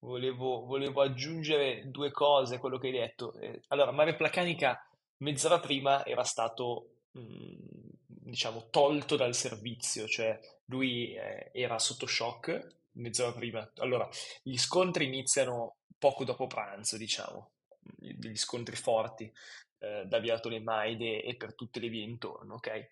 volevo, 0.00 0.64
volevo, 0.64 1.02
aggiungere 1.02 1.90
due 1.90 2.10
cose 2.10 2.56
a 2.56 2.58
quello 2.58 2.78
che 2.78 2.88
hai 2.88 2.92
detto. 2.92 3.34
Eh, 3.34 3.60
allora, 3.68 3.90
Mare 3.92 4.14
Placanica 4.14 4.84
mezz'ora 5.18 5.60
prima 5.60 6.04
era 6.04 6.24
stato, 6.24 6.90
mh, 7.12 7.20
mm, 7.20 7.88
diciamo, 8.06 8.68
tolto 8.70 9.16
dal 9.16 9.34
servizio, 9.34 10.06
cioè 10.06 10.38
lui 10.66 11.14
eh, 11.14 11.50
era 11.52 11.78
sotto 11.78 12.06
shock 12.06 12.76
mezz'ora 12.92 13.32
prima. 13.32 13.68
Allora, 13.76 14.08
gli 14.42 14.56
scontri 14.56 15.06
iniziano 15.06 15.76
poco 15.98 16.24
dopo 16.24 16.46
pranzo, 16.46 16.96
diciamo, 16.96 17.50
degli 17.80 18.36
scontri 18.36 18.76
forti 18.76 19.32
eh, 19.78 20.04
da 20.06 20.18
Via 20.18 20.38
Tolemaide 20.38 21.22
e 21.22 21.36
per 21.36 21.54
tutte 21.54 21.80
le 21.80 21.88
vie 21.88 22.02
intorno, 22.02 22.54
ok? 22.54 22.88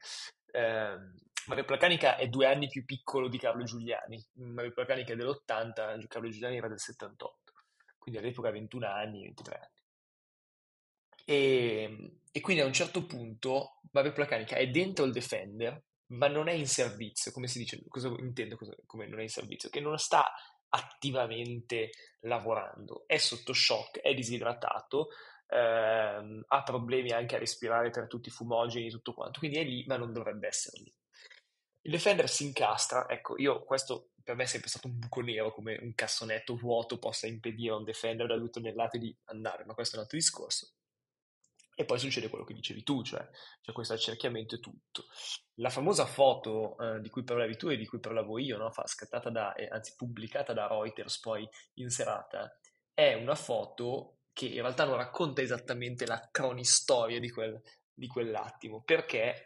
Eh, 0.52 0.96
Mario 1.47 1.64
Placanica 1.64 2.16
è 2.16 2.28
due 2.28 2.47
anni 2.47 2.68
più 2.68 2.84
piccolo 2.84 3.28
di 3.28 3.38
Carlo 3.38 3.62
Giuliani, 3.62 4.24
Mario 4.34 4.72
Placanica 4.72 5.12
è 5.12 5.16
dell'80, 5.16 6.07
Carlo 6.09 6.28
Giuliani 6.28 6.57
era 6.57 6.68
del 6.68 6.80
78, 6.80 7.53
quindi 7.99 8.20
all'epoca 8.20 8.51
21 8.51 8.86
anni, 8.86 9.22
23 9.22 9.55
anni. 9.55 9.84
E, 11.24 12.18
e 12.32 12.40
quindi 12.40 12.62
a 12.62 12.66
un 12.66 12.72
certo 12.72 13.05
punto 13.05 13.80
Mario 13.92 14.12
Placanica 14.12 14.57
è 14.57 14.68
dentro 14.68 15.05
il 15.05 15.12
Defender, 15.12 15.82
ma 16.09 16.28
non 16.28 16.49
è 16.49 16.53
in 16.53 16.66
servizio, 16.66 17.30
come 17.32 17.47
si 17.47 17.59
dice, 17.59 17.82
cosa 17.88 18.09
intendo 18.18 18.57
cosa, 18.57 18.74
come 18.84 19.07
non 19.07 19.20
è 19.20 19.22
in 19.22 19.28
servizio? 19.28 19.70
Che 19.70 19.80
non 19.80 19.99
sta 19.99 20.32
attivamente 20.68 21.90
lavorando, 22.20 23.05
è 23.07 23.18
sotto 23.18 23.53
shock, 23.53 24.01
è 24.01 24.14
disidratato, 24.14 25.09
ehm, 25.49 26.44
ha 26.49 26.62
problemi 26.62 27.12
anche 27.12 27.36
a 27.36 27.38
respirare 27.38 27.90
per 27.90 28.09
tutti 28.09 28.28
i 28.28 28.32
fumogeni 28.32 28.86
e 28.86 28.90
tutto 28.90 29.14
quanto, 29.14 29.38
quindi 29.38 29.59
è 29.59 29.64
lì 29.64 29.84
ma 29.86 29.97
non 29.97 30.12
dovrebbe 30.12 30.49
essere 30.49 30.82
lì. 30.82 30.94
Il 31.87 31.93
Defender 31.93 32.28
si 32.28 32.45
incastra, 32.45 33.09
ecco, 33.09 33.39
io 33.39 33.62
questo 33.62 34.11
per 34.24 34.34
me 34.34 34.43
è 34.43 34.47
sempre 34.47 34.68
stato 34.68 34.89
un 34.89 34.99
buco 34.99 35.20
nero, 35.20 35.53
come 35.53 35.78
un 35.80 35.95
cassonetto 35.95 36.57
vuoto 36.57 36.99
possa 36.99 37.28
impedire 37.28 37.72
a 37.72 37.76
un 37.76 37.84
Defender 37.84 38.26
da 38.26 38.37
due 38.37 38.51
tonnellate 38.51 38.99
di 38.99 39.16
andare, 39.26 39.64
ma 39.64 39.72
questo 39.72 39.95
è 39.95 39.99
un 39.99 40.03
altro 40.03 40.18
discorso. 40.18 40.72
E 41.76 41.84
poi 41.84 42.01
succede 42.01 42.28
quello 42.28 42.45
che 42.45 42.55
dicevi 42.55 42.82
tu, 42.82 43.05
cioè 43.05 43.24
c'è 43.62 43.70
questo 43.70 43.93
accerchiamento 43.93 44.57
e 44.57 44.59
tutto. 44.59 45.05
La 45.61 45.70
famosa 45.70 46.07
foto 46.07 46.76
eh, 46.76 47.01
di 47.01 47.09
cui 47.09 47.22
parlavi 47.22 47.57
tu 47.57 47.68
e 47.68 47.76
di 47.76 47.87
cui 47.87 48.01
parlavo 48.01 48.37
io, 48.41 48.57
no? 48.57 48.72
scattata 48.84 49.30
da, 49.30 49.55
eh, 49.55 49.68
anzi 49.68 49.95
pubblicata 49.95 50.53
da 50.53 50.66
Reuters 50.66 51.20
poi 51.20 51.49
in 51.74 51.91
serata, 51.91 52.53
è 52.93 53.14
una 53.14 53.37
foto 53.37 54.22
che 54.32 54.47
in 54.47 54.61
realtà 54.62 54.84
non 54.84 54.97
racconta 54.97 55.41
esattamente 55.41 56.05
la 56.05 56.28
cronistoria 56.32 57.20
di, 57.20 57.30
quel, 57.30 57.62
di 57.95 58.09
quell'attimo, 58.09 58.82
perché 58.82 59.45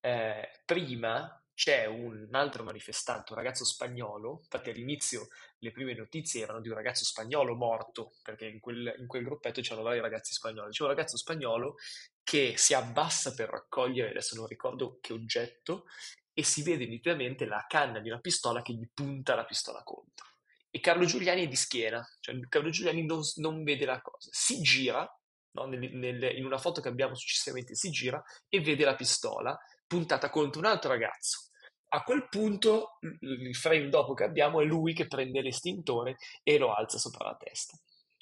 eh, 0.00 0.62
prima 0.64 1.36
c'è 1.54 1.86
un 1.86 2.28
altro 2.32 2.64
manifestante, 2.64 3.32
un 3.32 3.38
ragazzo 3.38 3.64
spagnolo, 3.64 4.40
infatti 4.42 4.70
all'inizio 4.70 5.28
le 5.58 5.70
prime 5.70 5.94
notizie 5.94 6.42
erano 6.42 6.60
di 6.60 6.68
un 6.68 6.74
ragazzo 6.74 7.04
spagnolo 7.04 7.54
morto, 7.54 8.14
perché 8.22 8.46
in 8.46 8.60
quel, 8.60 8.94
in 8.98 9.06
quel 9.06 9.24
gruppetto 9.24 9.60
c'erano 9.60 9.82
vari 9.82 10.00
ragazzi 10.00 10.32
spagnoli, 10.32 10.72
c'è 10.72 10.82
un 10.82 10.88
ragazzo 10.88 11.16
spagnolo 11.16 11.76
che 12.22 12.54
si 12.56 12.74
abbassa 12.74 13.34
per 13.34 13.50
raccogliere, 13.50 14.10
adesso 14.10 14.34
non 14.36 14.46
ricordo 14.46 14.98
che 15.00 15.12
oggetto, 15.12 15.84
e 16.32 16.42
si 16.42 16.62
vede 16.62 16.86
nitidamente 16.86 17.44
la 17.44 17.64
canna 17.68 18.00
di 18.00 18.08
una 18.08 18.20
pistola 18.20 18.62
che 18.62 18.72
gli 18.72 18.88
punta 18.92 19.34
la 19.34 19.44
pistola 19.44 19.82
contro. 19.82 20.26
E 20.70 20.80
Carlo 20.80 21.04
Giuliani 21.04 21.44
è 21.44 21.48
di 21.48 21.56
schiena, 21.56 22.02
cioè 22.20 22.38
Carlo 22.48 22.70
Giuliani 22.70 23.04
non, 23.04 23.20
non 23.36 23.62
vede 23.62 23.84
la 23.84 24.00
cosa, 24.00 24.30
si 24.32 24.60
gira, 24.62 25.06
no? 25.52 25.66
nel, 25.66 25.92
nel, 25.92 26.36
in 26.36 26.46
una 26.46 26.56
foto 26.56 26.80
che 26.80 26.88
abbiamo 26.88 27.14
successivamente 27.14 27.74
si 27.74 27.90
gira 27.90 28.22
e 28.48 28.60
vede 28.60 28.84
la 28.84 28.94
pistola 28.94 29.58
puntata 29.92 30.30
contro 30.30 30.60
un 30.60 30.66
altro 30.66 30.88
ragazzo. 30.88 31.50
A 31.88 32.02
quel 32.02 32.26
punto, 32.30 32.98
il 33.20 33.54
frame 33.54 33.90
dopo 33.90 34.14
che 34.14 34.24
abbiamo 34.24 34.62
è 34.62 34.64
lui 34.64 34.94
che 34.94 35.06
prende 35.06 35.42
l'estintore 35.42 36.16
e 36.42 36.56
lo 36.56 36.72
alza 36.72 36.96
sopra 36.96 37.26
la 37.26 37.36
testa. 37.36 37.76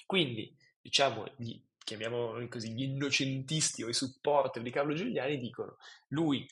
Quindi, 0.04 0.52
diciamo, 0.80 1.32
gli, 1.36 1.62
chiamiamoli 1.78 2.48
così, 2.48 2.72
gli 2.72 2.82
innocentisti 2.82 3.84
o 3.84 3.88
i 3.88 3.94
supporter 3.94 4.60
di 4.60 4.72
Carlo 4.72 4.94
Giuliani 4.94 5.38
dicono 5.38 5.76
lui 6.08 6.44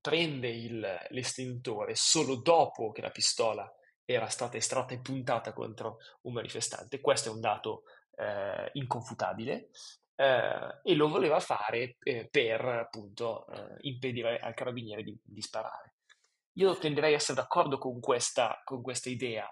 prende 0.00 0.48
il, 0.48 1.06
l'estintore 1.10 1.94
solo 1.94 2.34
dopo 2.34 2.90
che 2.90 3.02
la 3.02 3.10
pistola 3.10 3.72
era 4.04 4.26
stata 4.26 4.56
estratta 4.56 4.94
e 4.94 5.00
puntata 5.00 5.52
contro 5.52 5.98
un 6.22 6.32
manifestante. 6.32 7.00
Questo 7.00 7.28
è 7.28 7.32
un 7.32 7.40
dato 7.40 7.84
eh, 8.16 8.70
inconfutabile 8.72 9.68
eh, 10.20 10.80
e 10.82 10.94
lo 10.94 11.08
voleva 11.08 11.40
fare 11.40 11.96
eh, 12.02 12.28
per 12.30 12.62
appunto 12.62 13.46
eh, 13.46 13.76
impedire 13.88 14.38
al 14.38 14.52
carabiniere 14.52 15.02
di, 15.02 15.18
di, 15.22 15.40
sparare. 15.40 15.94
Io 16.58 16.76
tenderei 16.76 17.14
a 17.14 17.16
essere 17.16 17.40
d'accordo 17.40 17.78
con 17.78 18.00
questa, 18.00 18.60
con 18.62 18.82
questa 18.82 19.08
idea, 19.08 19.50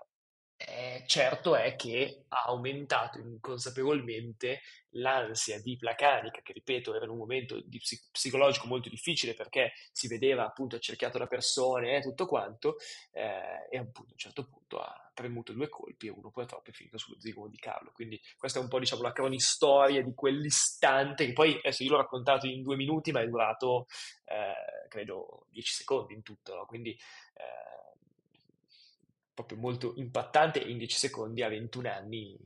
eh, 0.59 1.05
certo 1.07 1.57
è 1.57 1.75
che 1.77 2.25
ha 2.29 2.43
aumentato 2.49 3.19
inconsapevolmente 3.19 4.61
l'ansia 4.91 5.59
di 5.61 5.77
Placanica, 5.79 6.43
che 6.43 6.53
ripeto 6.53 6.95
era 6.95 7.05
in 7.05 7.13
un 7.13 7.19
momento 7.19 7.63
di 7.65 7.79
psic- 7.79 8.11
psicologico 8.11 8.67
molto 8.67 8.91
difficile 8.91 9.33
perché 9.33 9.73
si 9.93 10.07
vedeva 10.07 10.45
appunto 10.45 10.77
accerchiato 10.77 11.17
da 11.17 11.27
persone 11.27 11.97
e 11.97 12.03
tutto 12.03 12.27
quanto, 12.27 12.77
eh, 13.13 13.69
e 13.71 13.79
appunto 13.79 14.11
a 14.11 14.13
un 14.13 14.19
certo 14.19 14.45
punto 14.45 14.81
ha 14.81 15.08
premuto 15.19 15.53
due 15.53 15.69
colpi 15.69 16.07
e 16.07 16.11
uno 16.11 16.31
purtroppo 16.31 16.71
è 16.71 16.73
finito 16.73 16.97
sullo 16.97 17.19
zigomo 17.19 17.49
di 17.49 17.59
Carlo. 17.59 17.91
Quindi 17.93 18.21
questa 18.37 18.61
è 18.61 18.63
un 18.63 18.69
po' 18.69 18.79
diciamo 18.79 19.03
la 19.03 19.13
cronistoria 19.13 20.01
di 20.01 20.15
quell'istante 20.15 21.27
che 21.27 21.33
poi 21.33 21.57
adesso 21.57 21.83
io 21.83 21.91
l'ho 21.91 21.97
raccontato 21.97 22.47
in 22.47 22.63
due 22.63 22.77
minuti 22.77 23.11
ma 23.11 23.21
è 23.21 23.27
durato 23.27 23.87
eh, 24.27 24.89
credo 24.89 25.47
dieci 25.51 25.73
secondi 25.73 26.15
in 26.15 26.23
tutto, 26.23 26.55
no? 26.55 26.67
quindi 26.67 26.91
eh, 26.91 27.79
proprio 29.35 29.59
molto 29.59 29.95
impattante 29.97 30.63
e 30.65 30.71
in 30.71 30.79
10 30.79 30.97
secondi 30.97 31.43
a 31.43 31.49
21 31.49 31.89
anni 31.89 32.37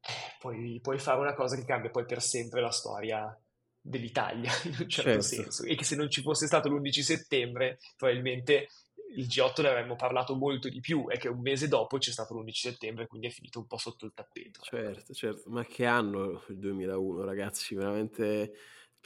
eh, 0.00 0.12
puoi, 0.38 0.80
puoi, 0.82 0.98
fare 0.98 1.20
una 1.20 1.34
cosa 1.34 1.56
che 1.56 1.64
cambia 1.64 1.90
poi 1.90 2.04
per 2.04 2.20
sempre 2.20 2.60
la 2.60 2.70
storia 2.70 3.38
dell'Italia 3.80 4.50
in 4.64 4.76
un 4.80 4.88
certo 4.88 5.10
certo. 5.10 5.22
senso 5.22 5.64
e 5.64 5.74
che 5.74 5.84
se 5.84 5.96
non 5.96 6.10
ci 6.10 6.20
fosse 6.20 6.46
stato 6.46 6.68
l'11 6.68 7.00
settembre 7.00 7.78
probabilmente 7.96 8.68
il 9.14 9.26
G8 9.26 9.62
ne 9.62 9.68
avremmo 9.68 9.96
parlato 9.96 10.34
molto 10.34 10.68
di 10.68 10.80
più 10.80 11.06
e 11.08 11.18
che 11.18 11.28
un 11.28 11.40
mese 11.40 11.68
dopo 11.68 11.98
c'è 11.98 12.10
stato 12.10 12.34
l'11 12.34 12.50
settembre 12.50 13.06
quindi 13.06 13.28
è 13.28 13.30
finito 13.30 13.58
un 13.58 13.66
po' 13.66 13.78
sotto 13.78 14.06
il 14.06 14.12
tappeto 14.14 14.60
certo 14.62 15.12
certo 15.12 15.50
ma 15.50 15.64
che 15.64 15.84
anno 15.84 16.44
il 16.48 16.58
2001 16.58 17.24
ragazzi 17.24 17.74
veramente 17.74 18.52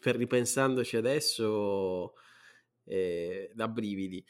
per 0.01 0.17
ripensandoci 0.17 0.97
adesso 0.97 2.15
eh, 2.85 3.51
da 3.55 3.69
brividi 3.69 4.25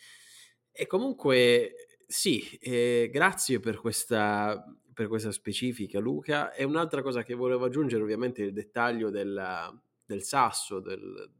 e 0.72 0.86
comunque 0.86 1.74
sì, 2.10 2.56
eh, 2.62 3.10
grazie 3.12 3.60
per 3.60 3.78
questa, 3.78 4.64
per 4.94 5.08
questa 5.08 5.30
specifica 5.30 6.00
Luca. 6.00 6.54
E 6.54 6.64
un'altra 6.64 7.02
cosa 7.02 7.22
che 7.22 7.34
volevo 7.34 7.66
aggiungere 7.66 8.02
ovviamente 8.02 8.40
il 8.42 8.54
dettaglio 8.54 9.10
della, 9.10 9.70
del 10.06 10.22
sasso, 10.22 10.80
del, 10.80 11.30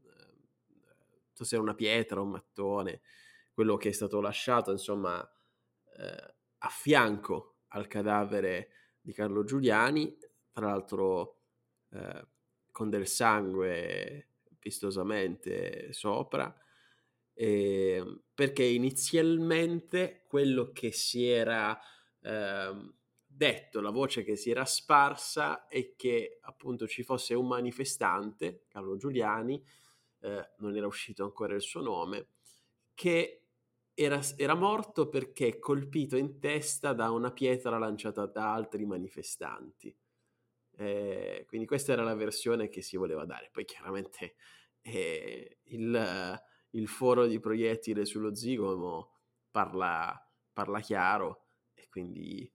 so 1.33 1.43
se 1.43 1.55
è 1.55 1.59
una 1.59 1.73
pietra, 1.73 2.21
un 2.21 2.29
mattone, 2.29 3.01
quello 3.59 3.75
che 3.75 3.89
è 3.89 3.91
stato 3.91 4.21
lasciato 4.21 4.71
insomma 4.71 5.21
eh, 5.97 6.33
a 6.59 6.69
fianco 6.69 7.63
al 7.71 7.87
cadavere 7.87 8.69
di 9.01 9.11
Carlo 9.11 9.43
Giuliani, 9.43 10.17
tra 10.49 10.67
l'altro 10.67 11.41
eh, 11.89 12.25
con 12.71 12.89
del 12.89 13.05
sangue 13.05 14.27
vistosamente 14.61 15.91
sopra 15.91 16.57
eh, 17.33 18.21
perché 18.33 18.63
inizialmente 18.63 20.23
quello 20.25 20.71
che 20.71 20.93
si 20.93 21.27
era 21.27 21.77
eh, 22.21 22.93
detto, 23.25 23.81
la 23.81 23.91
voce 23.91 24.23
che 24.23 24.37
si 24.37 24.51
era 24.51 24.63
sparsa 24.63 25.67
è 25.67 25.97
che 25.97 26.39
appunto 26.43 26.87
ci 26.87 27.03
fosse 27.03 27.33
un 27.33 27.47
manifestante, 27.47 28.63
Carlo 28.69 28.95
Giuliani, 28.95 29.61
eh, 30.21 30.51
non 30.59 30.77
era 30.77 30.87
uscito 30.87 31.25
ancora 31.25 31.55
il 31.55 31.61
suo 31.61 31.81
nome, 31.81 32.27
che 32.93 33.39
era, 34.03 34.21
era, 34.37 34.55
morto 34.55 35.09
perché 35.09 35.59
colpito 35.59 36.15
in 36.15 36.39
testa 36.39 36.93
da 36.93 37.11
una 37.11 37.33
pietra 37.33 37.77
lanciata 37.77 38.25
da 38.25 38.53
altri 38.53 38.85
manifestanti. 38.85 39.93
Eh, 40.77 41.43
quindi 41.45 41.67
questa 41.67 41.91
era 41.91 42.03
la 42.03 42.15
versione 42.15 42.69
che 42.69 42.81
si 42.81 42.95
voleva 42.95 43.25
dare. 43.25 43.49
Poi 43.51 43.65
chiaramente 43.65 44.35
eh, 44.81 45.59
il, 45.63 46.41
il 46.69 46.87
foro 46.87 47.27
di 47.27 47.41
proiettile 47.41 48.05
sullo 48.05 48.33
zigomo 48.33 49.15
parla, 49.51 50.17
parla 50.53 50.79
chiaro 50.79 51.47
e 51.73 51.89
quindi 51.89 52.49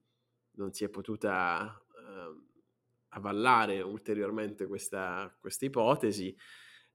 non 0.53 0.73
si 0.73 0.83
è 0.83 0.89
potuta 0.89 1.79
eh, 1.95 2.43
avallare 3.09 3.81
ulteriormente 3.81 4.65
questa, 4.65 5.31
questa, 5.39 5.65
ipotesi, 5.65 6.35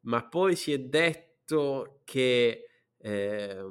ma 0.01 0.26
poi 0.26 0.57
si 0.57 0.72
è 0.72 0.78
detto 0.80 2.01
che 2.05 2.64
eh, 2.96 3.64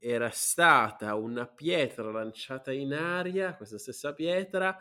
era 0.00 0.30
stata 0.30 1.14
una 1.14 1.46
pietra 1.46 2.10
lanciata 2.10 2.72
in 2.72 2.94
aria, 2.94 3.54
questa 3.54 3.78
stessa 3.78 4.14
pietra, 4.14 4.76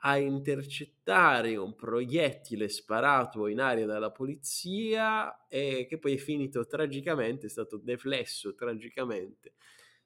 a 0.00 0.18
intercettare 0.18 1.56
un 1.56 1.74
proiettile 1.74 2.68
sparato 2.68 3.46
in 3.46 3.60
aria 3.60 3.86
dalla 3.86 4.10
polizia 4.10 5.46
e 5.46 5.86
che 5.88 5.98
poi 5.98 6.14
è 6.14 6.18
finito 6.18 6.66
tragicamente, 6.66 7.46
è 7.46 7.48
stato 7.48 7.78
deflesso 7.78 8.54
tragicamente 8.54 9.54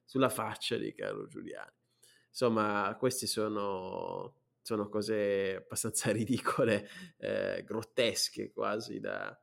sulla 0.05 0.29
faccia 0.29 0.77
di 0.77 0.93
Carlo 0.95 1.27
Giuliani. 1.27 1.73
Insomma, 2.29 2.95
queste 2.99 3.27
sono, 3.27 4.35
sono 4.61 4.89
cose 4.89 5.57
abbastanza 5.57 6.13
ridicole, 6.13 6.89
eh, 7.19 7.65
grottesche 7.67 8.53
quasi 8.53 9.01
da, 9.01 9.37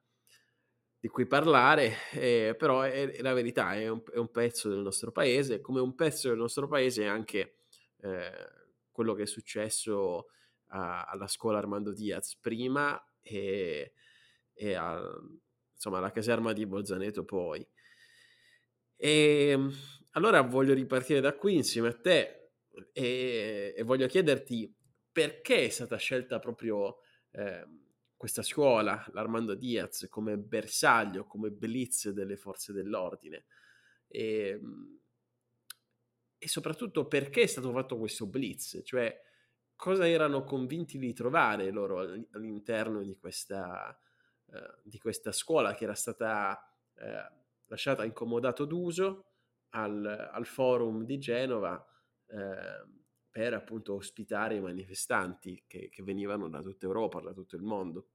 di 1.08 1.14
cui 1.14 1.26
parlare, 1.26 1.94
eh, 2.12 2.54
però 2.58 2.82
è, 2.82 3.10
è, 3.10 3.22
la 3.22 3.32
verità, 3.32 3.74
è 3.74 3.88
un, 3.88 4.04
è 4.12 4.18
un, 4.18 4.30
pezzo 4.30 4.68
del 4.68 4.80
nostro 4.80 5.14
paese, 5.14 5.62
come 5.62 5.80
un 5.80 5.96
pezzo 5.96 6.28
del 6.28 6.38
nostro 6.38 6.68
paese 6.68 7.04
è 7.04 7.08
anche 7.08 7.60
eh, 8.02 8.32
quello 8.92 9.14
che 9.14 9.24
è 9.24 9.26
successo 9.26 10.28
a, 10.68 11.06
alla 11.06 11.28
scuola 11.28 11.60
Armando 11.60 11.94
Diaz 11.94 12.36
prima 12.36 13.02
e, 13.22 13.94
e 14.54 14.74
a, 14.74 15.02
insomma, 15.74 16.00
alla 16.00 16.12
caserma 16.12 16.52
di 16.52 16.66
Bolzaneto 16.66 17.24
poi. 17.24 17.66
E 18.98 19.50
ehm, 19.50 19.74
allora 20.12 20.42
voglio 20.42 20.74
ripartire 20.74 21.22
da 21.22 21.36
qui 21.36 21.56
insieme 21.56 21.88
a 21.88 21.96
te 21.96 22.50
e, 22.92 23.74
e 23.78 23.84
voglio 23.84 24.08
chiederti 24.08 24.76
perché 25.10 25.68
è 25.68 25.70
stata 25.70 25.96
scelta 25.96 26.40
proprio 26.40 26.98
eh, 27.32 27.66
questa 28.18 28.42
scuola, 28.42 29.06
l'Armando 29.14 29.54
Diaz, 29.54 30.08
come 30.10 30.38
bersaglio, 30.38 31.26
come 31.26 31.52
blitz 31.52 32.10
delle 32.10 32.36
forze 32.36 32.74
dell'ordine. 32.74 33.46
E, 34.08 34.48
ehm, 34.50 35.00
e 36.40 36.48
soprattutto 36.48 37.08
perché 37.08 37.44
è 37.44 37.48
stato 37.48 37.72
fatto 37.72 37.98
questo 37.98 38.28
blitz, 38.28 38.82
cioè 38.84 39.16
cosa 39.76 40.08
erano 40.08 40.44
convinti 40.44 40.98
di 40.98 41.14
trovare 41.14 41.72
loro 41.72 42.00
all'interno 42.32 43.04
di 43.04 43.16
questa, 43.18 43.98
eh, 44.48 44.82
di 44.84 45.00
questa 45.00 45.32
scuola 45.32 45.74
che 45.74 45.84
era 45.84 45.96
stata 45.96 46.60
eh, 46.96 47.32
lasciata 47.66 48.04
in 48.04 48.14
comodato 48.14 48.66
d'uso 48.66 49.32
al, 49.70 50.06
al 50.06 50.46
forum 50.46 51.06
di 51.06 51.18
Genova 51.20 51.84
eh, 52.28 53.06
per 53.38 53.54
appunto 53.54 53.94
ospitare 53.94 54.56
i 54.56 54.60
manifestanti 54.60 55.66
che, 55.68 55.90
che 55.92 56.02
venivano 56.02 56.50
da 56.50 56.60
tutta 56.64 56.88
Europa, 56.88 57.22
da 57.22 57.34
tutto 57.34 57.56
il 57.56 57.62
mondo. 57.62 58.08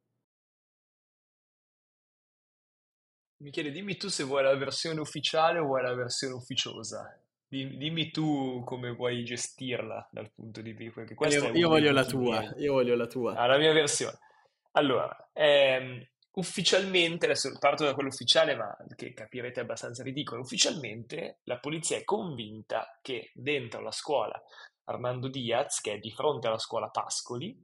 Michele, 3.37 3.71
dimmi 3.71 3.97
tu 3.97 4.09
se 4.09 4.25
vuoi 4.25 4.43
la 4.43 4.57
versione 4.57 4.99
ufficiale 4.99 5.61
o 5.61 5.67
vuoi 5.67 5.83
la 5.83 5.95
versione 5.95 6.35
ufficiosa. 6.35 7.23
Dimmi 7.47 8.11
tu 8.11 8.65
come 8.65 8.91
vuoi 8.91 9.23
gestirla 9.23 10.09
dal 10.11 10.33
punto 10.33 10.61
di 10.61 10.73
vista. 10.73 11.03
Io, 11.29 11.53
io 11.53 11.69
voglio 11.69 11.93
la 11.93 12.05
tua, 12.05 12.43
io 12.57 12.73
voglio 12.73 12.97
la 12.97 13.07
tua. 13.07 13.37
Ah, 13.37 13.47
la 13.47 13.59
mia 13.59 13.73
versione. 13.73 14.19
Allora, 14.73 15.31
ehm, 15.35 16.05
ufficialmente, 16.33 17.27
adesso 17.27 17.57
parto 17.61 17.85
da 17.85 17.95
quello 17.95 18.09
ufficiale, 18.09 18.57
ma 18.57 18.77
che 18.97 19.13
capirete 19.13 19.61
abbastanza 19.61 20.03
ridicolo. 20.03 20.41
Ufficialmente 20.41 21.39
la 21.45 21.61
polizia 21.61 21.97
è 21.97 22.03
convinta 22.03 22.99
che 23.01 23.31
dentro 23.35 23.81
la 23.83 23.93
scuola 23.93 24.43
Armando 24.85 25.29
Diaz, 25.29 25.81
che 25.81 25.95
è 25.95 25.99
di 25.99 26.11
fronte 26.11 26.47
alla 26.47 26.59
scuola 26.59 26.89
Pascoli, 26.89 27.57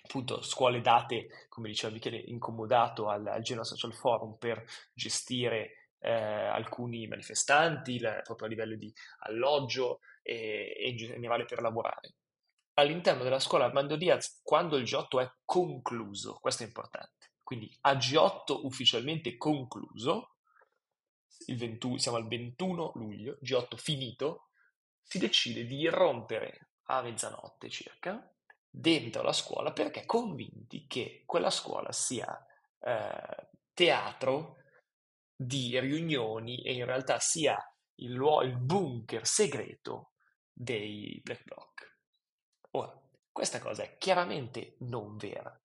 appunto 0.00 0.42
scuole 0.42 0.80
date, 0.80 1.46
come 1.48 1.68
diceva 1.68 1.92
Michele, 1.92 2.18
incomodato 2.18 3.08
al, 3.08 3.26
al 3.26 3.42
Genoa 3.42 3.64
Social 3.64 3.92
Forum 3.92 4.36
per 4.38 4.64
gestire 4.94 5.94
eh, 6.00 6.12
alcuni 6.12 7.06
manifestanti, 7.06 7.98
la, 7.98 8.20
proprio 8.22 8.46
a 8.46 8.50
livello 8.50 8.76
di 8.76 8.92
alloggio 9.20 10.00
e, 10.22 10.74
e 10.78 10.88
in 10.90 10.96
generale 10.96 11.44
per 11.44 11.60
lavorare. 11.60 12.14
All'interno 12.74 13.24
della 13.24 13.40
scuola 13.40 13.64
Armando 13.64 13.96
Diaz, 13.96 14.40
quando 14.42 14.76
il 14.76 14.84
G8 14.84 15.20
è 15.20 15.32
concluso, 15.44 16.38
questo 16.40 16.62
è 16.62 16.66
importante, 16.66 17.32
quindi 17.42 17.76
a 17.82 17.94
G8 17.94 18.60
ufficialmente 18.62 19.36
concluso, 19.36 20.34
21, 21.46 21.98
siamo 21.98 22.16
al 22.16 22.28
21 22.28 22.92
luglio, 22.94 23.38
G8 23.42 23.76
finito, 23.76 24.47
si 25.08 25.18
decide 25.18 25.64
di 25.64 25.78
irrompere 25.80 26.68
a 26.90 27.00
mezzanotte 27.00 27.70
circa 27.70 28.30
dentro 28.68 29.22
la 29.22 29.32
scuola 29.32 29.72
perché 29.72 30.04
convinti 30.04 30.86
che 30.86 31.22
quella 31.24 31.48
scuola 31.48 31.90
sia 31.92 32.46
eh, 32.78 33.48
teatro 33.72 34.56
di 35.34 35.78
riunioni 35.80 36.62
e 36.62 36.74
in 36.74 36.84
realtà 36.84 37.18
sia 37.20 37.56
il, 38.00 38.12
luogo, 38.12 38.42
il 38.42 38.56
bunker 38.58 39.26
segreto 39.26 40.12
dei 40.52 41.18
Black 41.22 41.44
Bloc. 41.44 41.96
Ora, 42.72 43.00
questa 43.32 43.60
cosa 43.60 43.84
è 43.84 43.96
chiaramente 43.96 44.76
non 44.80 45.16
vera, 45.16 45.58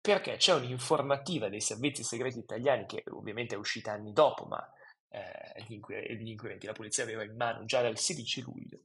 perché 0.00 0.38
c'è 0.38 0.54
un'informativa 0.54 1.48
dei 1.48 1.60
servizi 1.60 2.02
segreti 2.02 2.38
italiani 2.38 2.86
che 2.86 3.04
ovviamente 3.10 3.54
è 3.54 3.58
uscita 3.58 3.92
anni 3.92 4.12
dopo, 4.12 4.44
ma 4.46 4.72
eh, 5.10 5.64
gli, 5.66 6.28
inquirenti, 6.28 6.66
la 6.66 6.72
polizia 6.72 7.02
aveva 7.02 7.22
in 7.22 7.36
mano 7.36 7.64
già 7.64 7.82
dal 7.82 7.98
16 7.98 8.42
luglio, 8.42 8.80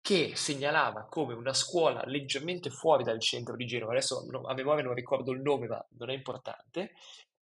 che 0.00 0.34
segnalava 0.34 1.06
come 1.06 1.34
una 1.34 1.52
scuola 1.52 2.02
leggermente 2.06 2.70
fuori 2.70 3.04
dal 3.04 3.20
centro 3.20 3.56
di 3.56 3.66
Genova, 3.66 3.92
adesso 3.92 4.24
no, 4.30 4.42
a 4.42 4.54
memoria 4.54 4.84
non 4.84 4.94
ricordo 4.94 5.32
il 5.32 5.40
nome, 5.40 5.66
ma 5.66 5.84
non 5.98 6.10
è 6.10 6.14
importante, 6.14 6.92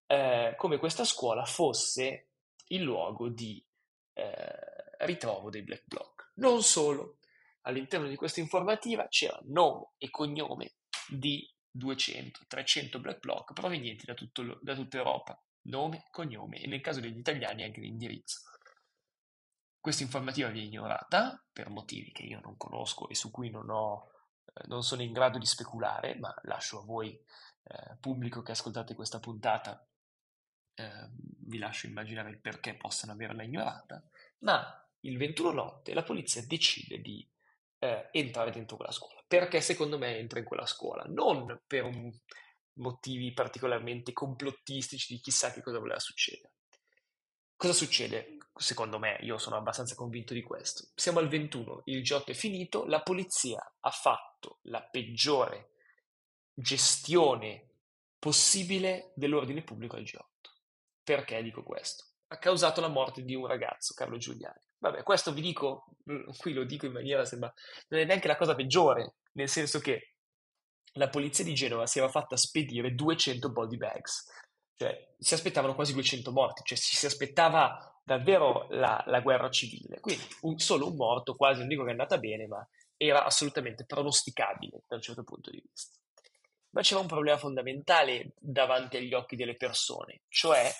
eh, 0.07 0.55
come 0.57 0.79
questa 0.79 1.05
scuola 1.05 1.45
fosse 1.45 2.29
il 2.69 2.83
luogo 2.83 3.29
di 3.29 3.63
eh, 4.15 5.07
ritrovo 5.07 5.51
dei 5.51 5.63
black 5.63 5.85
bloc. 5.87 6.33
Non 6.35 6.63
solo, 6.63 7.19
all'interno 7.63 8.09
di 8.09 8.17
questa 8.17 8.41
informativa 8.41 9.07
c'era 9.09 9.39
nome 9.45 9.91
e 9.99 10.11
cognome 10.11 10.75
di 11.09 11.49
200-300 11.77 13.01
black 13.01 13.21
bloc 13.21 13.53
provenienti 13.53 14.05
da, 14.05 14.15
tutto, 14.15 14.59
da 14.61 14.75
tutta 14.75 14.97
Europa, 14.97 15.41
nome, 15.69 16.07
cognome 16.11 16.61
e 16.61 16.67
nel 16.67 16.81
caso 16.81 17.01
degli 17.01 17.19
italiani 17.19 17.65
anche 17.65 17.81
l'indirizzo. 17.81 18.41
Questa 19.81 20.03
informativa 20.03 20.49
viene 20.49 20.69
ignorata 20.69 21.43
per 21.53 21.71
motivi 21.71 22.13
che 22.13 22.23
io 22.23 22.41
non 22.41 22.57
conosco 22.57 23.09
e 23.09 23.15
su 23.15 23.31
cui 23.31 23.49
non, 23.49 23.71
ho, 23.71 24.11
eh, 24.55 24.67
non 24.67 24.83
sono 24.83 25.03
in 25.03 25.13
grado 25.13 25.39
di 25.39 25.47
speculare, 25.47 26.17
ma 26.17 26.35
lascio 26.43 26.81
a 26.81 26.85
voi, 26.85 27.11
eh, 27.11 27.97
pubblico 28.01 28.43
che 28.43 28.53
ascoltate 28.53 28.95
questa 28.95 29.21
puntata, 29.21 29.87
eh, 30.75 31.09
vi 31.13 31.59
lascio 31.59 31.87
immaginare 31.87 32.31
il 32.31 32.41
perché 32.41 32.75
possano 32.75 33.13
averla 33.13 33.43
ignorata, 33.43 34.03
ma 34.41 34.83
il 35.01 35.17
21 35.17 35.53
notte 35.53 35.95
la 35.95 36.03
polizia 36.03 36.45
decide 36.45 37.01
di 37.01 37.27
eh, 37.79 38.09
entrare 38.13 38.51
dentro 38.51 38.77
quella 38.77 38.93
scuola. 38.93 39.23
Perché 39.27 39.61
secondo 39.61 39.99
me 39.99 40.17
entra 40.19 40.39
in 40.39 40.45
quella 40.45 40.67
scuola? 40.67 41.05
Non 41.07 41.61
per 41.67 41.85
un, 41.85 42.13
motivi 42.79 43.33
particolarmente 43.33 44.13
complottistici 44.13 45.15
di 45.15 45.21
chissà 45.21 45.53
che 45.53 45.63
cosa 45.63 45.79
voleva 45.79 46.01
succedere. 46.01 46.53
Cosa 47.57 47.73
succede? 47.73 48.39
Secondo 48.55 48.99
me, 48.99 49.19
io 49.23 49.39
sono 49.39 49.57
abbastanza 49.57 49.95
convinto 49.95 50.33
di 50.33 50.43
questo. 50.43 50.89
Siamo 50.95 51.19
al 51.19 51.29
21, 51.29 51.83
il 51.87 52.03
G8 52.03 52.27
è 52.27 52.35
finito, 52.35 52.87
la 52.87 53.03
polizia 53.03 53.61
ha 53.81 53.91
fatto 53.91 54.59
la 54.63 54.83
peggiore 54.83 55.73
gestione 56.55 57.67
possibile 58.19 59.13
dell'ordine 59.15 59.63
pubblico 59.63 59.97
al 59.97 60.03
G8. 60.03 60.23
Perché 61.03 61.43
dico 61.43 61.63
questo? 61.63 62.05
Ha 62.29 62.39
causato 62.39 62.81
la 62.81 62.89
morte 62.89 63.23
di 63.23 63.35
un 63.35 63.47
ragazzo, 63.47 63.95
Carlo 63.95 64.19
Giuliani. 64.19 64.61
Vabbè, 64.79 65.03
questo 65.03 65.33
vi 65.33 65.41
dico, 65.41 65.87
qui 66.37 66.53
lo 66.53 66.65
dico 66.65 66.87
in 66.87 66.93
maniera 66.93 67.25
sembra, 67.25 67.53
non 67.89 68.01
è 68.01 68.05
neanche 68.05 68.29
la 68.29 68.37
cosa 68.37 68.55
peggiore, 68.55 69.15
nel 69.33 69.49
senso 69.49 69.81
che 69.81 70.18
la 70.95 71.09
polizia 71.09 71.45
di 71.45 71.55
Genova 71.55 71.87
si 71.87 71.99
era 71.99 72.09
fatta 72.09 72.37
spedire 72.37 72.95
200 72.95 73.51
body 73.51 73.77
bags, 73.77 74.27
cioè 74.77 75.15
si 75.19 75.35
aspettavano 75.35 75.75
quasi 75.75 75.93
200 75.93 76.33
morti, 76.33 76.63
cioè 76.65 76.79
si, 76.79 76.97
si 76.97 77.07
aspettava 77.07 78.01
davvero 78.05 78.67
la, 78.71 79.03
la 79.07 79.21
guerra 79.21 79.51
civile. 79.51 80.01
Quindi 80.01 80.25
un, 80.43 80.59
solo 80.59 80.89
un 80.89 80.97
morto, 80.97 81.37
quasi 81.37 81.61
non 81.61 81.69
dico 81.69 81.83
che 81.83 81.89
è 81.89 81.93
andata 81.93 82.19
bene, 82.19 82.47
ma 82.47 82.67
era 82.97 83.25
assolutamente 83.25 83.85
pronosticabile 83.85 84.83
da 84.87 84.97
un 84.97 85.03
certo 85.03 85.25
punto 85.25 85.51
di 85.51 85.63
vista. 85.65 85.97
Ma 86.71 86.83
c'era 86.83 87.01
un 87.01 87.07
problema 87.07 87.39
fondamentale 87.39 88.33
davanti 88.39 88.97
agli 88.97 89.15
occhi 89.15 89.37
delle 89.37 89.57
persone, 89.57 90.23
cioè 90.29 90.71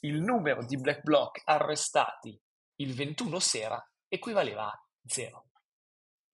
il 0.00 0.20
numero 0.20 0.64
di 0.64 0.76
black 0.76 1.02
bloc 1.02 1.42
arrestati 1.44 2.38
il 2.76 2.94
21 2.94 3.38
sera 3.38 3.90
equivaleva 4.08 4.66
a 4.66 4.86
zero. 5.04 5.46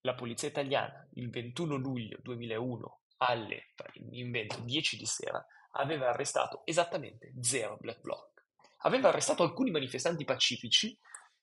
La 0.03 0.15
polizia 0.15 0.49
italiana 0.49 1.07
il 1.19 1.31
21 1.31 1.77
luglio 1.77 2.19
2001 2.23 3.01
alle, 3.19 3.73
invento, 4.11 4.61
10 4.61 4.97
di 4.97 5.07
sera, 5.07 5.45
aveva 5.73 6.09
arrestato 6.09 6.62
esattamente 6.64 7.33
zero 7.41 7.77
black 7.81 8.01
bloc. 8.01 8.45
Aveva 8.83 9.09
arrestato 9.09 9.43
alcuni 9.43 9.71
manifestanti 9.71 10.25
pacifici 10.25 10.97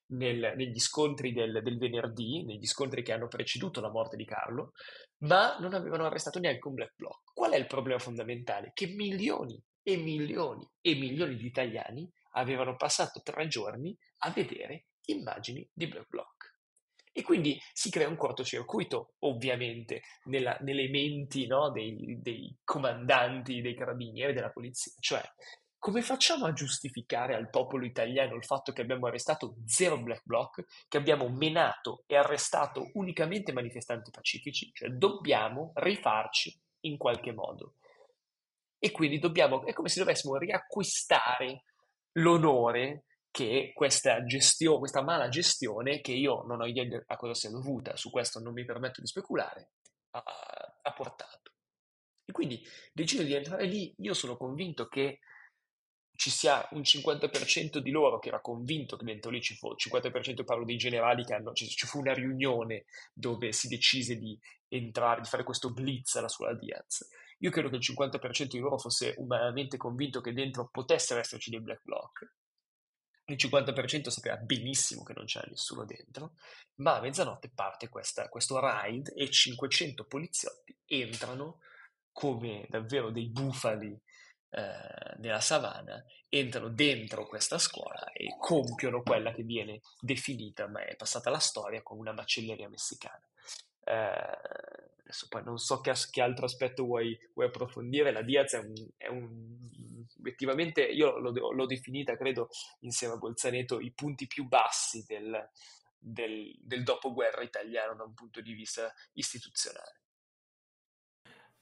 nel, 0.07 0.53
negli 0.55 0.79
scontri 0.79 1.33
del, 1.33 1.61
del, 1.61 1.77
venerdì, 1.77 2.45
negli 2.45 2.65
scontri 2.65 3.03
che 3.03 3.11
hanno 3.11 3.27
preceduto 3.27 3.81
la 3.81 3.91
morte 3.91 4.15
di 4.15 4.25
Carlo, 4.25 4.71
ma 5.19 5.57
non 5.59 5.73
avevano 5.73 6.05
arrestato 6.05 6.39
neanche 6.39 6.67
un 6.67 6.75
black 6.75 6.93
bloc. 6.95 7.33
Qual 7.33 7.51
è 7.51 7.57
il 7.57 7.67
problema 7.67 7.99
fondamentale? 7.99 8.71
Che 8.73 8.87
milioni 8.87 9.61
e 9.83 9.97
milioni 9.97 10.67
e 10.79 10.95
milioni 10.95 11.35
di 11.35 11.45
italiani 11.45 12.09
avevano 12.31 12.75
passato 12.75 13.21
tre 13.21 13.47
giorni 13.47 13.95
a 14.19 14.31
vedere 14.31 14.87
immagini 15.05 15.67
di 15.73 15.87
black 15.87 16.07
bloc. 16.07 16.34
E 17.17 17.21
quindi 17.21 17.57
si 17.71 17.89
crea 17.89 18.09
un 18.09 18.17
cortocircuito, 18.17 19.13
ovviamente, 19.19 20.01
nella, 20.25 20.57
nelle 20.59 20.89
menti 20.89 21.47
no, 21.47 21.71
dei, 21.71 22.19
dei 22.21 22.53
comandanti, 22.61 23.61
dei 23.61 23.73
carabinieri, 23.73 24.33
della 24.33 24.49
polizia. 24.49 24.91
Cioè, 24.99 25.21
come 25.79 26.01
facciamo 26.01 26.45
a 26.45 26.51
giustificare 26.51 27.33
al 27.33 27.49
popolo 27.49 27.85
italiano 27.85 28.35
il 28.35 28.43
fatto 28.43 28.73
che 28.73 28.81
abbiamo 28.81 29.07
arrestato 29.07 29.55
zero 29.65 29.97
black 29.97 30.23
bloc, 30.25 30.65
che 30.89 30.97
abbiamo 30.97 31.29
menato 31.29 32.03
e 32.05 32.17
arrestato 32.17 32.89
unicamente 32.95 33.53
manifestanti 33.53 34.11
pacifici? 34.11 34.71
Cioè, 34.73 34.89
dobbiamo 34.89 35.71
rifarci 35.75 36.53
in 36.81 36.97
qualche 36.97 37.31
modo. 37.31 37.75
E 38.77 38.91
quindi 38.91 39.19
dobbiamo, 39.19 39.65
è 39.65 39.71
come 39.71 39.87
se 39.87 40.01
dovessimo 40.01 40.35
riacquistare 40.35 41.63
l'onore 42.17 43.05
che 43.35 43.73
questa 43.73 44.23
gestione, 44.23 44.79
questa 44.79 45.01
mala 45.01 45.27
gestione, 45.27 45.99
che 45.99 46.13
io 46.13 46.43
non 46.43 46.61
ho 46.61 46.65
idea 46.65 47.03
a 47.05 47.17
cosa 47.17 47.33
sia 47.33 47.49
dovuta, 47.49 47.97
su 47.97 48.09
questo 48.09 48.39
non 48.39 48.53
mi 48.53 48.63
permetto 48.63 49.01
di 49.01 49.07
speculare, 49.07 49.71
ha, 50.11 50.23
ha 50.81 50.93
portato. 50.93 51.51
E 52.23 52.31
quindi 52.31 52.65
decido 52.93 53.23
di 53.23 53.33
entrare 53.33 53.65
lì, 53.65 53.93
io 53.97 54.13
sono 54.13 54.37
convinto 54.37 54.87
che 54.87 55.19
ci 56.13 56.29
sia 56.29 56.65
un 56.71 56.79
50% 56.79 57.79
di 57.79 57.91
loro 57.91 58.19
che 58.19 58.29
era 58.29 58.39
convinto 58.39 58.95
che 58.95 59.03
dentro 59.03 59.31
lì 59.31 59.41
ci 59.41 59.55
fosse, 59.55 59.89
50% 59.89 60.45
parlo 60.45 60.63
dei 60.63 60.77
generali 60.77 61.25
che 61.25 61.33
hanno, 61.33 61.51
ci, 61.51 61.67
ci, 61.67 61.85
fu 61.85 61.99
una 61.99 62.13
riunione 62.13 62.85
dove 63.13 63.51
si 63.51 63.67
decise 63.67 64.15
di 64.15 64.39
entrare, 64.69 65.19
di 65.19 65.27
fare 65.27 65.43
questo 65.43 65.73
blitz 65.73 66.15
alla 66.15 66.29
scuola 66.29 66.53
Diaz. 66.53 67.05
Io 67.39 67.51
credo 67.51 67.67
che 67.67 67.75
il 67.75 67.85
50% 67.85 68.45
di 68.45 68.59
loro 68.59 68.77
fosse 68.77 69.13
umanamente 69.17 69.75
convinto 69.75 70.21
che 70.21 70.31
dentro 70.31 70.69
potessero 70.71 71.19
esserci 71.19 71.49
dei 71.49 71.59
black 71.59 71.81
bloc 71.83 72.31
il 73.27 73.35
50% 73.37 74.09
sapeva 74.09 74.37
benissimo 74.37 75.03
che 75.03 75.13
non 75.13 75.25
c'era 75.25 75.47
nessuno 75.49 75.85
dentro, 75.85 76.33
ma 76.75 76.95
a 76.95 77.01
mezzanotte 77.01 77.49
parte 77.53 77.89
questa, 77.89 78.29
questo 78.29 78.59
raid 78.59 79.11
e 79.15 79.29
500 79.29 80.05
poliziotti 80.05 80.77
entrano 80.85 81.59
come 82.11 82.65
davvero 82.69 83.09
dei 83.09 83.29
bufali 83.29 83.99
eh, 84.49 85.15
nella 85.17 85.41
savana, 85.41 86.03
entrano 86.29 86.69
dentro 86.69 87.27
questa 87.27 87.57
scuola 87.57 88.11
e 88.13 88.35
compiono 88.39 89.01
quella 89.01 89.33
che 89.33 89.43
viene 89.43 89.81
definita, 89.99 90.67
ma 90.67 90.85
è 90.85 90.95
passata 90.95 91.29
la 91.29 91.39
storia, 91.39 91.81
come 91.81 92.01
una 92.01 92.13
macelleria 92.13 92.69
messicana. 92.69 93.27
Eh, 93.83 94.93
adesso 95.05 95.27
poi 95.29 95.43
non 95.43 95.57
so 95.57 95.81
che, 95.81 95.93
che 96.09 96.21
altro 96.21 96.45
aspetto 96.45 96.83
vuoi, 96.83 97.17
vuoi, 97.33 97.47
approfondire, 97.47 98.11
la 98.11 98.23
Diaz 98.23 98.53
è 98.53 98.57
un, 98.57 98.73
è 98.97 99.07
un 99.07 100.03
obiettivamente, 100.17 100.81
io 100.83 101.19
l'ho, 101.19 101.51
l'ho, 101.51 101.65
definita, 101.67 102.17
credo, 102.17 102.49
insieme 102.79 103.13
a 103.13 103.17
Bolzaneto, 103.17 103.79
i 103.79 103.91
punti 103.91 104.25
più 104.25 104.47
bassi 104.47 105.05
del, 105.07 105.49
del, 105.97 106.55
del 106.59 106.83
dopoguerra 106.83 107.43
italiano 107.43 107.95
da 107.95 108.03
un 108.03 108.15
punto 108.15 108.41
di 108.41 108.53
vista 108.53 108.91
istituzionale. 109.13 110.01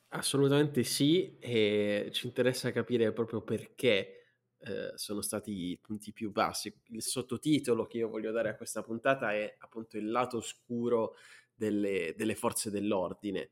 Assolutamente 0.09 0.83
sì, 0.83 1.37
e 1.39 2.09
ci 2.13 2.27
interessa 2.27 2.71
capire 2.71 3.11
proprio 3.11 3.41
perché 3.41 4.23
eh, 4.59 4.91
sono 4.95 5.21
stati 5.21 5.71
i 5.71 5.77
punti 5.81 6.13
più 6.13 6.31
bassi. 6.31 6.73
Il 6.89 7.01
sottotitolo 7.01 7.87
che 7.87 7.97
io 7.97 8.09
voglio 8.09 8.31
dare 8.31 8.49
a 8.49 8.55
questa 8.55 8.83
puntata 8.83 9.33
è 9.33 9.55
appunto 9.57 9.97
il 9.97 10.09
lato 10.09 10.37
oscuro 10.37 11.15
delle, 11.55 12.13
delle 12.17 12.35
forze 12.35 12.69
dell'ordine, 12.69 13.49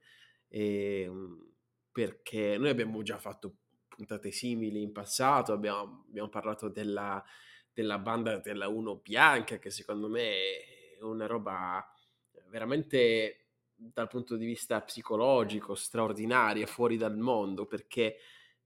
e, 0.47 1.01
ehm, 1.03 1.53
perché 1.91 2.57
noi 2.57 2.69
abbiamo 2.69 3.01
già 3.03 3.17
fatto 3.17 3.55
puntate 3.87 4.31
simili 4.31 4.81
in 4.81 4.91
passato, 4.91 5.53
abbiamo, 5.53 6.05
abbiamo 6.07 6.29
parlato 6.29 6.69
della, 6.69 7.23
della, 7.73 7.99
banda 7.99 8.37
della 8.37 8.67
1 8.67 8.95
bianca, 8.95 9.57
che 9.57 9.69
secondo 9.69 10.07
me 10.07 10.31
è 10.97 11.01
una 11.01 11.27
roba 11.27 11.85
veramente 12.49 13.47
dal 13.75 14.07
punto 14.07 14.35
di 14.35 14.45
vista 14.45 14.81
psicologico 14.81 15.75
straordinaria, 15.75 16.65
fuori 16.67 16.97
dal 16.97 17.17
mondo, 17.17 17.65
perché 17.65 18.17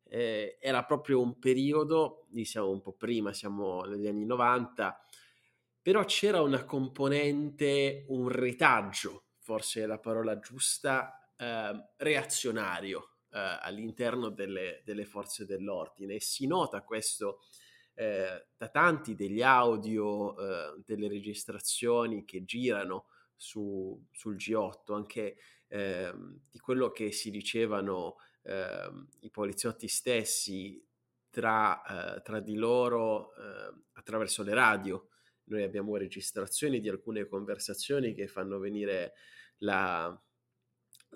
eh, 0.03 0.57
era 0.59 0.83
proprio 0.83 1.21
un 1.21 1.39
periodo, 1.39 2.27
lì 2.31 2.45
siamo 2.45 2.69
un 2.69 2.81
po' 2.81 2.93
prima, 2.93 3.33
siamo 3.33 3.81
negli 3.83 4.07
anni 4.07 4.25
90, 4.25 5.05
però 5.81 6.03
c'era 6.03 6.41
una 6.41 6.63
componente, 6.65 8.05
un 8.09 8.27
retaggio, 8.27 9.24
forse 9.45 9.83
è 9.83 9.85
la 9.85 9.99
parola 9.99 10.39
giusta, 10.39 11.29
eh, 11.37 11.89
reazionario 11.97 13.17
eh, 13.29 13.59
all'interno 13.61 14.29
delle, 14.29 14.81
delle, 14.83 15.05
forze 15.05 15.45
dell'ordine. 15.45 16.15
E 16.15 16.19
si 16.19 16.47
nota 16.47 16.81
questo 16.81 17.41
eh, 17.93 18.47
da 18.57 18.69
tanti 18.69 19.13
degli 19.13 19.43
audio, 19.43 20.35
eh, 20.35 20.81
delle 20.83 21.07
registrazioni 21.07 22.25
che 22.25 22.43
girano 22.43 23.05
su, 23.35 24.03
sul 24.11 24.35
G8, 24.35 24.95
anche 24.95 25.37
ehm, 25.67 26.39
di 26.49 26.57
quello 26.57 26.89
che 26.89 27.11
si 27.11 27.29
dicevano 27.29 28.15
ehm, 28.41 29.09
i 29.19 29.29
poliziotti 29.29 29.87
stessi 29.87 30.83
tra, 31.29 32.15
eh, 32.15 32.21
tra 32.23 32.39
di 32.39 32.55
loro 32.55 33.35
eh, 33.35 33.73
attraverso 33.93 34.41
le 34.41 34.55
radio 34.55 35.07
noi 35.45 35.63
abbiamo 35.63 35.95
registrazioni 35.97 36.79
di 36.79 36.89
alcune 36.89 37.27
conversazioni 37.27 38.13
che 38.13 38.27
fanno 38.27 38.59
venire 38.59 39.13
la, 39.57 40.19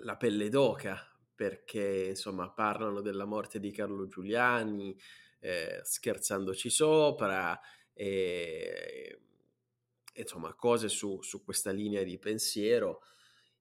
la 0.02 0.16
pelle 0.16 0.48
d'oca 0.48 1.04
perché 1.34 2.06
insomma 2.08 2.50
parlano 2.50 3.00
della 3.00 3.24
morte 3.24 3.58
di 3.58 3.70
Carlo 3.70 4.06
Giuliani 4.06 4.96
eh, 5.40 5.80
scherzandoci 5.82 6.68
sopra 6.68 7.58
e, 7.92 9.20
insomma 10.14 10.54
cose 10.54 10.88
su, 10.88 11.20
su, 11.22 11.42
questa 11.42 11.70
linea 11.70 12.02
di 12.02 12.18
pensiero. 12.18 13.02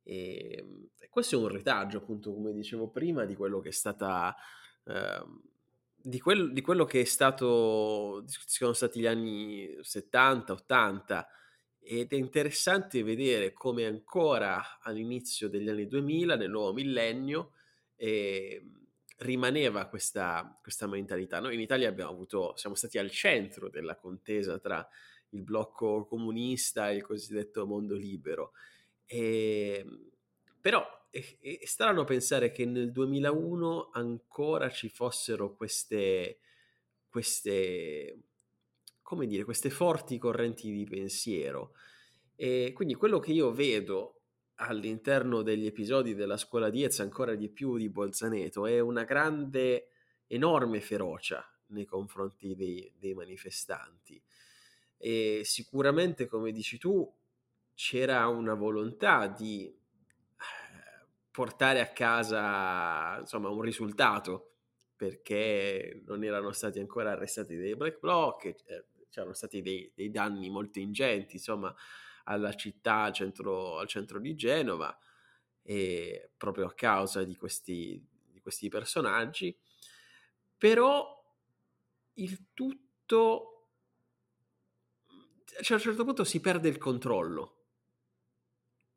E, 0.04 0.90
e, 0.98 1.10
questo 1.10 1.36
è 1.36 1.40
un 1.40 1.48
retaggio 1.48 2.00
appunto 2.00 2.34
come 2.34 2.52
dicevo 2.52 2.90
prima 2.90 3.26
di 3.26 3.36
quello 3.36 3.60
che 3.60 3.70
è 3.70 3.74
stata 3.74 4.36
eh, 4.86 5.24
di, 6.02 6.20
quel, 6.20 6.54
di, 6.54 6.62
quello 6.62 6.86
che 6.86 7.02
è 7.02 7.06
stato 7.06 8.24
sono 8.28 8.74
stati 8.74 9.00
gli 9.00 9.06
anni 9.06 9.78
70 9.82 10.54
80 10.54 11.28
ed 11.80 12.12
è 12.12 12.16
interessante 12.16 13.02
vedere 13.04 13.54
come 13.54 13.86
ancora 13.86 14.80
all'inizio 14.82 15.50
degli 15.50 15.70
anni 15.70 15.88
2000, 15.88 16.36
nel 16.36 16.50
nuovo 16.50 16.74
millennio, 16.74 17.54
eh, 17.96 18.64
rimaneva 19.18 19.88
questa, 19.88 20.58
questa, 20.62 20.88
mentalità. 20.88 21.40
Noi 21.40 21.56
in 21.56 21.62
Italia 21.62 21.90
abbiamo 21.90 22.12
avuto, 22.12 22.54
siamo 22.58 22.76
stati 22.76 22.98
al 22.98 23.10
centro 23.10 23.70
della 23.70 23.96
contesa 23.96 24.60
tra 24.60 24.88
il 25.30 25.42
blocco 25.42 26.06
comunista 26.06 26.90
e 26.90 26.98
il 26.98 27.02
cosiddetto 27.02 27.66
mondo 27.66 27.96
libero. 27.96 28.52
E, 29.06 29.80
ehm, 29.80 30.12
però 30.62 30.86
è, 31.10 31.38
è 31.42 31.66
strano 31.66 32.04
pensare 32.04 32.52
che 32.52 32.66
nel 32.66 32.92
2001 32.92 33.90
ancora 33.94 34.70
ci 34.70 34.90
fossero 34.90 35.56
queste, 35.56 36.40
queste 37.08 38.20
come 39.02 39.26
dire, 39.26 39.44
queste 39.44 39.70
forti 39.70 40.18
correnti 40.18 40.72
di 40.72 40.86
pensiero. 40.86 41.74
E 42.36 42.72
quindi 42.74 42.94
quello 42.94 43.20
che 43.20 43.32
io 43.32 43.52
vedo 43.52 44.22
all'interno 44.62 45.42
degli 45.42 45.66
episodi 45.66 46.14
della 46.14 46.38
scuola 46.38 46.70
Diez, 46.70 47.00
ancora 47.00 47.36
di 47.36 47.50
più 47.50 47.78
di 47.78 47.90
Bolzaneto, 47.90 48.66
è 48.66 48.80
una 48.80 49.04
grande, 49.04 49.90
enorme 50.28 50.80
ferocia 50.80 51.44
nei 51.68 51.86
confronti 51.86 52.56
dei, 52.56 52.92
dei 52.98 53.14
manifestanti. 53.14 54.22
E 54.98 55.42
sicuramente, 55.44 56.28
come 56.28 56.52
dici 56.52 56.78
tu, 56.78 57.12
c'era 57.74 58.28
una 58.28 58.54
volontà 58.54 59.28
di 59.28 59.74
portare 61.32 61.80
a 61.80 61.88
casa 61.92 63.18
insomma 63.20 63.50
un 63.50 63.62
risultato 63.62 64.56
perché 64.96 66.02
non 66.06 66.24
erano 66.24 66.52
stati 66.52 66.80
ancora 66.80 67.12
arrestati 67.12 67.56
dei 67.56 67.76
black 67.76 68.00
bloc 68.00 68.46
eh, 68.46 68.86
c'erano 69.10 69.34
stati 69.34 69.62
dei, 69.62 69.92
dei 69.94 70.10
danni 70.10 70.50
molto 70.50 70.80
ingenti, 70.80 71.36
insomma, 71.36 71.74
alla 72.26 72.54
città, 72.54 73.04
al 73.04 73.14
centro, 73.14 73.78
al 73.80 73.88
centro 73.88 74.20
di 74.20 74.36
Genova, 74.36 74.98
e 75.62 76.32
proprio 76.38 76.68
a 76.68 76.74
causa 76.74 77.24
di 77.24 77.36
questi, 77.36 78.04
di 78.32 78.40
questi 78.40 78.70
personaggi. 78.70 79.56
Però 80.58 81.18
il 82.14 82.46
tutto, 82.54 83.68
cioè 85.62 85.72
a 85.72 85.80
un 85.80 85.80
certo 85.80 86.04
punto 86.06 86.24
si 86.24 86.40
perde 86.40 86.70
il 86.70 86.78
controllo 86.78 87.59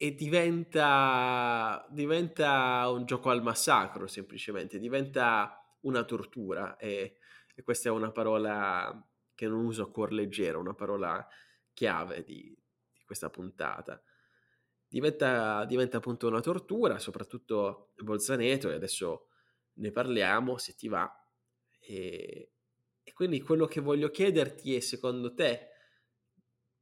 e 0.03 0.17
diventa, 0.17 1.87
diventa 1.89 2.89
un 2.89 3.05
gioco 3.05 3.31
al 3.31 3.41
massacro 3.41 4.09
semplicemente, 4.09 4.81
diventa 4.81 5.65
una 5.83 6.03
tortura 6.03 6.75
e, 6.77 7.19
e 7.55 7.63
questa 7.63 7.89
è 7.89 7.93
una 7.93 8.11
parola 8.11 9.01
che 9.33 9.47
non 9.47 9.65
uso 9.65 9.85
a 9.85 9.91
cuor 9.93 10.11
leggero, 10.13 10.59
una 10.59 10.75
parola 10.75 11.25
chiave 11.73 12.25
di, 12.25 12.53
di 12.93 13.03
questa 13.07 13.31
puntata. 13.31 14.03
Diventa, 14.89 15.65
diventa, 15.67 15.99
appunto 15.99 16.27
una 16.27 16.41
tortura, 16.41 16.99
soprattutto 16.99 17.93
Bolzaneto, 17.99 18.71
e 18.71 18.75
adesso 18.75 19.29
ne 19.75 19.93
parliamo 19.93 20.59
se 20.59 20.75
ti 20.75 20.89
va. 20.89 21.09
E, 21.79 22.51
e 23.05 23.13
quindi 23.13 23.41
quello 23.41 23.67
che 23.67 23.81
voglio 23.81 24.11
chiederti 24.11 24.75
è, 24.75 24.81
secondo 24.81 25.33
te, 25.33 25.69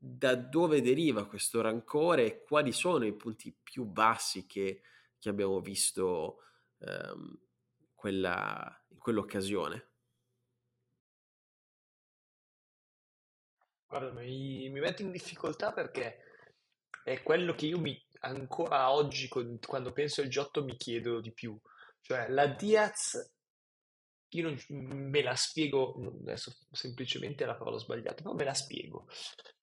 da 0.02 0.34
dove 0.34 0.80
deriva 0.80 1.26
questo 1.26 1.60
rancore 1.60 2.24
e 2.24 2.42
quali 2.42 2.72
sono 2.72 3.04
i 3.04 3.12
punti 3.12 3.54
più 3.62 3.84
bassi 3.84 4.46
che, 4.46 4.80
che 5.18 5.28
abbiamo 5.28 5.60
visto 5.60 6.38
um, 6.78 7.38
quella, 7.94 8.84
in 8.88 8.98
quell'occasione? 8.98 9.88
Guarda, 13.86 14.12
mi, 14.12 14.70
mi 14.70 14.80
metto 14.80 15.02
in 15.02 15.10
difficoltà 15.10 15.72
perché 15.72 16.22
è 17.04 17.22
quello 17.22 17.54
che 17.54 17.66
io 17.66 17.78
mi, 17.78 18.00
ancora 18.20 18.90
oggi, 18.92 19.28
quando 19.28 19.92
penso 19.92 20.22
al 20.22 20.28
Giotto, 20.28 20.64
mi 20.64 20.76
chiedo 20.76 21.20
di 21.20 21.32
più. 21.32 21.60
Cioè, 22.00 22.28
la 22.28 22.46
Diaz, 22.46 23.34
io 24.30 24.42
non, 24.42 24.58
me 25.10 25.22
la 25.22 25.34
spiego, 25.34 25.94
adesso 26.20 26.56
semplicemente 26.70 27.44
la 27.44 27.56
parola 27.56 27.78
sbagliata, 27.78 28.22
però 28.22 28.34
me 28.34 28.44
la 28.44 28.54
spiego. 28.54 29.06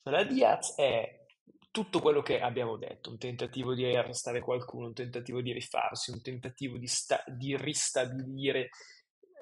La 0.09 0.23
Diaz 0.23 0.75
è 0.75 1.25
tutto 1.71 1.99
quello 1.99 2.21
che 2.21 2.39
abbiamo 2.39 2.77
detto, 2.77 3.11
un 3.11 3.17
tentativo 3.17 3.73
di 3.73 3.85
arrestare 3.85 4.41
qualcuno, 4.41 4.87
un 4.87 4.93
tentativo 4.93 5.41
di 5.41 5.51
rifarsi, 5.51 6.11
un 6.11 6.21
tentativo 6.21 6.77
di, 6.77 6.87
sta- 6.87 7.23
di 7.27 7.55
ristabilire 7.55 8.69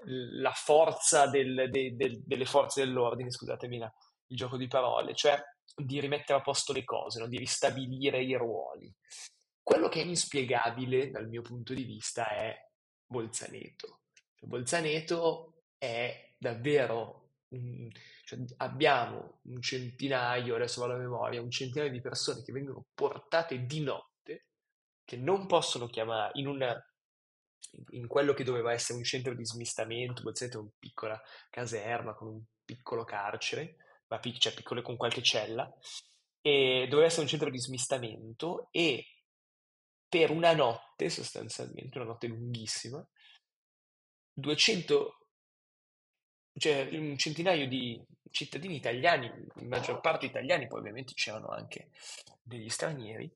la 0.08 0.52
forza 0.52 1.28
del, 1.28 1.70
de, 1.70 1.96
de, 1.96 2.22
delle 2.26 2.46
forze 2.46 2.84
dell'ordine, 2.84 3.32
scusatemi 3.32 3.78
la, 3.78 3.92
il 4.28 4.38
gioco 4.38 4.58
di 4.58 4.68
parole, 4.68 5.16
cioè 5.16 5.42
di 5.76 6.00
rimettere 6.00 6.40
a 6.40 6.42
posto 6.42 6.74
le 6.74 6.84
cose, 6.84 7.20
no? 7.20 7.28
di 7.28 7.38
ristabilire 7.38 8.22
i 8.22 8.36
ruoli. 8.36 8.94
Quello 9.62 9.88
che 9.88 10.02
è 10.02 10.06
inspiegabile 10.06 11.10
dal 11.10 11.28
mio 11.28 11.42
punto 11.42 11.74
di 11.74 11.84
vista 11.84 12.30
è 12.30 12.56
Bolzaneto. 13.06 14.02
Cioè, 14.36 14.48
Bolzaneto 14.48 15.64
è 15.78 16.34
davvero 16.38 17.32
un, 17.50 17.90
cioè, 18.26 18.40
abbiamo 18.58 19.40
un 19.44 19.62
centinaio, 19.62 20.56
adesso 20.56 20.82
vado 20.82 20.94
a 20.94 20.98
memoria, 20.98 21.42
un 21.42 21.52
centinaio 21.52 21.92
di 21.92 22.02
persone 22.02 22.42
che 22.42 22.52
vengono 22.52 22.88
portate 22.94 23.66
di 23.66 23.82
notte, 23.82 24.48
che 25.04 25.16
non 25.16 25.46
possono 25.46 25.88
chiamare 25.88 26.32
in 26.34 26.48
una 26.48 26.76
in 27.92 28.08
quello 28.08 28.34
che 28.34 28.44
doveva 28.44 28.72
essere 28.72 28.98
un 28.98 29.04
centro 29.04 29.36
di 29.36 29.46
smistamento, 29.46 30.22
è 30.22 30.56
una 30.56 30.70
piccola 30.78 31.22
caserma 31.50 32.14
con 32.14 32.28
un 32.30 32.44
piccolo 32.64 33.04
carcere, 33.04 33.76
ma 34.08 34.20
pic- 34.20 34.38
cioè 34.38 34.54
piccole 34.54 34.82
con 34.82 34.96
qualche 34.98 35.22
cella, 35.22 35.70
e 36.42 36.88
doveva 36.90 37.08
essere 37.08 37.24
un 37.24 37.28
centro 37.28 37.50
di 37.50 37.60
smistamento 37.60 38.70
e 38.72 39.06
per 40.08 40.32
una 40.32 40.54
notte, 40.54 41.10
sostanzialmente, 41.10 41.98
una 41.98 42.08
notte 42.08 42.28
lunghissima, 42.28 43.06
200, 44.34 45.28
cioè 46.58 46.88
un 46.92 47.18
centinaio 47.18 47.68
di 47.68 48.02
cittadini 48.36 48.76
italiani, 48.76 49.32
in 49.56 49.68
maggior 49.70 50.02
parte 50.02 50.26
italiani, 50.26 50.68
poi 50.68 50.80
ovviamente 50.80 51.14
c'erano 51.14 51.48
anche 51.48 51.92
degli 52.44 52.68
stranieri, 52.68 53.34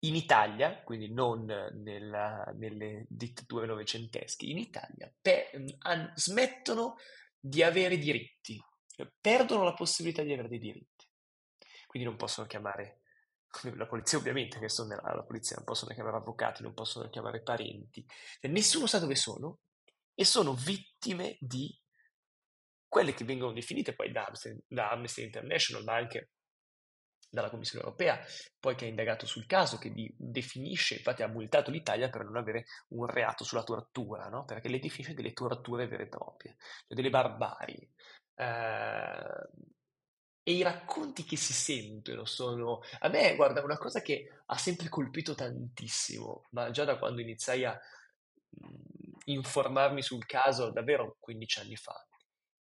in 0.00 0.14
Italia, 0.14 0.80
quindi 0.84 1.12
non 1.12 1.44
nella, 1.44 2.44
nelle 2.56 3.06
dittature 3.08 3.66
novecentesche, 3.66 4.46
in 4.46 4.58
Italia, 4.58 5.12
per, 5.20 5.50
an, 5.78 6.12
smettono 6.14 6.98
di 7.40 7.64
avere 7.64 7.98
diritti, 7.98 8.62
cioè, 8.94 9.10
perdono 9.20 9.64
la 9.64 9.74
possibilità 9.74 10.22
di 10.22 10.32
avere 10.32 10.48
dei 10.48 10.60
diritti. 10.60 11.04
Quindi 11.88 12.08
non 12.08 12.16
possono 12.16 12.46
chiamare 12.46 13.00
la 13.74 13.86
polizia, 13.86 14.18
ovviamente, 14.18 14.60
che 14.60 14.68
sono 14.68 14.88
nella 14.88 15.24
polizia, 15.24 15.56
non 15.56 15.64
possono 15.64 15.92
chiamare 15.94 16.18
avvocati, 16.18 16.62
non 16.62 16.74
possono 16.74 17.08
chiamare 17.08 17.42
parenti, 17.42 18.06
cioè, 18.40 18.52
nessuno 18.52 18.86
sa 18.86 19.00
dove 19.00 19.16
sono 19.16 19.58
e 20.14 20.24
sono 20.24 20.54
vittime 20.54 21.36
di 21.40 21.76
quelle 22.88 23.14
che 23.14 23.24
vengono 23.24 23.52
definite 23.52 23.94
poi 23.94 24.12
da 24.12 24.24
Amnesty, 24.24 24.56
da 24.66 24.90
Amnesty 24.90 25.22
International, 25.22 25.84
ma 25.84 25.94
anche 25.94 26.30
dalla 27.28 27.50
Commissione 27.50 27.84
europea, 27.84 28.18
poi 28.58 28.74
che 28.74 28.86
ha 28.86 28.88
indagato 28.88 29.26
sul 29.26 29.46
caso, 29.46 29.78
che 29.78 29.92
definisce, 30.16 30.94
infatti 30.94 31.22
ha 31.22 31.28
multato 31.28 31.70
l'Italia 31.70 32.08
per 32.08 32.24
non 32.24 32.36
avere 32.36 32.64
un 32.88 33.06
reato 33.06 33.44
sulla 33.44 33.62
tortura, 33.62 34.28
no? 34.28 34.44
perché 34.44 34.68
le 34.68 34.78
definisce 34.78 35.14
delle 35.14 35.32
torture 35.32 35.86
vere 35.86 36.04
e 36.04 36.08
proprie, 36.08 36.56
cioè 36.86 36.96
delle 36.96 37.10
barbarie. 37.10 37.90
Eh, 38.34 39.48
e 40.48 40.52
i 40.52 40.62
racconti 40.62 41.24
che 41.24 41.36
si 41.36 41.52
sentono 41.52 42.24
sono... 42.24 42.80
A 43.00 43.08
me, 43.08 43.34
guarda, 43.34 43.62
una 43.64 43.76
cosa 43.76 44.00
che 44.00 44.42
ha 44.46 44.56
sempre 44.56 44.88
colpito 44.88 45.34
tantissimo, 45.34 46.44
ma 46.50 46.70
già 46.70 46.84
da 46.84 46.98
quando 46.98 47.20
iniziai 47.20 47.64
a 47.64 47.76
mh, 48.50 48.66
informarmi 49.24 50.02
sul 50.02 50.24
caso, 50.24 50.70
davvero 50.70 51.16
15 51.18 51.60
anni 51.60 51.74
fa, 51.74 52.00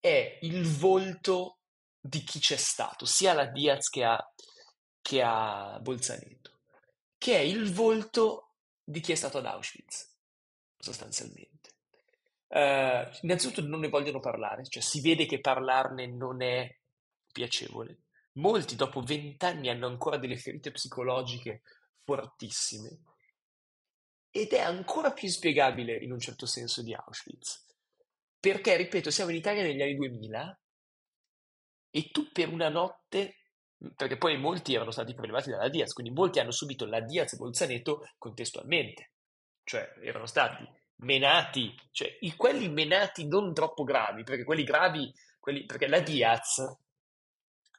è 0.02 0.39
il 0.41 0.68
volto 0.68 1.60
di 1.99 2.24
chi 2.24 2.39
c'è 2.39 2.58
stato, 2.58 3.06
sia 3.06 3.34
la 3.34 3.45
Diaz 3.45 3.88
che 3.89 4.04
a, 4.04 4.34
che 4.99 5.22
a 5.22 5.80
Bolzaneto, 5.80 6.60
che 7.18 7.38
è 7.38 7.41
il 7.41 7.72
volto 7.72 8.56
di 8.84 8.99
chi 8.99 9.12
è 9.12 9.16
stato 9.16 9.38
ad 9.38 9.45
Auschwitz, 9.45 10.18
sostanzialmente. 10.78 11.76
Uh, 12.47 13.08
innanzitutto 13.22 13.62
non 13.62 13.80
ne 13.80 13.88
vogliono 13.88 14.20
parlare, 14.20 14.66
cioè 14.68 14.82
si 14.82 14.99
vede 14.99 15.26
che 15.26 15.39
parlarne 15.39 16.08
non 16.08 16.41
è 16.41 16.68
piacevole. 17.32 17.99
Molti 18.34 18.76
dopo 18.76 19.02
vent'anni 19.02 19.70
hanno 19.70 19.88
ancora 19.88 20.18
delle 20.18 20.36
ferite 20.36 20.72
psicologiche 20.72 21.62
fortissime 22.04 23.04
ed 24.32 24.54
è 24.54 24.60
ancora 24.60 25.12
più 25.12 25.28
inspiegabile 25.28 25.95
in 25.97 26.12
un 26.12 26.20
certo 26.20 26.45
senso 26.45 26.82
di 26.82 26.93
Auschwitz. 26.93 27.71
Perché, 28.42 28.76
ripeto, 28.76 29.12
siamo 29.12 29.30
in 29.30 29.38
Italia 29.38 29.62
negli 29.62 29.84
anni 29.84 29.96
2000 29.96 30.60
e 31.92 32.10
tu 32.10 32.32
per 32.32 32.50
una 32.50 32.70
notte, 32.70 33.36
perché 33.96 34.18
poi 34.18 34.36
molti 34.39 34.74
erano 34.74 34.89
stati 34.89 35.14
prelevati 35.14 35.52
dalla 35.52 35.70
Diaz, 35.70 35.94
quindi 35.94 36.12
molti 36.12 36.39
hanno 36.39 36.50
subito 36.50 36.88
la 36.88 37.02
Diaz 37.02 37.36
Bolzaneto 37.36 38.10
contestualmente, 38.18 39.12
cioè 39.64 39.94
erano 40.02 40.26
stati 40.26 40.68
menati, 41.02 41.76
cioè 41.92 42.18
i, 42.22 42.36
quelli 42.36 42.68
menati 42.68 43.28
non 43.28 43.54
troppo 43.54 43.84
gravi, 43.84 44.24
perché 44.24 44.44
quelli 44.44 44.64
gravi, 44.64 45.14
quelli, 45.39 45.64
perché 45.66 45.88
la 45.88 46.00
Diaz 46.00 46.64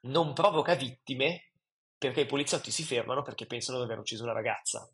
non 0.03 0.33
provoca 0.33 0.77
vittime 0.77 1.51
perché 1.99 2.21
i 2.21 2.27
poliziotti 2.27 2.71
si 2.71 2.85
fermano 2.85 3.23
perché 3.23 3.47
pensano 3.47 3.79
di 3.79 3.85
aver 3.85 3.99
ucciso 3.99 4.23
una 4.23 4.33
ragazza. 4.33 4.89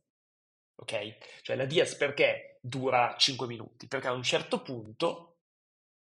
Ok? 0.76 1.40
Cioè 1.42 1.56
la 1.56 1.66
Diaz 1.66 1.94
perché 1.94 2.58
dura 2.62 3.14
5 3.18 3.46
minuti? 3.46 3.86
Perché 3.86 4.08
a 4.08 4.12
un 4.12 4.22
certo 4.22 4.62
punto 4.62 5.37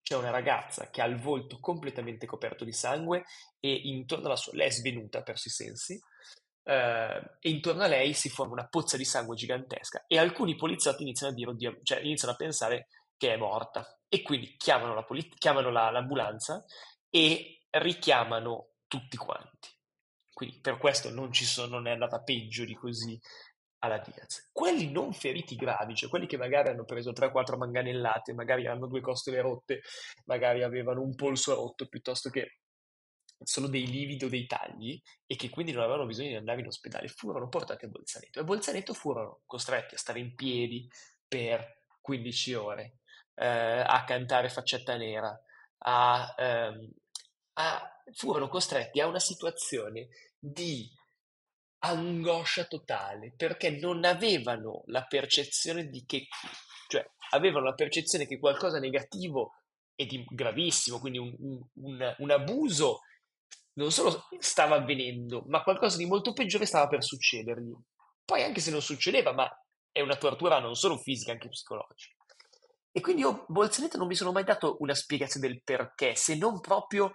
c'è 0.03 0.17
una 0.17 0.31
ragazza 0.31 0.91
che 0.91 1.03
ha 1.03 1.07
il 1.07 1.21
volto 1.21 1.59
completamente 1.61 2.27
coperto 2.27 2.65
di 2.65 2.73
sangue 2.73 3.25
e 3.59 3.73
intorno 3.73 4.27
alla 4.27 4.37
sua... 4.37 4.53
lei 4.55 4.69
è 4.69 4.71
svenuta, 4.71 5.23
perso 5.23 5.49
i 5.49 5.53
sensi, 5.53 6.01
eh, 6.65 7.23
e 7.41 7.51
intorno 7.51 7.83
a 7.83 7.87
lei 7.87 8.13
si 8.13 8.29
forma 8.29 8.53
una 8.53 8.69
pozza 8.69 8.97
di 8.97 9.05
sangue 9.05 9.37
gigantesca 9.37 10.05
e 10.07 10.19
alcuni 10.19 10.57
poliziotti 10.57 11.03
iniziano 11.03 11.33
a 11.33 11.35
dire, 11.37 11.51
oddio, 11.51 11.79
cioè 11.83 12.01
iniziano 12.01 12.35
a 12.35 12.37
pensare 12.37 12.89
che 13.17 13.35
è 13.35 13.37
morta 13.37 13.99
e 14.09 14.23
quindi 14.23 14.57
chiamano, 14.57 14.95
la 14.95 15.05
polit- 15.05 15.37
chiamano 15.37 15.71
la, 15.71 15.91
l'ambulanza 15.91 16.65
e 17.09 17.63
richiamano 17.71 18.71
tutti 18.87 19.17
quanti. 19.17 19.69
Quindi 20.33 20.61
per 20.61 20.79
questo 20.79 21.11
non, 21.11 21.33
sono, 21.35 21.77
non 21.77 21.87
è 21.87 21.91
andata 21.91 22.23
peggio 22.23 22.65
di 22.65 22.75
così 22.75 23.21
alla 23.81 23.99
Diaz. 23.99 24.49
Quelli 24.53 24.91
non 24.91 25.13
feriti 25.13 25.57
gravi, 25.57 25.95
cioè 25.95 26.09
quelli 26.09 26.27
che 26.27 26.37
magari 26.37 26.69
hanno 26.69 26.85
preso 26.85 27.13
3-4 27.13 27.57
manganellate, 27.57 28.33
magari 28.33 28.67
hanno 28.67 28.87
due 28.87 29.01
costole 29.01 29.41
rotte, 29.41 29.83
magari 30.27 30.63
avevano 30.63 31.03
un 31.03 31.15
polso 31.15 31.55
rotto, 31.55 31.87
piuttosto 31.87 32.31
che 32.31 32.59
solo 33.43 33.69
dei 33.69 33.87
lividi 33.87 34.25
o 34.25 34.29
dei 34.29 34.47
tagli 34.47 35.01
e 35.27 35.35
che 35.35 35.49
quindi 35.49 35.73
non 35.73 35.83
avevano 35.83 36.07
bisogno 36.07 36.29
di 36.29 36.37
andare 36.37 36.61
in 36.61 36.67
ospedale, 36.67 37.09
furono 37.09 37.49
portati 37.49 37.87
a 37.87 37.89
Bolzaneto 37.89 38.39
e 38.39 38.43
a 38.43 38.45
Bolzaneto 38.45 38.93
furono 38.93 39.41
costretti 39.47 39.95
a 39.95 39.99
stare 39.99 40.19
in 40.19 40.35
piedi 40.35 40.89
per 41.27 41.79
15 42.01 42.55
ore, 42.55 42.99
eh, 43.35 43.47
a 43.47 44.05
cantare 44.05 44.51
faccetta 44.51 44.97
nera, 44.97 45.39
a, 45.79 46.35
ehm, 46.37 46.91
a, 47.55 48.03
furono 48.13 48.49
costretti 48.49 49.01
a 49.01 49.07
una 49.07 49.21
situazione 49.21 50.09
di 50.39 50.91
angoscia 51.81 52.65
totale 52.65 53.33
perché 53.37 53.71
non 53.71 54.05
avevano 54.05 54.83
la 54.87 55.05
percezione 55.05 55.89
di 55.89 56.05
che, 56.05 56.27
cioè 56.89 57.05
avevano 57.31 57.67
la 57.67 57.75
percezione 57.75 58.27
che 58.27 58.39
qualcosa 58.39 58.79
negativo 58.79 59.55
e 59.95 60.07
di 60.07 60.25
gravissimo, 60.27 60.99
quindi 60.99 61.19
un, 61.19 61.35
un, 61.75 62.15
un 62.19 62.31
abuso 62.31 63.01
non 63.75 63.93
solo 63.93 64.27
stava 64.39 64.77
avvenendo, 64.77 65.45
ma 65.47 65.63
qualcosa 65.63 65.97
di 65.97 66.07
molto 66.07 66.33
peggiore 66.33 66.67
stava 66.67 66.89
per 66.89 67.05
succedergli. 67.05 67.73
Poi 68.25 68.43
anche 68.43 68.61
se 68.61 68.71
non 68.71 68.83
succedeva, 68.83 69.33
ma 69.33 69.49
è 69.91 70.01
una 70.01 70.17
tortura 70.17 70.59
non 70.59 70.75
solo 70.75 70.97
fisica, 70.97 71.33
anche 71.33 71.49
psicologica. 71.49 72.17
E 72.93 73.01
quindi 73.01 73.23
io, 73.23 73.45
Bolzaneto, 73.49 73.99
non 73.99 74.07
mi 74.07 74.15
sono 74.15 74.33
mai 74.33 74.45
dato 74.45 74.77
una 74.81 74.95
spiegazione 74.95 75.47
del 75.47 75.63
perché, 75.63 76.15
se 76.15 76.37
non 76.37 76.61
proprio 76.61 77.13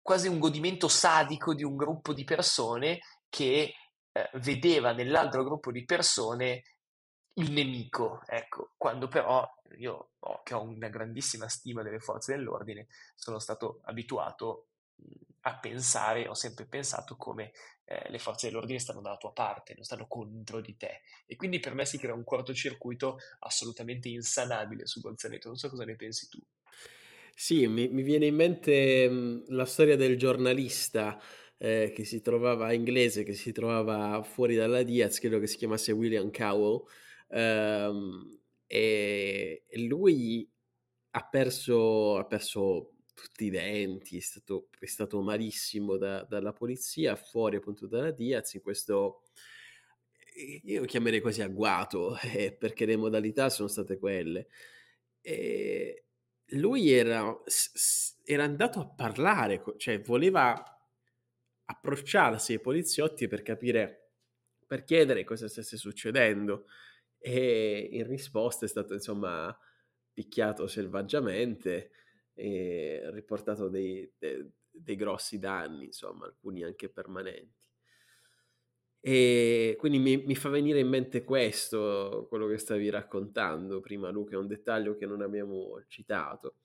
quasi 0.00 0.28
un 0.28 0.38
godimento 0.38 0.88
sadico 0.88 1.54
di 1.54 1.64
un 1.64 1.76
gruppo 1.76 2.12
di 2.12 2.24
persone 2.24 3.00
che 3.32 3.74
eh, 4.12 4.30
vedeva 4.34 4.92
nell'altro 4.92 5.42
gruppo 5.42 5.72
di 5.72 5.86
persone 5.86 6.64
il 7.36 7.50
nemico, 7.50 8.22
ecco, 8.26 8.74
quando 8.76 9.08
però 9.08 9.48
io, 9.78 10.10
oh, 10.18 10.42
che 10.42 10.52
ho 10.52 10.60
una 10.60 10.90
grandissima 10.90 11.48
stima 11.48 11.82
delle 11.82 11.98
forze 11.98 12.36
dell'ordine, 12.36 12.88
sono 13.14 13.38
stato 13.38 13.80
abituato 13.84 14.66
a 15.44 15.58
pensare, 15.58 16.28
ho 16.28 16.34
sempre 16.34 16.66
pensato 16.66 17.16
come 17.16 17.52
eh, 17.84 18.10
le 18.10 18.18
forze 18.18 18.48
dell'ordine 18.48 18.78
stanno 18.78 19.00
dalla 19.00 19.16
tua 19.16 19.32
parte, 19.32 19.72
non 19.74 19.84
stanno 19.84 20.06
contro 20.06 20.60
di 20.60 20.76
te. 20.76 21.00
E 21.24 21.34
quindi 21.36 21.58
per 21.58 21.72
me 21.72 21.86
si 21.86 21.96
crea 21.96 22.12
un 22.12 22.24
cortocircuito 22.24 23.16
assolutamente 23.38 24.10
insanabile 24.10 24.86
su 24.86 25.00
Gonzaletto. 25.00 25.48
Non 25.48 25.56
so 25.56 25.70
cosa 25.70 25.86
ne 25.86 25.96
pensi 25.96 26.28
tu. 26.28 26.38
Sì, 27.34 27.66
mi, 27.66 27.88
mi 27.88 28.02
viene 28.02 28.26
in 28.26 28.34
mente 28.34 29.08
mh, 29.08 29.44
la 29.48 29.64
storia 29.64 29.96
del 29.96 30.18
giornalista 30.18 31.18
eh, 31.64 31.92
che 31.94 32.04
si 32.04 32.20
trovava 32.20 32.72
inglese, 32.72 33.22
che 33.22 33.34
si 33.34 33.52
trovava 33.52 34.20
fuori 34.24 34.56
dalla 34.56 34.82
Diaz, 34.82 35.20
credo 35.20 35.38
che 35.38 35.46
si 35.46 35.56
chiamasse 35.56 35.92
William 35.92 36.32
Cowell, 36.32 36.82
ehm, 37.28 38.40
e, 38.66 39.62
lui 39.86 40.50
ha 41.10 41.28
perso, 41.28 42.16
ha 42.18 42.24
perso 42.24 42.94
tutti 43.14 43.44
i 43.44 43.50
denti, 43.50 44.16
è 44.16 44.20
stato, 44.20 44.70
è 44.80 44.86
stato 44.86 45.22
malissimo 45.22 45.96
da, 45.96 46.24
dalla 46.24 46.52
polizia, 46.52 47.14
fuori 47.14 47.56
appunto 47.56 47.86
dalla 47.86 48.10
Diaz, 48.10 48.54
in 48.54 48.62
questo 48.62 49.22
io 50.64 50.84
chiamerei 50.84 51.20
quasi 51.20 51.42
agguato, 51.42 52.18
eh, 52.34 52.52
perché 52.58 52.86
le 52.86 52.96
modalità 52.96 53.48
sono 53.50 53.68
state 53.68 53.98
quelle. 53.98 54.48
E 55.20 56.06
lui 56.56 56.90
era, 56.90 57.40
era 58.24 58.42
andato 58.42 58.80
a 58.80 58.88
parlare, 58.88 59.62
cioè 59.76 60.00
voleva 60.00 60.72
approcciarsi 61.72 62.52
ai 62.52 62.60
poliziotti 62.60 63.28
per 63.28 63.42
capire, 63.42 64.10
per 64.66 64.84
chiedere 64.84 65.24
cosa 65.24 65.48
stesse 65.48 65.76
succedendo 65.76 66.66
e 67.18 67.88
in 67.92 68.06
risposta 68.06 68.64
è 68.64 68.68
stato 68.68 68.94
insomma 68.94 69.56
picchiato 70.12 70.66
selvaggiamente 70.66 71.90
e 72.34 73.02
riportato 73.12 73.68
dei, 73.68 74.10
dei, 74.18 74.50
dei 74.70 74.96
grossi 74.96 75.38
danni, 75.38 75.86
insomma, 75.86 76.26
alcuni 76.26 76.62
anche 76.62 76.88
permanenti. 76.88 77.70
E 79.00 79.74
quindi 79.78 79.98
mi, 79.98 80.16
mi, 80.16 80.36
fa 80.36 80.48
venire 80.48 80.78
in 80.78 80.88
mente 80.88 81.24
questo, 81.24 82.26
quello 82.28 82.46
che 82.46 82.58
stavi 82.58 82.88
raccontando 82.88 83.80
prima, 83.80 84.10
Luca, 84.10 84.34
è 84.34 84.38
un 84.38 84.46
dettaglio 84.46 84.96
che 84.96 85.06
non 85.06 85.22
abbiamo 85.22 85.82
citato. 85.88 86.56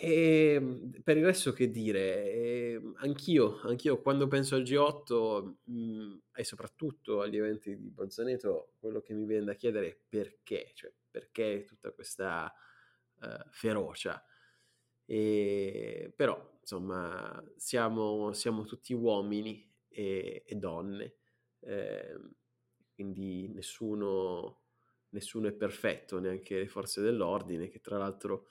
Ehm, 0.00 0.90
per 1.04 1.16
il 1.18 1.24
resto 1.24 1.52
che 1.52 1.70
dire, 1.70 2.32
eh, 2.32 2.80
anch'io, 2.96 3.60
anch'io 3.62 4.00
quando 4.00 4.26
penso 4.26 4.54
al 4.56 4.62
G8 4.62 5.42
mh, 5.64 5.72
mhmm, 5.72 6.20
e 6.34 6.44
soprattutto 6.44 7.20
agli 7.20 7.36
eventi 7.36 7.76
di 7.78 7.90
Bolzaneto, 7.90 8.72
quello 8.78 9.00
che 9.02 9.12
mi 9.14 9.26
viene 9.26 9.44
da 9.44 9.54
chiedere 9.54 9.88
è 9.88 9.98
perché, 10.08 10.70
cioè 10.74 10.92
perché 11.10 11.64
tutta 11.66 11.92
questa 11.92 12.52
uh, 13.20 13.26
ferocia. 13.50 14.24
E, 15.04 16.12
però, 16.16 16.56
insomma, 16.60 17.42
siamo, 17.56 18.32
siamo 18.32 18.64
tutti 18.64 18.94
uomini 18.94 19.70
e, 19.88 20.42
e 20.46 20.54
donne, 20.56 21.16
eh, 21.60 22.18
quindi 22.94 23.48
nessuno, 23.48 24.62
nessuno 25.10 25.48
è 25.48 25.52
perfetto, 25.52 26.18
neanche 26.18 26.58
le 26.58 26.68
forze 26.68 27.00
dell'ordine, 27.02 27.68
che 27.68 27.80
tra 27.80 27.98
l'altro 27.98 28.46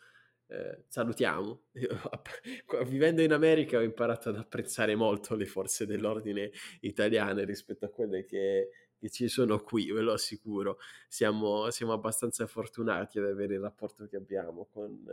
eh, 0.51 0.83
salutiamo. 0.87 1.61
Vivendo 2.85 3.21
in 3.21 3.31
America 3.31 3.77
ho 3.77 3.81
imparato 3.81 4.29
ad 4.29 4.35
apprezzare 4.35 4.95
molto 4.95 5.35
le 5.35 5.45
forze 5.45 5.85
dell'ordine 5.85 6.51
italiane 6.81 7.45
rispetto 7.45 7.85
a 7.85 7.89
quelle 7.89 8.25
che, 8.25 8.69
che 8.97 9.09
ci 9.09 9.29
sono 9.29 9.61
qui, 9.61 9.91
ve 9.91 10.01
lo 10.01 10.11
assicuro. 10.11 10.77
Siamo, 11.07 11.69
siamo, 11.69 11.93
abbastanza 11.93 12.45
fortunati 12.47 13.17
ad 13.17 13.25
avere 13.25 13.53
il 13.55 13.61
rapporto 13.61 14.05
che 14.07 14.17
abbiamo 14.17 14.67
con, 14.69 15.05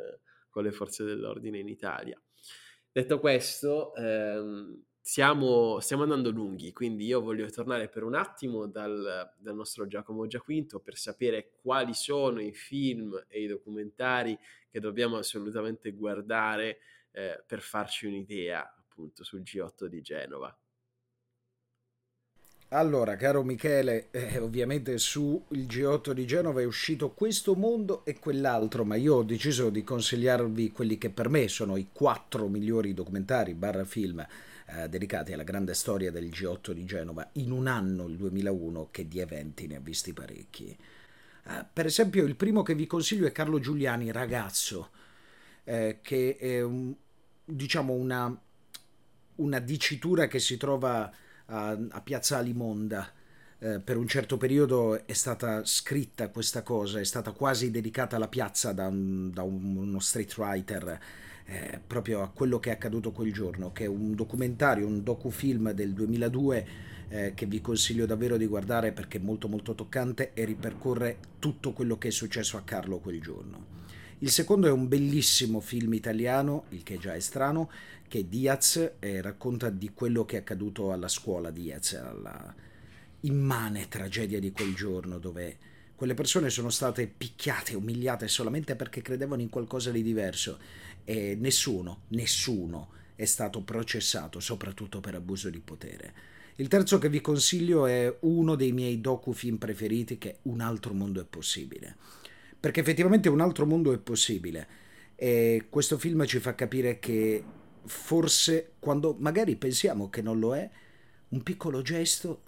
con 0.48 0.64
le 0.64 0.72
forze 0.72 1.04
dell'ordine 1.04 1.58
in 1.58 1.68
Italia. 1.68 2.20
Detto 2.90 3.20
questo, 3.20 3.94
ehm, 3.94 4.82
siamo, 5.08 5.80
stiamo 5.80 6.02
andando 6.02 6.28
lunghi, 6.28 6.70
quindi 6.74 7.06
io 7.06 7.22
voglio 7.22 7.48
tornare 7.48 7.88
per 7.88 8.02
un 8.02 8.14
attimo 8.14 8.66
dal, 8.66 9.32
dal, 9.38 9.54
nostro 9.54 9.86
Giacomo 9.86 10.26
Giaquinto 10.26 10.80
per 10.80 10.98
sapere 10.98 11.52
quali 11.62 11.94
sono 11.94 12.42
i 12.42 12.52
film 12.52 13.24
e 13.26 13.42
i 13.42 13.46
documentari 13.46 14.38
che 14.68 14.80
dobbiamo 14.80 15.16
assolutamente 15.16 15.92
guardare 15.92 16.80
eh, 17.12 17.42
per 17.46 17.62
farci 17.62 18.04
un'idea 18.04 18.60
appunto 18.60 19.24
sul 19.24 19.40
G8 19.40 19.86
di 19.86 20.02
Genova. 20.02 20.54
Allora, 22.72 23.16
caro 23.16 23.42
Michele, 23.42 24.10
eh, 24.10 24.36
ovviamente 24.36 24.98
sul 24.98 25.40
G8 25.50 26.10
di 26.10 26.26
Genova 26.26 26.60
è 26.60 26.66
uscito 26.66 27.12
questo 27.12 27.54
mondo 27.54 28.04
e 28.04 28.18
quell'altro, 28.18 28.84
ma 28.84 28.96
io 28.96 29.14
ho 29.14 29.22
deciso 29.22 29.70
di 29.70 29.82
consigliarvi 29.82 30.70
quelli 30.70 30.98
che 30.98 31.08
per 31.08 31.30
me 31.30 31.48
sono 31.48 31.78
i 31.78 31.88
quattro 31.90 32.46
migliori 32.48 32.92
documentari 32.92 33.54
barra 33.54 33.86
film 33.86 34.22
eh, 34.70 34.88
dedicati 34.88 35.32
alla 35.32 35.42
grande 35.42 35.74
storia 35.74 36.10
del 36.10 36.28
G8 36.28 36.72
di 36.72 36.84
Genova 36.84 37.28
in 37.34 37.50
un 37.50 37.66
anno, 37.66 38.06
il 38.06 38.16
2001, 38.16 38.88
che 38.90 39.08
di 39.08 39.18
eventi 39.18 39.66
ne 39.66 39.76
ha 39.76 39.80
visti 39.80 40.12
parecchi. 40.12 40.76
Eh, 41.46 41.64
per 41.72 41.86
esempio, 41.86 42.24
il 42.24 42.36
primo 42.36 42.62
che 42.62 42.74
vi 42.74 42.86
consiglio 42.86 43.26
è 43.26 43.32
Carlo 43.32 43.58
Giuliani, 43.58 44.12
ragazzo, 44.12 44.90
eh, 45.64 45.98
che 46.02 46.36
è 46.36 46.62
un, 46.62 46.94
diciamo 47.44 47.92
una, 47.92 48.38
una 49.36 49.58
dicitura 49.58 50.26
che 50.26 50.38
si 50.38 50.56
trova 50.56 51.10
a, 51.46 51.78
a 51.90 52.00
Piazza 52.00 52.38
Alimonda 52.38 53.12
eh, 53.60 53.80
per 53.80 53.96
un 53.96 54.06
certo 54.06 54.36
periodo 54.36 55.04
è 55.04 55.12
stata 55.14 55.64
scritta 55.64 56.28
questa 56.28 56.62
cosa, 56.62 57.00
è 57.00 57.04
stata 57.04 57.32
quasi 57.32 57.70
dedicata 57.70 58.16
alla 58.16 58.28
piazza 58.28 58.72
da, 58.72 58.86
un, 58.86 59.30
da 59.32 59.42
uno 59.42 59.98
street 59.98 60.36
writer. 60.36 61.00
Eh, 61.50 61.80
proprio 61.86 62.20
a 62.20 62.28
quello 62.28 62.60
che 62.60 62.68
è 62.68 62.74
accaduto 62.74 63.10
quel 63.10 63.32
giorno, 63.32 63.72
che 63.72 63.84
è 63.84 63.88
un 63.88 64.14
documentario, 64.14 64.86
un 64.86 65.02
docufilm 65.02 65.70
del 65.70 65.94
2002 65.94 66.66
eh, 67.08 67.32
che 67.34 67.46
vi 67.46 67.62
consiglio 67.62 68.04
davvero 68.04 68.36
di 68.36 68.44
guardare 68.44 68.92
perché 68.92 69.16
è 69.16 69.20
molto 69.22 69.48
molto 69.48 69.74
toccante 69.74 70.32
e 70.34 70.44
ripercorre 70.44 71.16
tutto 71.38 71.72
quello 71.72 71.96
che 71.96 72.08
è 72.08 72.10
successo 72.10 72.58
a 72.58 72.62
Carlo 72.62 72.98
quel 72.98 73.20
giorno. 73.22 73.76
Il 74.18 74.30
secondo 74.30 74.66
è 74.66 74.70
un 74.70 74.88
bellissimo 74.88 75.60
film 75.60 75.94
italiano, 75.94 76.64
il 76.70 76.82
che 76.82 76.98
già 76.98 77.14
è 77.14 77.20
strano, 77.20 77.70
che 78.08 78.28
Diaz 78.28 78.96
e 78.98 79.22
racconta 79.22 79.70
di 79.70 79.92
quello 79.94 80.24
che 80.24 80.36
è 80.36 80.40
accaduto 80.40 80.92
alla 80.92 81.08
scuola 81.08 81.50
Diaz, 81.50 81.94
alla 81.94 82.54
immane 83.20 83.88
tragedia 83.88 84.38
di 84.38 84.52
quel 84.52 84.74
giorno 84.74 85.18
dove 85.18 85.56
quelle 85.94 86.14
persone 86.14 86.50
sono 86.50 86.70
state 86.70 87.08
picchiate, 87.08 87.74
umiliate 87.74 88.28
solamente 88.28 88.76
perché 88.76 89.02
credevano 89.02 89.42
in 89.42 89.48
qualcosa 89.48 89.90
di 89.90 90.02
diverso 90.02 90.58
e 91.08 91.36
nessuno, 91.40 92.02
nessuno 92.08 92.90
è 93.14 93.24
stato 93.24 93.62
processato, 93.62 94.40
soprattutto 94.40 95.00
per 95.00 95.14
abuso 95.14 95.48
di 95.48 95.60
potere. 95.60 96.14
Il 96.56 96.68
terzo 96.68 96.98
che 96.98 97.08
vi 97.08 97.22
consiglio 97.22 97.86
è 97.86 98.14
uno 98.20 98.54
dei 98.54 98.72
miei 98.72 99.00
docufilm 99.00 99.56
preferiti 99.56 100.18
che 100.18 100.30
è 100.30 100.36
Un 100.42 100.60
altro 100.60 100.92
mondo 100.92 101.20
è 101.20 101.24
possibile 101.24 101.96
perché 102.60 102.80
effettivamente 102.80 103.28
un 103.28 103.40
altro 103.40 103.66
mondo 103.66 103.92
è 103.92 103.98
possibile 103.98 104.86
e 105.14 105.66
questo 105.68 105.98
film 105.98 106.24
ci 106.26 106.38
fa 106.40 106.54
capire 106.54 106.98
che 106.98 107.42
forse 107.84 108.72
quando 108.78 109.16
magari 109.18 109.56
pensiamo 109.56 110.10
che 110.10 110.22
non 110.22 110.38
lo 110.38 110.54
è, 110.54 110.68
un 111.28 111.42
piccolo 111.42 111.82
gesto, 111.82 112.42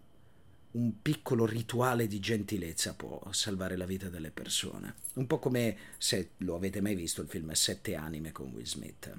un 0.72 1.00
piccolo 1.02 1.46
rituale 1.46 2.06
di 2.06 2.20
gentilezza 2.20 2.94
può 2.94 3.20
salvare 3.32 3.76
la 3.76 3.86
vita 3.86 4.08
delle 4.08 4.30
persone. 4.30 4.94
Un 5.14 5.26
po' 5.26 5.38
come 5.38 5.76
se 5.98 6.32
lo 6.38 6.54
avete 6.54 6.80
mai 6.80 6.94
visto 6.94 7.22
il 7.22 7.28
film 7.28 7.50
Sette 7.52 7.94
anime 7.94 8.32
con 8.32 8.50
Will 8.52 8.64
Smith. 8.64 9.18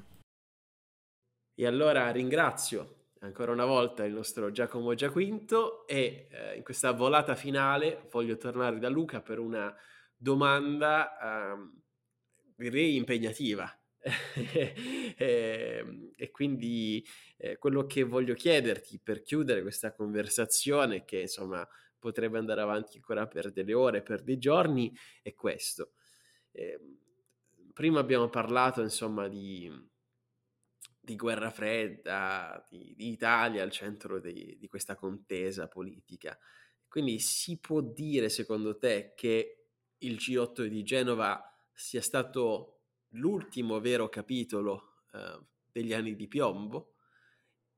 E 1.54 1.66
allora 1.66 2.10
ringrazio 2.12 3.10
ancora 3.20 3.52
una 3.52 3.66
volta 3.66 4.04
il 4.04 4.14
nostro 4.14 4.52
Giacomo 4.52 4.93
Giaquinto 4.95 5.86
e 5.86 6.28
eh, 6.32 6.56
in 6.56 6.64
questa 6.64 6.91
volata 6.91 7.36
finale 7.36 8.08
voglio 8.10 8.38
tornare 8.38 8.80
da 8.80 8.89
Luca 8.89 9.22
per 9.22 9.39
una 9.39 9.76
domanda, 10.16 11.54
um, 11.54 11.82
direi 12.56 12.95
impegnativa. 12.95 13.72
e, 14.34 15.16
ehm, 15.18 16.14
e, 16.16 16.32
quindi 16.32 17.06
eh, 17.44 17.58
quello 17.58 17.88
che 17.88 18.04
voglio 18.04 18.36
chiederti 18.36 19.00
per 19.00 19.24
chiudere 19.24 19.64
questa 19.64 19.94
conversazione, 19.94 21.04
che 21.06 21.22
insomma 21.22 21.68
potrebbe 21.98 22.38
andare 22.38 22.62
avanti 22.62 22.98
ancora 22.98 23.26
per 23.26 23.52
delle 23.52 23.74
ore, 23.74 24.04
per 24.04 24.22
dei 24.22 24.38
giorni, 24.38 24.96
è 25.24 25.34
questo. 25.34 25.94
Eh, 26.52 26.80
prima 27.74 28.00
abbiamo 28.00 28.30
parlato 28.30 28.82
insomma 28.82 29.28
di, 29.28 29.72
di 31.00 31.16
guerra 31.16 31.50
fredda, 31.50 32.64
di, 32.70 32.94
di, 32.96 33.10
Italia 33.10 33.64
al 33.64 33.72
centro 33.72 34.20
di, 34.20 34.56
di 34.60 34.68
questa 34.68 34.96
contesa 34.96 35.68
politica. 35.68 36.38
Quindi 36.88 37.18
si 37.18 37.58
può 37.58 37.82
dire, 37.82 38.30
secondo 38.30 38.78
te, 38.78 39.14
che 39.16 39.66
il 39.98 40.16
G8 40.18 40.66
di 40.66 40.84
Genova 40.84 41.44
sia 41.74 42.04
stato 42.04 42.82
l'ultimo 43.14 43.80
vero 43.80 44.10
capitolo 44.10 45.06
eh, 45.12 45.39
degli 45.72 45.94
anni 45.94 46.16
di 46.16 46.28
piombo 46.28 46.92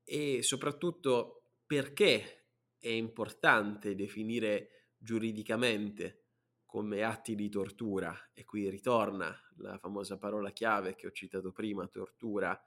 e 0.04 0.44
soprattutto 0.44 1.44
perché 1.66 2.48
è 2.78 2.90
importante 2.90 3.96
definire 3.96 4.92
giuridicamente 4.98 6.24
come 6.66 7.04
atti 7.04 7.36
di 7.36 7.50
tortura 7.50 8.32
e 8.34 8.46
qui 8.46 8.70
ritorna 8.70 9.34
la 9.58 9.78
famosa 9.78 10.18
parola 10.18 10.52
chiave 10.52 10.96
che 10.96 11.08
ho 11.08 11.12
citato 11.12 11.52
prima, 11.52 11.88
tortura, 11.88 12.60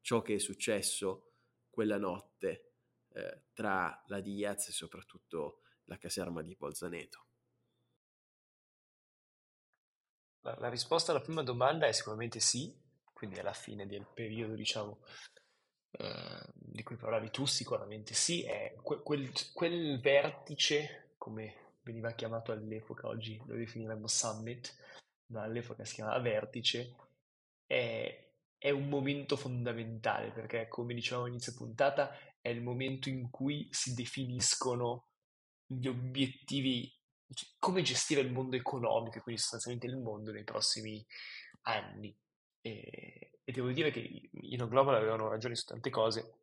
ciò 0.00 0.22
che 0.22 0.34
è 0.34 0.38
successo 0.38 1.32
quella 1.68 1.98
notte 1.98 2.72
eh, 3.12 3.42
tra 3.52 4.02
la 4.06 4.20
Diaz 4.20 4.68
e 4.68 4.72
soprattutto 4.72 5.60
la 5.84 5.98
caserma 5.98 6.42
di 6.42 6.54
Bolzaneto. 6.54 7.26
La, 10.40 10.56
la 10.58 10.68
risposta 10.68 11.10
alla 11.10 11.20
prima 11.20 11.42
domanda 11.42 11.86
è 11.86 11.92
sicuramente 11.92 12.40
sì, 12.40 12.74
quindi 13.12 13.38
alla 13.38 13.52
fine 13.52 13.86
del 13.86 14.06
periodo, 14.06 14.54
diciamo, 14.54 15.00
eh, 15.92 16.42
di 16.54 16.82
cui 16.82 16.96
parlavi 16.96 17.30
tu, 17.30 17.46
sicuramente 17.46 18.14
sì, 18.14 18.42
è 18.44 18.74
que- 18.82 19.02
quel, 19.02 19.30
quel 19.52 20.00
vertice, 20.00 21.14
come 21.18 21.76
veniva 21.82 22.12
chiamato 22.12 22.52
all'epoca, 22.52 23.06
oggi 23.08 23.40
lo 23.46 23.54
definiremmo 23.54 24.06
summit, 24.06 24.76
ma 25.26 25.42
all'epoca 25.42 25.84
si 25.84 25.94
chiamava 25.94 26.18
vertice, 26.20 26.94
è, 27.66 28.28
è 28.58 28.70
un 28.70 28.88
momento 28.88 29.36
fondamentale 29.36 30.30
perché, 30.30 30.68
come 30.68 30.94
dicevamo 30.94 31.24
all'inizio 31.24 31.54
puntata, 31.54 32.16
è 32.40 32.48
il 32.48 32.62
momento 32.62 33.08
in 33.08 33.30
cui 33.30 33.68
si 33.70 33.94
definiscono 33.94 35.06
gli 35.66 35.86
obiettivi 35.86 36.92
come 37.58 37.82
gestire 37.82 38.22
il 38.22 38.32
mondo 38.32 38.56
economico 38.56 39.20
quindi 39.20 39.40
sostanzialmente 39.40 39.86
il 39.86 39.98
mondo 39.98 40.32
nei 40.32 40.44
prossimi 40.44 41.04
anni. 41.62 42.14
E, 42.60 43.40
e 43.44 43.52
devo 43.52 43.70
dire 43.72 43.90
che 43.90 44.00
i 44.00 44.56
No 44.56 44.68
Global 44.68 44.94
avevano 44.94 45.28
ragione 45.28 45.54
su 45.54 45.64
tante 45.64 45.90
cose 45.90 46.34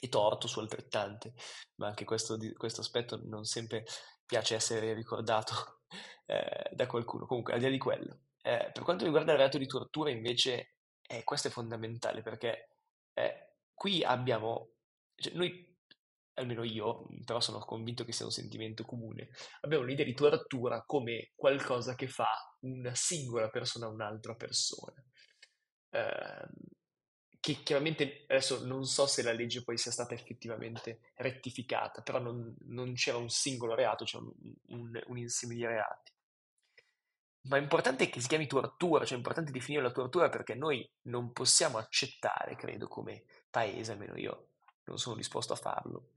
e 0.00 0.08
torto 0.08 0.46
su 0.46 0.58
altrettante, 0.58 1.34
ma 1.76 1.88
anche 1.88 2.04
questo, 2.04 2.36
questo 2.56 2.80
aspetto 2.80 3.20
non 3.24 3.44
sempre 3.44 3.84
piace 4.26 4.54
essere 4.54 4.94
ricordato 4.94 5.82
eh, 6.26 6.70
da 6.72 6.86
qualcuno. 6.86 7.26
Comunque, 7.26 7.52
al 7.52 7.58
di 7.58 7.66
là 7.66 7.70
di 7.70 7.78
quello, 7.78 8.18
eh, 8.42 8.70
per 8.72 8.82
quanto 8.82 9.04
riguarda 9.04 9.32
il 9.32 9.38
reato 9.38 9.58
di 9.58 9.66
tortura, 9.66 10.10
invece, 10.10 10.74
eh, 11.02 11.22
questo 11.24 11.48
è 11.48 11.50
fondamentale 11.50 12.22
perché 12.22 12.76
eh, 13.14 13.54
qui 13.74 14.02
abbiamo, 14.02 14.72
cioè, 15.14 15.34
noi 15.34 15.70
almeno 16.34 16.64
io, 16.64 17.06
però 17.24 17.40
sono 17.40 17.58
convinto 17.58 18.04
che 18.04 18.12
sia 18.12 18.24
un 18.24 18.30
sentimento 18.30 18.84
comune, 18.84 19.28
abbiamo 19.60 19.84
un'idea 19.84 20.04
di 20.04 20.14
tortura 20.14 20.82
come 20.86 21.32
qualcosa 21.34 21.94
che 21.94 22.08
fa 22.08 22.28
una 22.60 22.94
singola 22.94 23.50
persona 23.50 23.86
a 23.86 23.90
un'altra 23.90 24.34
persona. 24.34 25.04
Eh, 25.92 26.48
che 27.42 27.54
chiaramente 27.64 28.22
adesso 28.28 28.64
non 28.64 28.84
so 28.84 29.04
se 29.06 29.20
la 29.24 29.32
legge 29.32 29.64
poi 29.64 29.76
sia 29.76 29.90
stata 29.90 30.14
effettivamente 30.14 31.00
rettificata, 31.16 32.00
però 32.00 32.20
non, 32.20 32.54
non 32.66 32.94
c'era 32.94 33.16
un 33.16 33.30
singolo 33.30 33.74
reato, 33.74 34.04
c'era 34.04 34.22
un, 34.22 34.32
un, 34.68 35.02
un, 35.06 35.18
insieme 35.18 35.56
di 35.56 35.66
reati. 35.66 36.12
Ma 37.48 37.56
è 37.56 37.60
importante 37.60 38.08
che 38.08 38.20
si 38.20 38.28
chiami 38.28 38.46
tortura, 38.46 39.04
cioè 39.04 39.14
è 39.14 39.16
importante 39.16 39.50
definire 39.50 39.82
la 39.82 39.90
tortura 39.90 40.28
perché 40.28 40.54
noi 40.54 40.88
non 41.08 41.32
possiamo 41.32 41.78
accettare, 41.78 42.54
credo, 42.54 42.86
come 42.86 43.24
paese, 43.50 43.90
almeno 43.90 44.16
io 44.16 44.50
non 44.84 44.98
sono 44.98 45.16
disposto 45.16 45.52
a 45.52 45.56
farlo, 45.56 46.10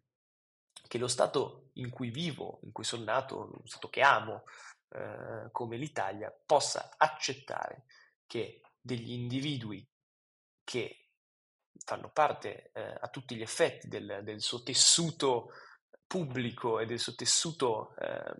che 0.87 0.99
lo 0.99 1.07
Stato 1.07 1.69
in 1.73 1.89
cui 1.89 2.11
vivo, 2.11 2.59
in 2.61 2.71
cui 2.71 2.83
sono 2.83 3.03
nato, 3.03 3.45
lo 3.45 3.61
Stato 3.65 3.89
che 3.89 4.01
amo, 4.01 4.43
eh, 4.89 5.49
come 5.51 5.77
l'Italia, 5.77 6.31
possa 6.45 6.93
accettare 6.97 7.85
che 8.27 8.61
degli 8.85 9.13
individui 9.13 9.83
che 10.63 11.07
fanno 11.83 12.11
parte 12.11 12.69
eh, 12.71 12.97
a 12.99 13.09
tutti 13.09 13.35
gli 13.35 13.41
effetti 13.41 13.87
del, 13.87 14.21
del, 14.23 14.41
suo 14.41 14.61
tessuto 14.61 15.49
pubblico 16.05 16.79
e 16.79 16.85
del 16.85 16.99
suo 16.99 17.15
tessuto 17.15 17.95
eh, 17.97 18.35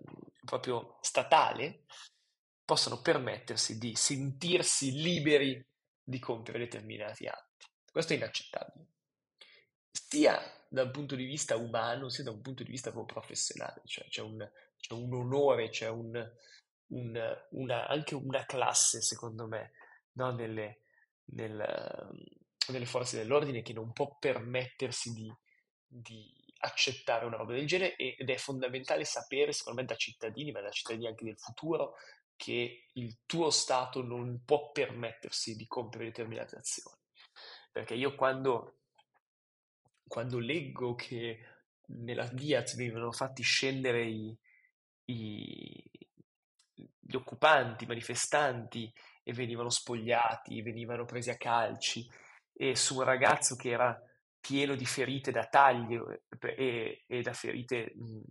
proprio 0.46 1.00
statale, 1.02 1.86
possano 2.64 3.02
permettersi 3.02 3.80
di 3.80 3.96
sentirsi 3.96 4.92
liberi 4.92 5.66
di 6.04 6.20
compiere 6.20 6.60
determinati 6.60 7.26
atti. 7.26 7.66
Questo 7.92 8.14
è 8.14 8.18
inaccettabile. 8.18 8.86
Sia 9.92 10.40
da 10.70 10.84
un 10.84 10.92
punto 10.92 11.16
di 11.16 11.26
vista 11.26 11.56
umano 11.56 12.10
sia 12.10 12.24
da 12.24 12.32
un 12.32 12.42
punto 12.42 12.64
di 12.64 12.70
vista 12.70 12.92
proprio 12.92 13.20
professionale, 13.20 13.82
cioè 13.86 14.08
c'è 14.10 14.22
un, 14.22 14.48
c'è 14.78 14.94
un 14.94 15.12
onore, 15.12 15.70
c'è 15.70 15.90
un, 15.90 16.32
un, 16.88 17.38
una, 17.52 17.88
anche 17.88 18.14
una 18.14 18.46
classe, 18.46 19.02
secondo 19.02 19.48
me, 19.48 19.72
no? 20.16 20.32
nelle, 20.32 20.82
nel, 21.26 22.10
nelle, 22.68 22.86
forze 22.86 23.18
dell'ordine 23.18 23.62
che 23.62 23.74
non 23.74 23.94
può 23.94 24.18
permettersi 24.18 25.14
di, 25.14 25.34
di 25.86 26.34
accettare 26.60 27.26
una 27.26 27.38
roba 27.38 27.54
del 27.54 27.68
genere 27.68 27.96
ed 27.96 28.30
è 28.30 28.38
fondamentale 28.38 29.06
sapere, 29.06 29.54
secondo 29.54 29.82
me, 29.82 29.88
da 29.88 29.96
cittadini, 29.96 30.52
ma 30.52 30.62
da 30.62 30.72
cittadini 30.72 31.08
anche 31.08 31.26
del 31.26 31.38
futuro, 31.38 31.96
che 32.36 32.88
il 32.94 33.20
tuo 33.26 33.50
Stato 33.50 34.04
non 34.04 34.42
può 34.44 34.72
permettersi 34.72 35.56
di 35.56 35.68
compiere 35.68 36.06
determinate 36.06 36.58
azioni. 36.58 36.98
Perché 37.72 37.94
io 37.94 38.16
quando 38.16 38.80
quando 40.08 40.40
leggo 40.40 40.96
che 40.96 41.40
nella 41.88 42.28
Diaz 42.28 42.76
venivano 42.76 43.12
fatti 43.12 43.44
scendere 43.44 44.06
i, 44.06 44.38
i, 45.06 45.84
gli 46.74 47.16
occupanti, 47.16 47.84
i 47.84 47.88
manifestanti 47.88 48.92
e 49.28 49.34
venivano 49.34 49.70
spogliati, 49.70 50.62
venivano 50.62 51.06
presi 51.06 51.32
a 51.32 51.38
calci 51.38 52.08
e 52.54 52.76
su 52.76 52.98
un 52.98 53.04
ragazzo 53.04 53.56
che 53.56 53.72
era 53.72 54.00
pieno 54.40 54.76
di 54.76 54.86
ferite 54.86 55.32
da 55.32 55.48
tagli 55.48 56.00
e, 56.56 57.04
e 57.08 57.22
da 57.24 57.34
ferite 57.34 57.94
mh, 57.96 58.22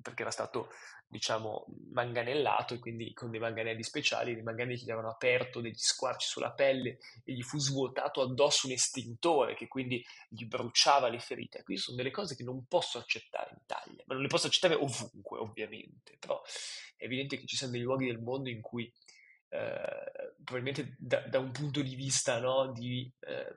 perché 0.00 0.22
era 0.22 0.30
stato 0.30 0.68
diciamo, 1.08 1.66
manganellato 1.90 2.74
e 2.74 2.78
quindi 2.78 3.12
con 3.12 3.30
dei 3.30 3.40
manganelli 3.40 3.82
speciali, 3.82 4.34
dei 4.34 4.42
manganelli 4.42 4.78
gli 4.78 4.90
avevano 4.90 5.10
aperto 5.10 5.60
degli 5.60 5.76
squarci 5.76 6.26
sulla 6.26 6.52
pelle 6.52 6.98
e 7.24 7.34
gli 7.34 7.42
fu 7.42 7.58
svuotato 7.58 8.22
addosso 8.22 8.66
un 8.66 8.72
estintore 8.72 9.54
che 9.54 9.68
quindi 9.68 10.02
gli 10.28 10.46
bruciava 10.46 11.08
le 11.08 11.18
ferite. 11.18 11.64
Quindi 11.64 11.82
sono 11.82 11.96
delle 11.96 12.10
cose 12.10 12.34
che 12.34 12.44
non 12.44 12.64
posso 12.66 12.98
accettare 12.98 13.50
in 13.50 13.58
Italia, 13.62 14.04
ma 14.06 14.14
non 14.14 14.22
le 14.22 14.28
posso 14.28 14.46
accettare 14.46 14.74
ovunque, 14.74 15.38
ovviamente, 15.38 16.16
però 16.18 16.40
è 16.96 17.04
evidente 17.04 17.36
che 17.36 17.46
ci 17.46 17.56
sono 17.56 17.72
dei 17.72 17.82
luoghi 17.82 18.06
del 18.06 18.20
mondo 18.20 18.48
in 18.48 18.62
cui 18.62 18.90
eh, 19.52 20.32
probabilmente 20.42 20.96
da, 20.98 21.20
da, 21.28 21.38
un 21.38 21.50
punto 21.50 21.82
di 21.82 21.94
vista 21.94 22.40
no, 22.40 22.72
di 22.72 23.12
eh, 23.20 23.54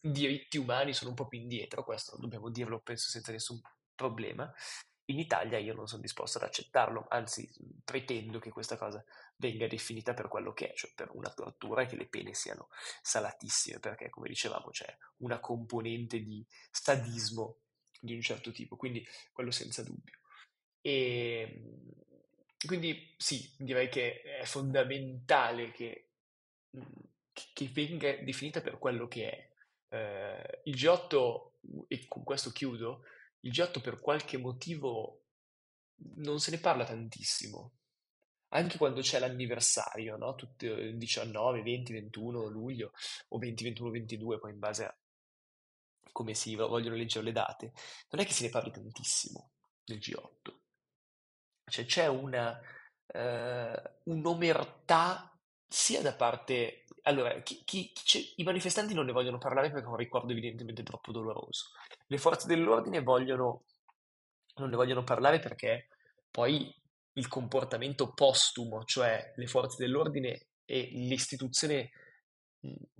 diritti 0.00 0.56
umani 0.56 0.92
sono 0.92 1.10
un 1.10 1.16
po' 1.16 1.26
più 1.26 1.40
indietro, 1.40 1.82
questo 1.82 2.16
dobbiamo 2.16 2.48
dirlo 2.48 2.78
penso 2.78 3.10
senza 3.10 3.32
nessun 3.32 3.60
problema, 3.92 4.52
in 5.06 5.18
Italia 5.18 5.58
io 5.58 5.74
non 5.74 5.88
sono 5.88 6.00
disposto 6.00 6.38
ad 6.38 6.44
accettarlo, 6.44 7.06
anzi 7.08 7.50
pretendo 7.84 8.38
che 8.38 8.50
questa 8.50 8.76
cosa 8.76 9.04
venga 9.36 9.66
definita 9.66 10.14
per 10.14 10.28
quello 10.28 10.52
che 10.52 10.70
è, 10.70 10.74
cioè 10.76 10.92
per 10.94 11.10
una 11.12 11.30
tortura 11.30 11.82
e 11.82 11.86
che 11.86 11.96
le 11.96 12.06
pene 12.06 12.34
siano 12.34 12.68
salatissime, 13.02 13.80
perché 13.80 14.10
come 14.10 14.28
dicevamo 14.28 14.70
c'è 14.70 14.96
una 15.18 15.40
componente 15.40 16.20
di 16.20 16.46
sadismo 16.70 17.58
di 18.00 18.14
un 18.14 18.20
certo 18.20 18.52
tipo, 18.52 18.76
quindi 18.76 19.04
quello 19.32 19.50
senza 19.50 19.82
dubbio. 19.82 20.20
E 20.80 21.40
ehm, 21.50 22.02
quindi 22.66 23.14
sì, 23.16 23.52
direi 23.58 23.88
che 23.88 24.22
è 24.22 24.44
fondamentale 24.44 25.72
che, 25.72 26.08
che 27.52 27.68
venga 27.68 28.14
definita 28.22 28.60
per 28.60 28.78
quello 28.78 29.08
che 29.08 29.30
è. 29.30 29.50
Eh, 29.94 30.60
il 30.64 30.74
G8, 30.74 31.86
e 31.88 32.06
con 32.06 32.24
questo 32.24 32.50
chiudo, 32.50 33.04
il 33.40 33.52
G8 33.52 33.80
per 33.80 34.00
qualche 34.00 34.38
motivo 34.38 35.22
non 36.16 36.40
se 36.40 36.50
ne 36.50 36.58
parla 36.58 36.84
tantissimo. 36.84 37.72
Anche 38.48 38.76
quando 38.76 39.00
c'è 39.00 39.18
l'anniversario, 39.18 40.16
no? 40.16 40.34
Tutti, 40.34 40.96
19, 40.96 41.62
20, 41.62 41.92
21 41.92 42.46
luglio 42.48 42.92
o 43.28 43.38
20, 43.38 43.64
21, 43.64 43.90
22, 43.90 44.38
poi 44.38 44.50
in 44.50 44.58
base 44.58 44.84
a 44.84 44.96
come 46.12 46.34
si 46.34 46.54
vogliono 46.54 46.94
leggere 46.94 47.24
le 47.24 47.32
date, 47.32 47.72
non 48.10 48.20
è 48.20 48.26
che 48.26 48.32
se 48.32 48.44
ne 48.44 48.50
parli 48.50 48.70
tantissimo 48.70 49.52
del 49.84 49.98
G8. 49.98 50.61
Cioè 51.72 51.86
c'è 51.86 52.06
una, 52.06 52.60
eh, 53.06 53.82
un'omertà 54.04 55.34
sia 55.66 56.02
da 56.02 56.14
parte... 56.14 56.84
Allora, 57.04 57.40
chi, 57.40 57.62
chi, 57.64 57.90
chi 57.94 58.34
i 58.36 58.44
manifestanti 58.44 58.92
non 58.92 59.06
ne 59.06 59.12
vogliono 59.12 59.38
parlare 59.38 59.70
perché 59.70 59.86
è 59.86 59.88
un 59.88 59.96
ricordo 59.96 60.32
evidentemente 60.32 60.82
troppo 60.82 61.10
doloroso. 61.10 61.70
Le 62.06 62.18
forze 62.18 62.46
dell'ordine 62.46 63.00
vogliono, 63.00 63.64
non 64.56 64.68
ne 64.68 64.76
vogliono 64.76 65.02
parlare 65.02 65.40
perché 65.40 65.88
poi 66.30 66.72
il 67.14 67.28
comportamento 67.28 68.12
postumo, 68.12 68.84
cioè 68.84 69.32
le 69.34 69.46
forze 69.46 69.76
dell'ordine 69.78 70.48
e 70.64 70.90
l'istituzione 70.92 71.90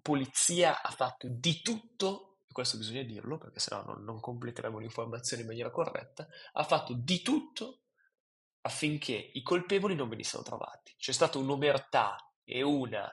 polizia 0.01 0.83
ha 0.83 0.91
fatto 0.91 1.29
di 1.31 1.61
tutto, 1.63 2.39
e 2.49 2.53
questo 2.53 2.79
bisogna 2.79 3.03
dirlo 3.03 3.39
perché 3.39 3.61
sennò 3.61 3.85
non, 3.85 4.03
non 4.03 4.19
completeremo 4.19 4.79
l'informazione 4.79 5.43
in 5.43 5.49
maniera 5.49 5.71
corretta, 5.71 6.27
ha 6.55 6.65
fatto 6.65 6.95
di 6.95 7.23
tutto 7.23 7.82
affinché 8.63 9.31
i 9.33 9.43
colpevoli 9.43 9.95
non 9.95 10.09
venissero 10.09 10.43
trovati. 10.43 10.95
C'è 10.97 11.13
stata 11.13 11.39
un'omertà 11.39 12.17
e 12.45 12.63
una, 12.63 13.11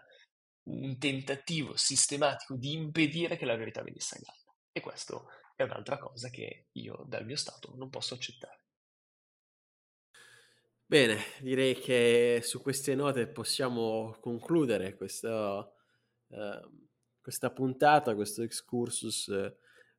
un 0.63 0.97
tentativo 0.97 1.75
sistematico 1.75 2.55
di 2.55 2.73
impedire 2.73 3.37
che 3.37 3.45
la 3.45 3.55
verità 3.55 3.81
venisse 3.81 4.17
a 4.17 4.21
galla. 4.21 4.55
E 4.71 4.81
questo 4.81 5.27
è 5.55 5.63
un'altra 5.63 5.97
cosa 5.97 6.29
che 6.29 6.67
io 6.73 7.03
dal 7.07 7.25
mio 7.25 7.35
stato 7.35 7.73
non 7.75 7.89
posso 7.89 8.13
accettare. 8.13 8.63
Bene, 10.85 11.17
direi 11.41 11.75
che 11.75 12.39
su 12.43 12.61
queste 12.61 12.95
note 12.95 13.27
possiamo 13.27 14.17
concludere 14.19 14.95
questa, 14.95 15.59
uh, 15.59 16.87
questa 17.21 17.51
puntata, 17.51 18.15
questo 18.15 18.41
excursus. 18.41 19.31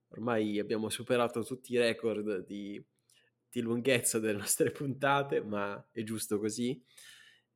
ormai 0.08 0.58
abbiamo 0.58 0.88
superato 0.88 1.44
tutti 1.44 1.74
i 1.74 1.78
record 1.78 2.44
di, 2.44 2.84
di 3.50 3.60
lunghezza 3.60 4.18
delle 4.18 4.38
nostre 4.38 4.70
puntate, 4.72 5.42
ma 5.42 5.84
è 5.90 6.02
giusto 6.02 6.38
così. 6.38 6.82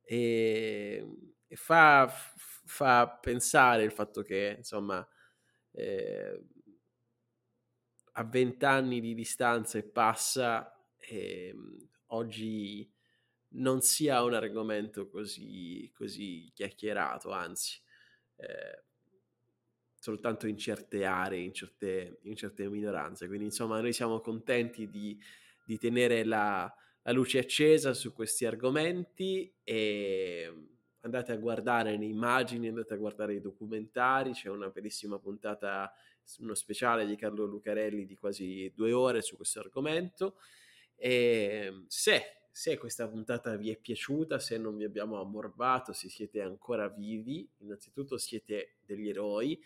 E, 0.01 1.07
e 1.47 1.55
fa, 1.55 2.07
fa, 2.07 3.07
pensare 3.21 3.83
il 3.83 3.91
fatto 3.91 4.21
che, 4.21 4.55
insomma, 4.57 5.07
eh, 5.71 6.43
a 8.17 8.23
vent'anni 8.23 8.99
di 9.01 9.13
distanza 9.13 9.77
e 9.77 9.83
passa, 9.83 10.71
eh, 10.97 11.53
oggi 12.07 12.89
non 13.55 13.81
sia 13.81 14.21
un 14.23 14.33
argomento 14.33 15.09
così, 15.09 15.91
così 15.95 16.51
chiacchierato, 16.53 17.31
anzi, 17.31 17.79
eh, 18.37 18.83
soltanto 19.95 20.47
in 20.47 20.57
certe 20.57 21.05
aree, 21.05 21.39
in 21.39 21.53
certe, 21.53 22.19
in 22.23 22.35
certe, 22.35 22.69
minoranze. 22.69 23.27
Quindi, 23.27 23.45
insomma, 23.45 23.79
noi 23.81 23.93
siamo 23.93 24.19
contenti 24.19 24.89
di, 24.89 25.19
di 25.65 25.77
tenere 25.77 26.23
la, 26.23 26.73
la 27.01 27.11
luce 27.11 27.39
accesa 27.39 27.93
su 27.93 28.13
questi 28.13 28.45
argomenti 28.45 29.53
e 29.63 30.53
andate 31.01 31.31
a 31.31 31.37
guardare 31.37 31.97
le 31.97 32.05
immagini, 32.05 32.67
andate 32.67 32.93
a 32.93 32.97
guardare 32.97 33.35
i 33.35 33.41
documentari, 33.41 34.31
c'è 34.31 34.49
una 34.49 34.69
bellissima 34.69 35.19
puntata 35.19 35.91
uno 36.39 36.55
speciale 36.55 37.05
di 37.05 37.15
Carlo 37.15 37.45
Lucarelli 37.45 38.05
di 38.05 38.15
quasi 38.15 38.71
due 38.75 38.91
ore 38.91 39.21
su 39.21 39.35
questo 39.35 39.59
argomento. 39.59 40.37
E 40.95 41.83
se, 41.87 42.47
se 42.51 42.77
questa 42.77 43.07
puntata 43.07 43.55
vi 43.55 43.69
è 43.69 43.77
piaciuta, 43.77 44.39
se 44.39 44.57
non 44.57 44.75
vi 44.75 44.83
abbiamo 44.83 45.19
ammorbato, 45.19 45.93
se 45.93 46.09
siete 46.09 46.41
ancora 46.41 46.87
vivi, 46.87 47.47
innanzitutto 47.57 48.17
siete 48.17 48.77
degli 48.81 49.09
eroi 49.09 49.61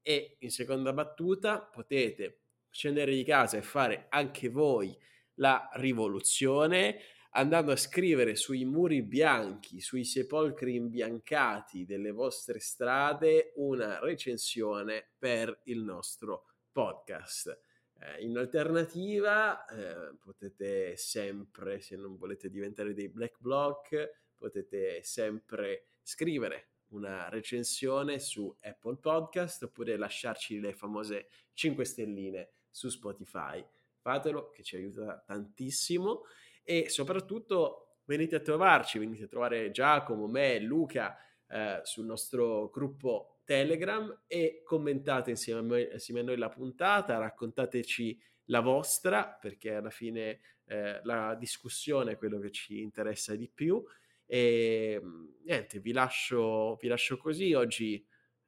e 0.00 0.36
in 0.38 0.50
seconda 0.50 0.92
battuta 0.92 1.60
potete 1.60 2.40
scendere 2.70 3.12
di 3.14 3.24
casa 3.24 3.58
e 3.58 3.62
fare 3.62 4.06
anche 4.08 4.48
voi 4.48 4.96
la 5.38 5.68
rivoluzione 5.74 7.00
andando 7.32 7.72
a 7.72 7.76
scrivere 7.76 8.34
sui 8.36 8.64
muri 8.64 9.02
bianchi, 9.02 9.80
sui 9.80 10.04
sepolcri 10.04 10.74
imbiancati 10.74 11.84
delle 11.84 12.10
vostre 12.10 12.58
strade 12.58 13.52
una 13.56 13.98
recensione 13.98 15.10
per 15.18 15.60
il 15.64 15.82
nostro 15.82 16.46
podcast. 16.72 17.60
Eh, 18.00 18.24
in 18.24 18.36
alternativa 18.36 19.64
eh, 19.66 20.16
potete 20.18 20.96
sempre, 20.96 21.80
se 21.80 21.96
non 21.96 22.16
volete 22.16 22.48
diventare 22.48 22.94
dei 22.94 23.08
black 23.08 23.36
block, 23.38 24.26
potete 24.36 25.02
sempre 25.02 25.88
scrivere 26.02 26.70
una 26.88 27.28
recensione 27.28 28.18
su 28.18 28.54
Apple 28.62 28.96
Podcast 28.96 29.64
oppure 29.64 29.96
lasciarci 29.96 30.58
le 30.58 30.72
famose 30.72 31.28
5 31.52 31.84
stelline 31.84 32.50
su 32.70 32.88
Spotify. 32.88 33.62
Fatelo 34.08 34.48
che 34.50 34.62
ci 34.62 34.76
aiuta 34.76 35.22
tantissimo. 35.26 36.22
E 36.64 36.88
soprattutto 36.88 37.98
venite 38.06 38.36
a 38.36 38.40
trovarci, 38.40 38.98
venite 38.98 39.24
a 39.24 39.26
trovare 39.26 39.70
Giacomo, 39.70 40.26
me, 40.26 40.58
Luca 40.60 41.18
eh, 41.46 41.80
sul 41.82 42.06
nostro 42.06 42.70
gruppo 42.70 43.40
Telegram 43.44 44.22
e 44.26 44.62
commentate 44.64 45.28
insieme 45.28 45.60
a, 45.60 45.62
noi, 45.62 45.88
insieme 45.92 46.20
a 46.20 46.22
noi 46.22 46.38
la 46.38 46.48
puntata, 46.48 47.18
raccontateci 47.18 48.18
la 48.46 48.60
vostra 48.60 49.26
perché 49.26 49.74
alla 49.74 49.90
fine 49.90 50.40
eh, 50.64 51.00
la 51.02 51.34
discussione 51.34 52.12
è 52.12 52.16
quello 52.16 52.38
che 52.38 52.50
ci 52.50 52.80
interessa 52.80 53.36
di 53.36 53.50
più. 53.52 53.84
E 54.24 55.02
niente, 55.44 55.80
vi 55.80 55.92
lascio, 55.92 56.76
vi 56.80 56.88
lascio 56.88 57.18
così, 57.18 57.52
oggi 57.52 58.02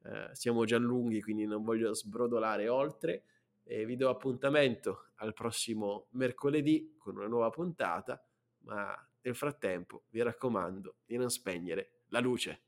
eh, 0.05 0.29
siamo 0.33 0.65
già 0.65 0.77
lunghi 0.77 1.21
quindi 1.21 1.45
non 1.45 1.63
voglio 1.63 1.93
sbrodolare 1.93 2.67
oltre 2.67 3.25
e 3.63 3.85
vi 3.85 3.95
do 3.95 4.09
appuntamento 4.09 5.11
al 5.15 5.33
prossimo 5.33 6.07
mercoledì 6.11 6.95
con 6.97 7.17
una 7.17 7.27
nuova 7.27 7.49
puntata, 7.49 8.23
ma 8.63 8.95
nel 9.21 9.35
frattempo 9.35 10.05
vi 10.09 10.21
raccomando 10.21 10.97
di 11.05 11.17
non 11.17 11.29
spegnere 11.29 12.01
la 12.07 12.19
luce. 12.19 12.63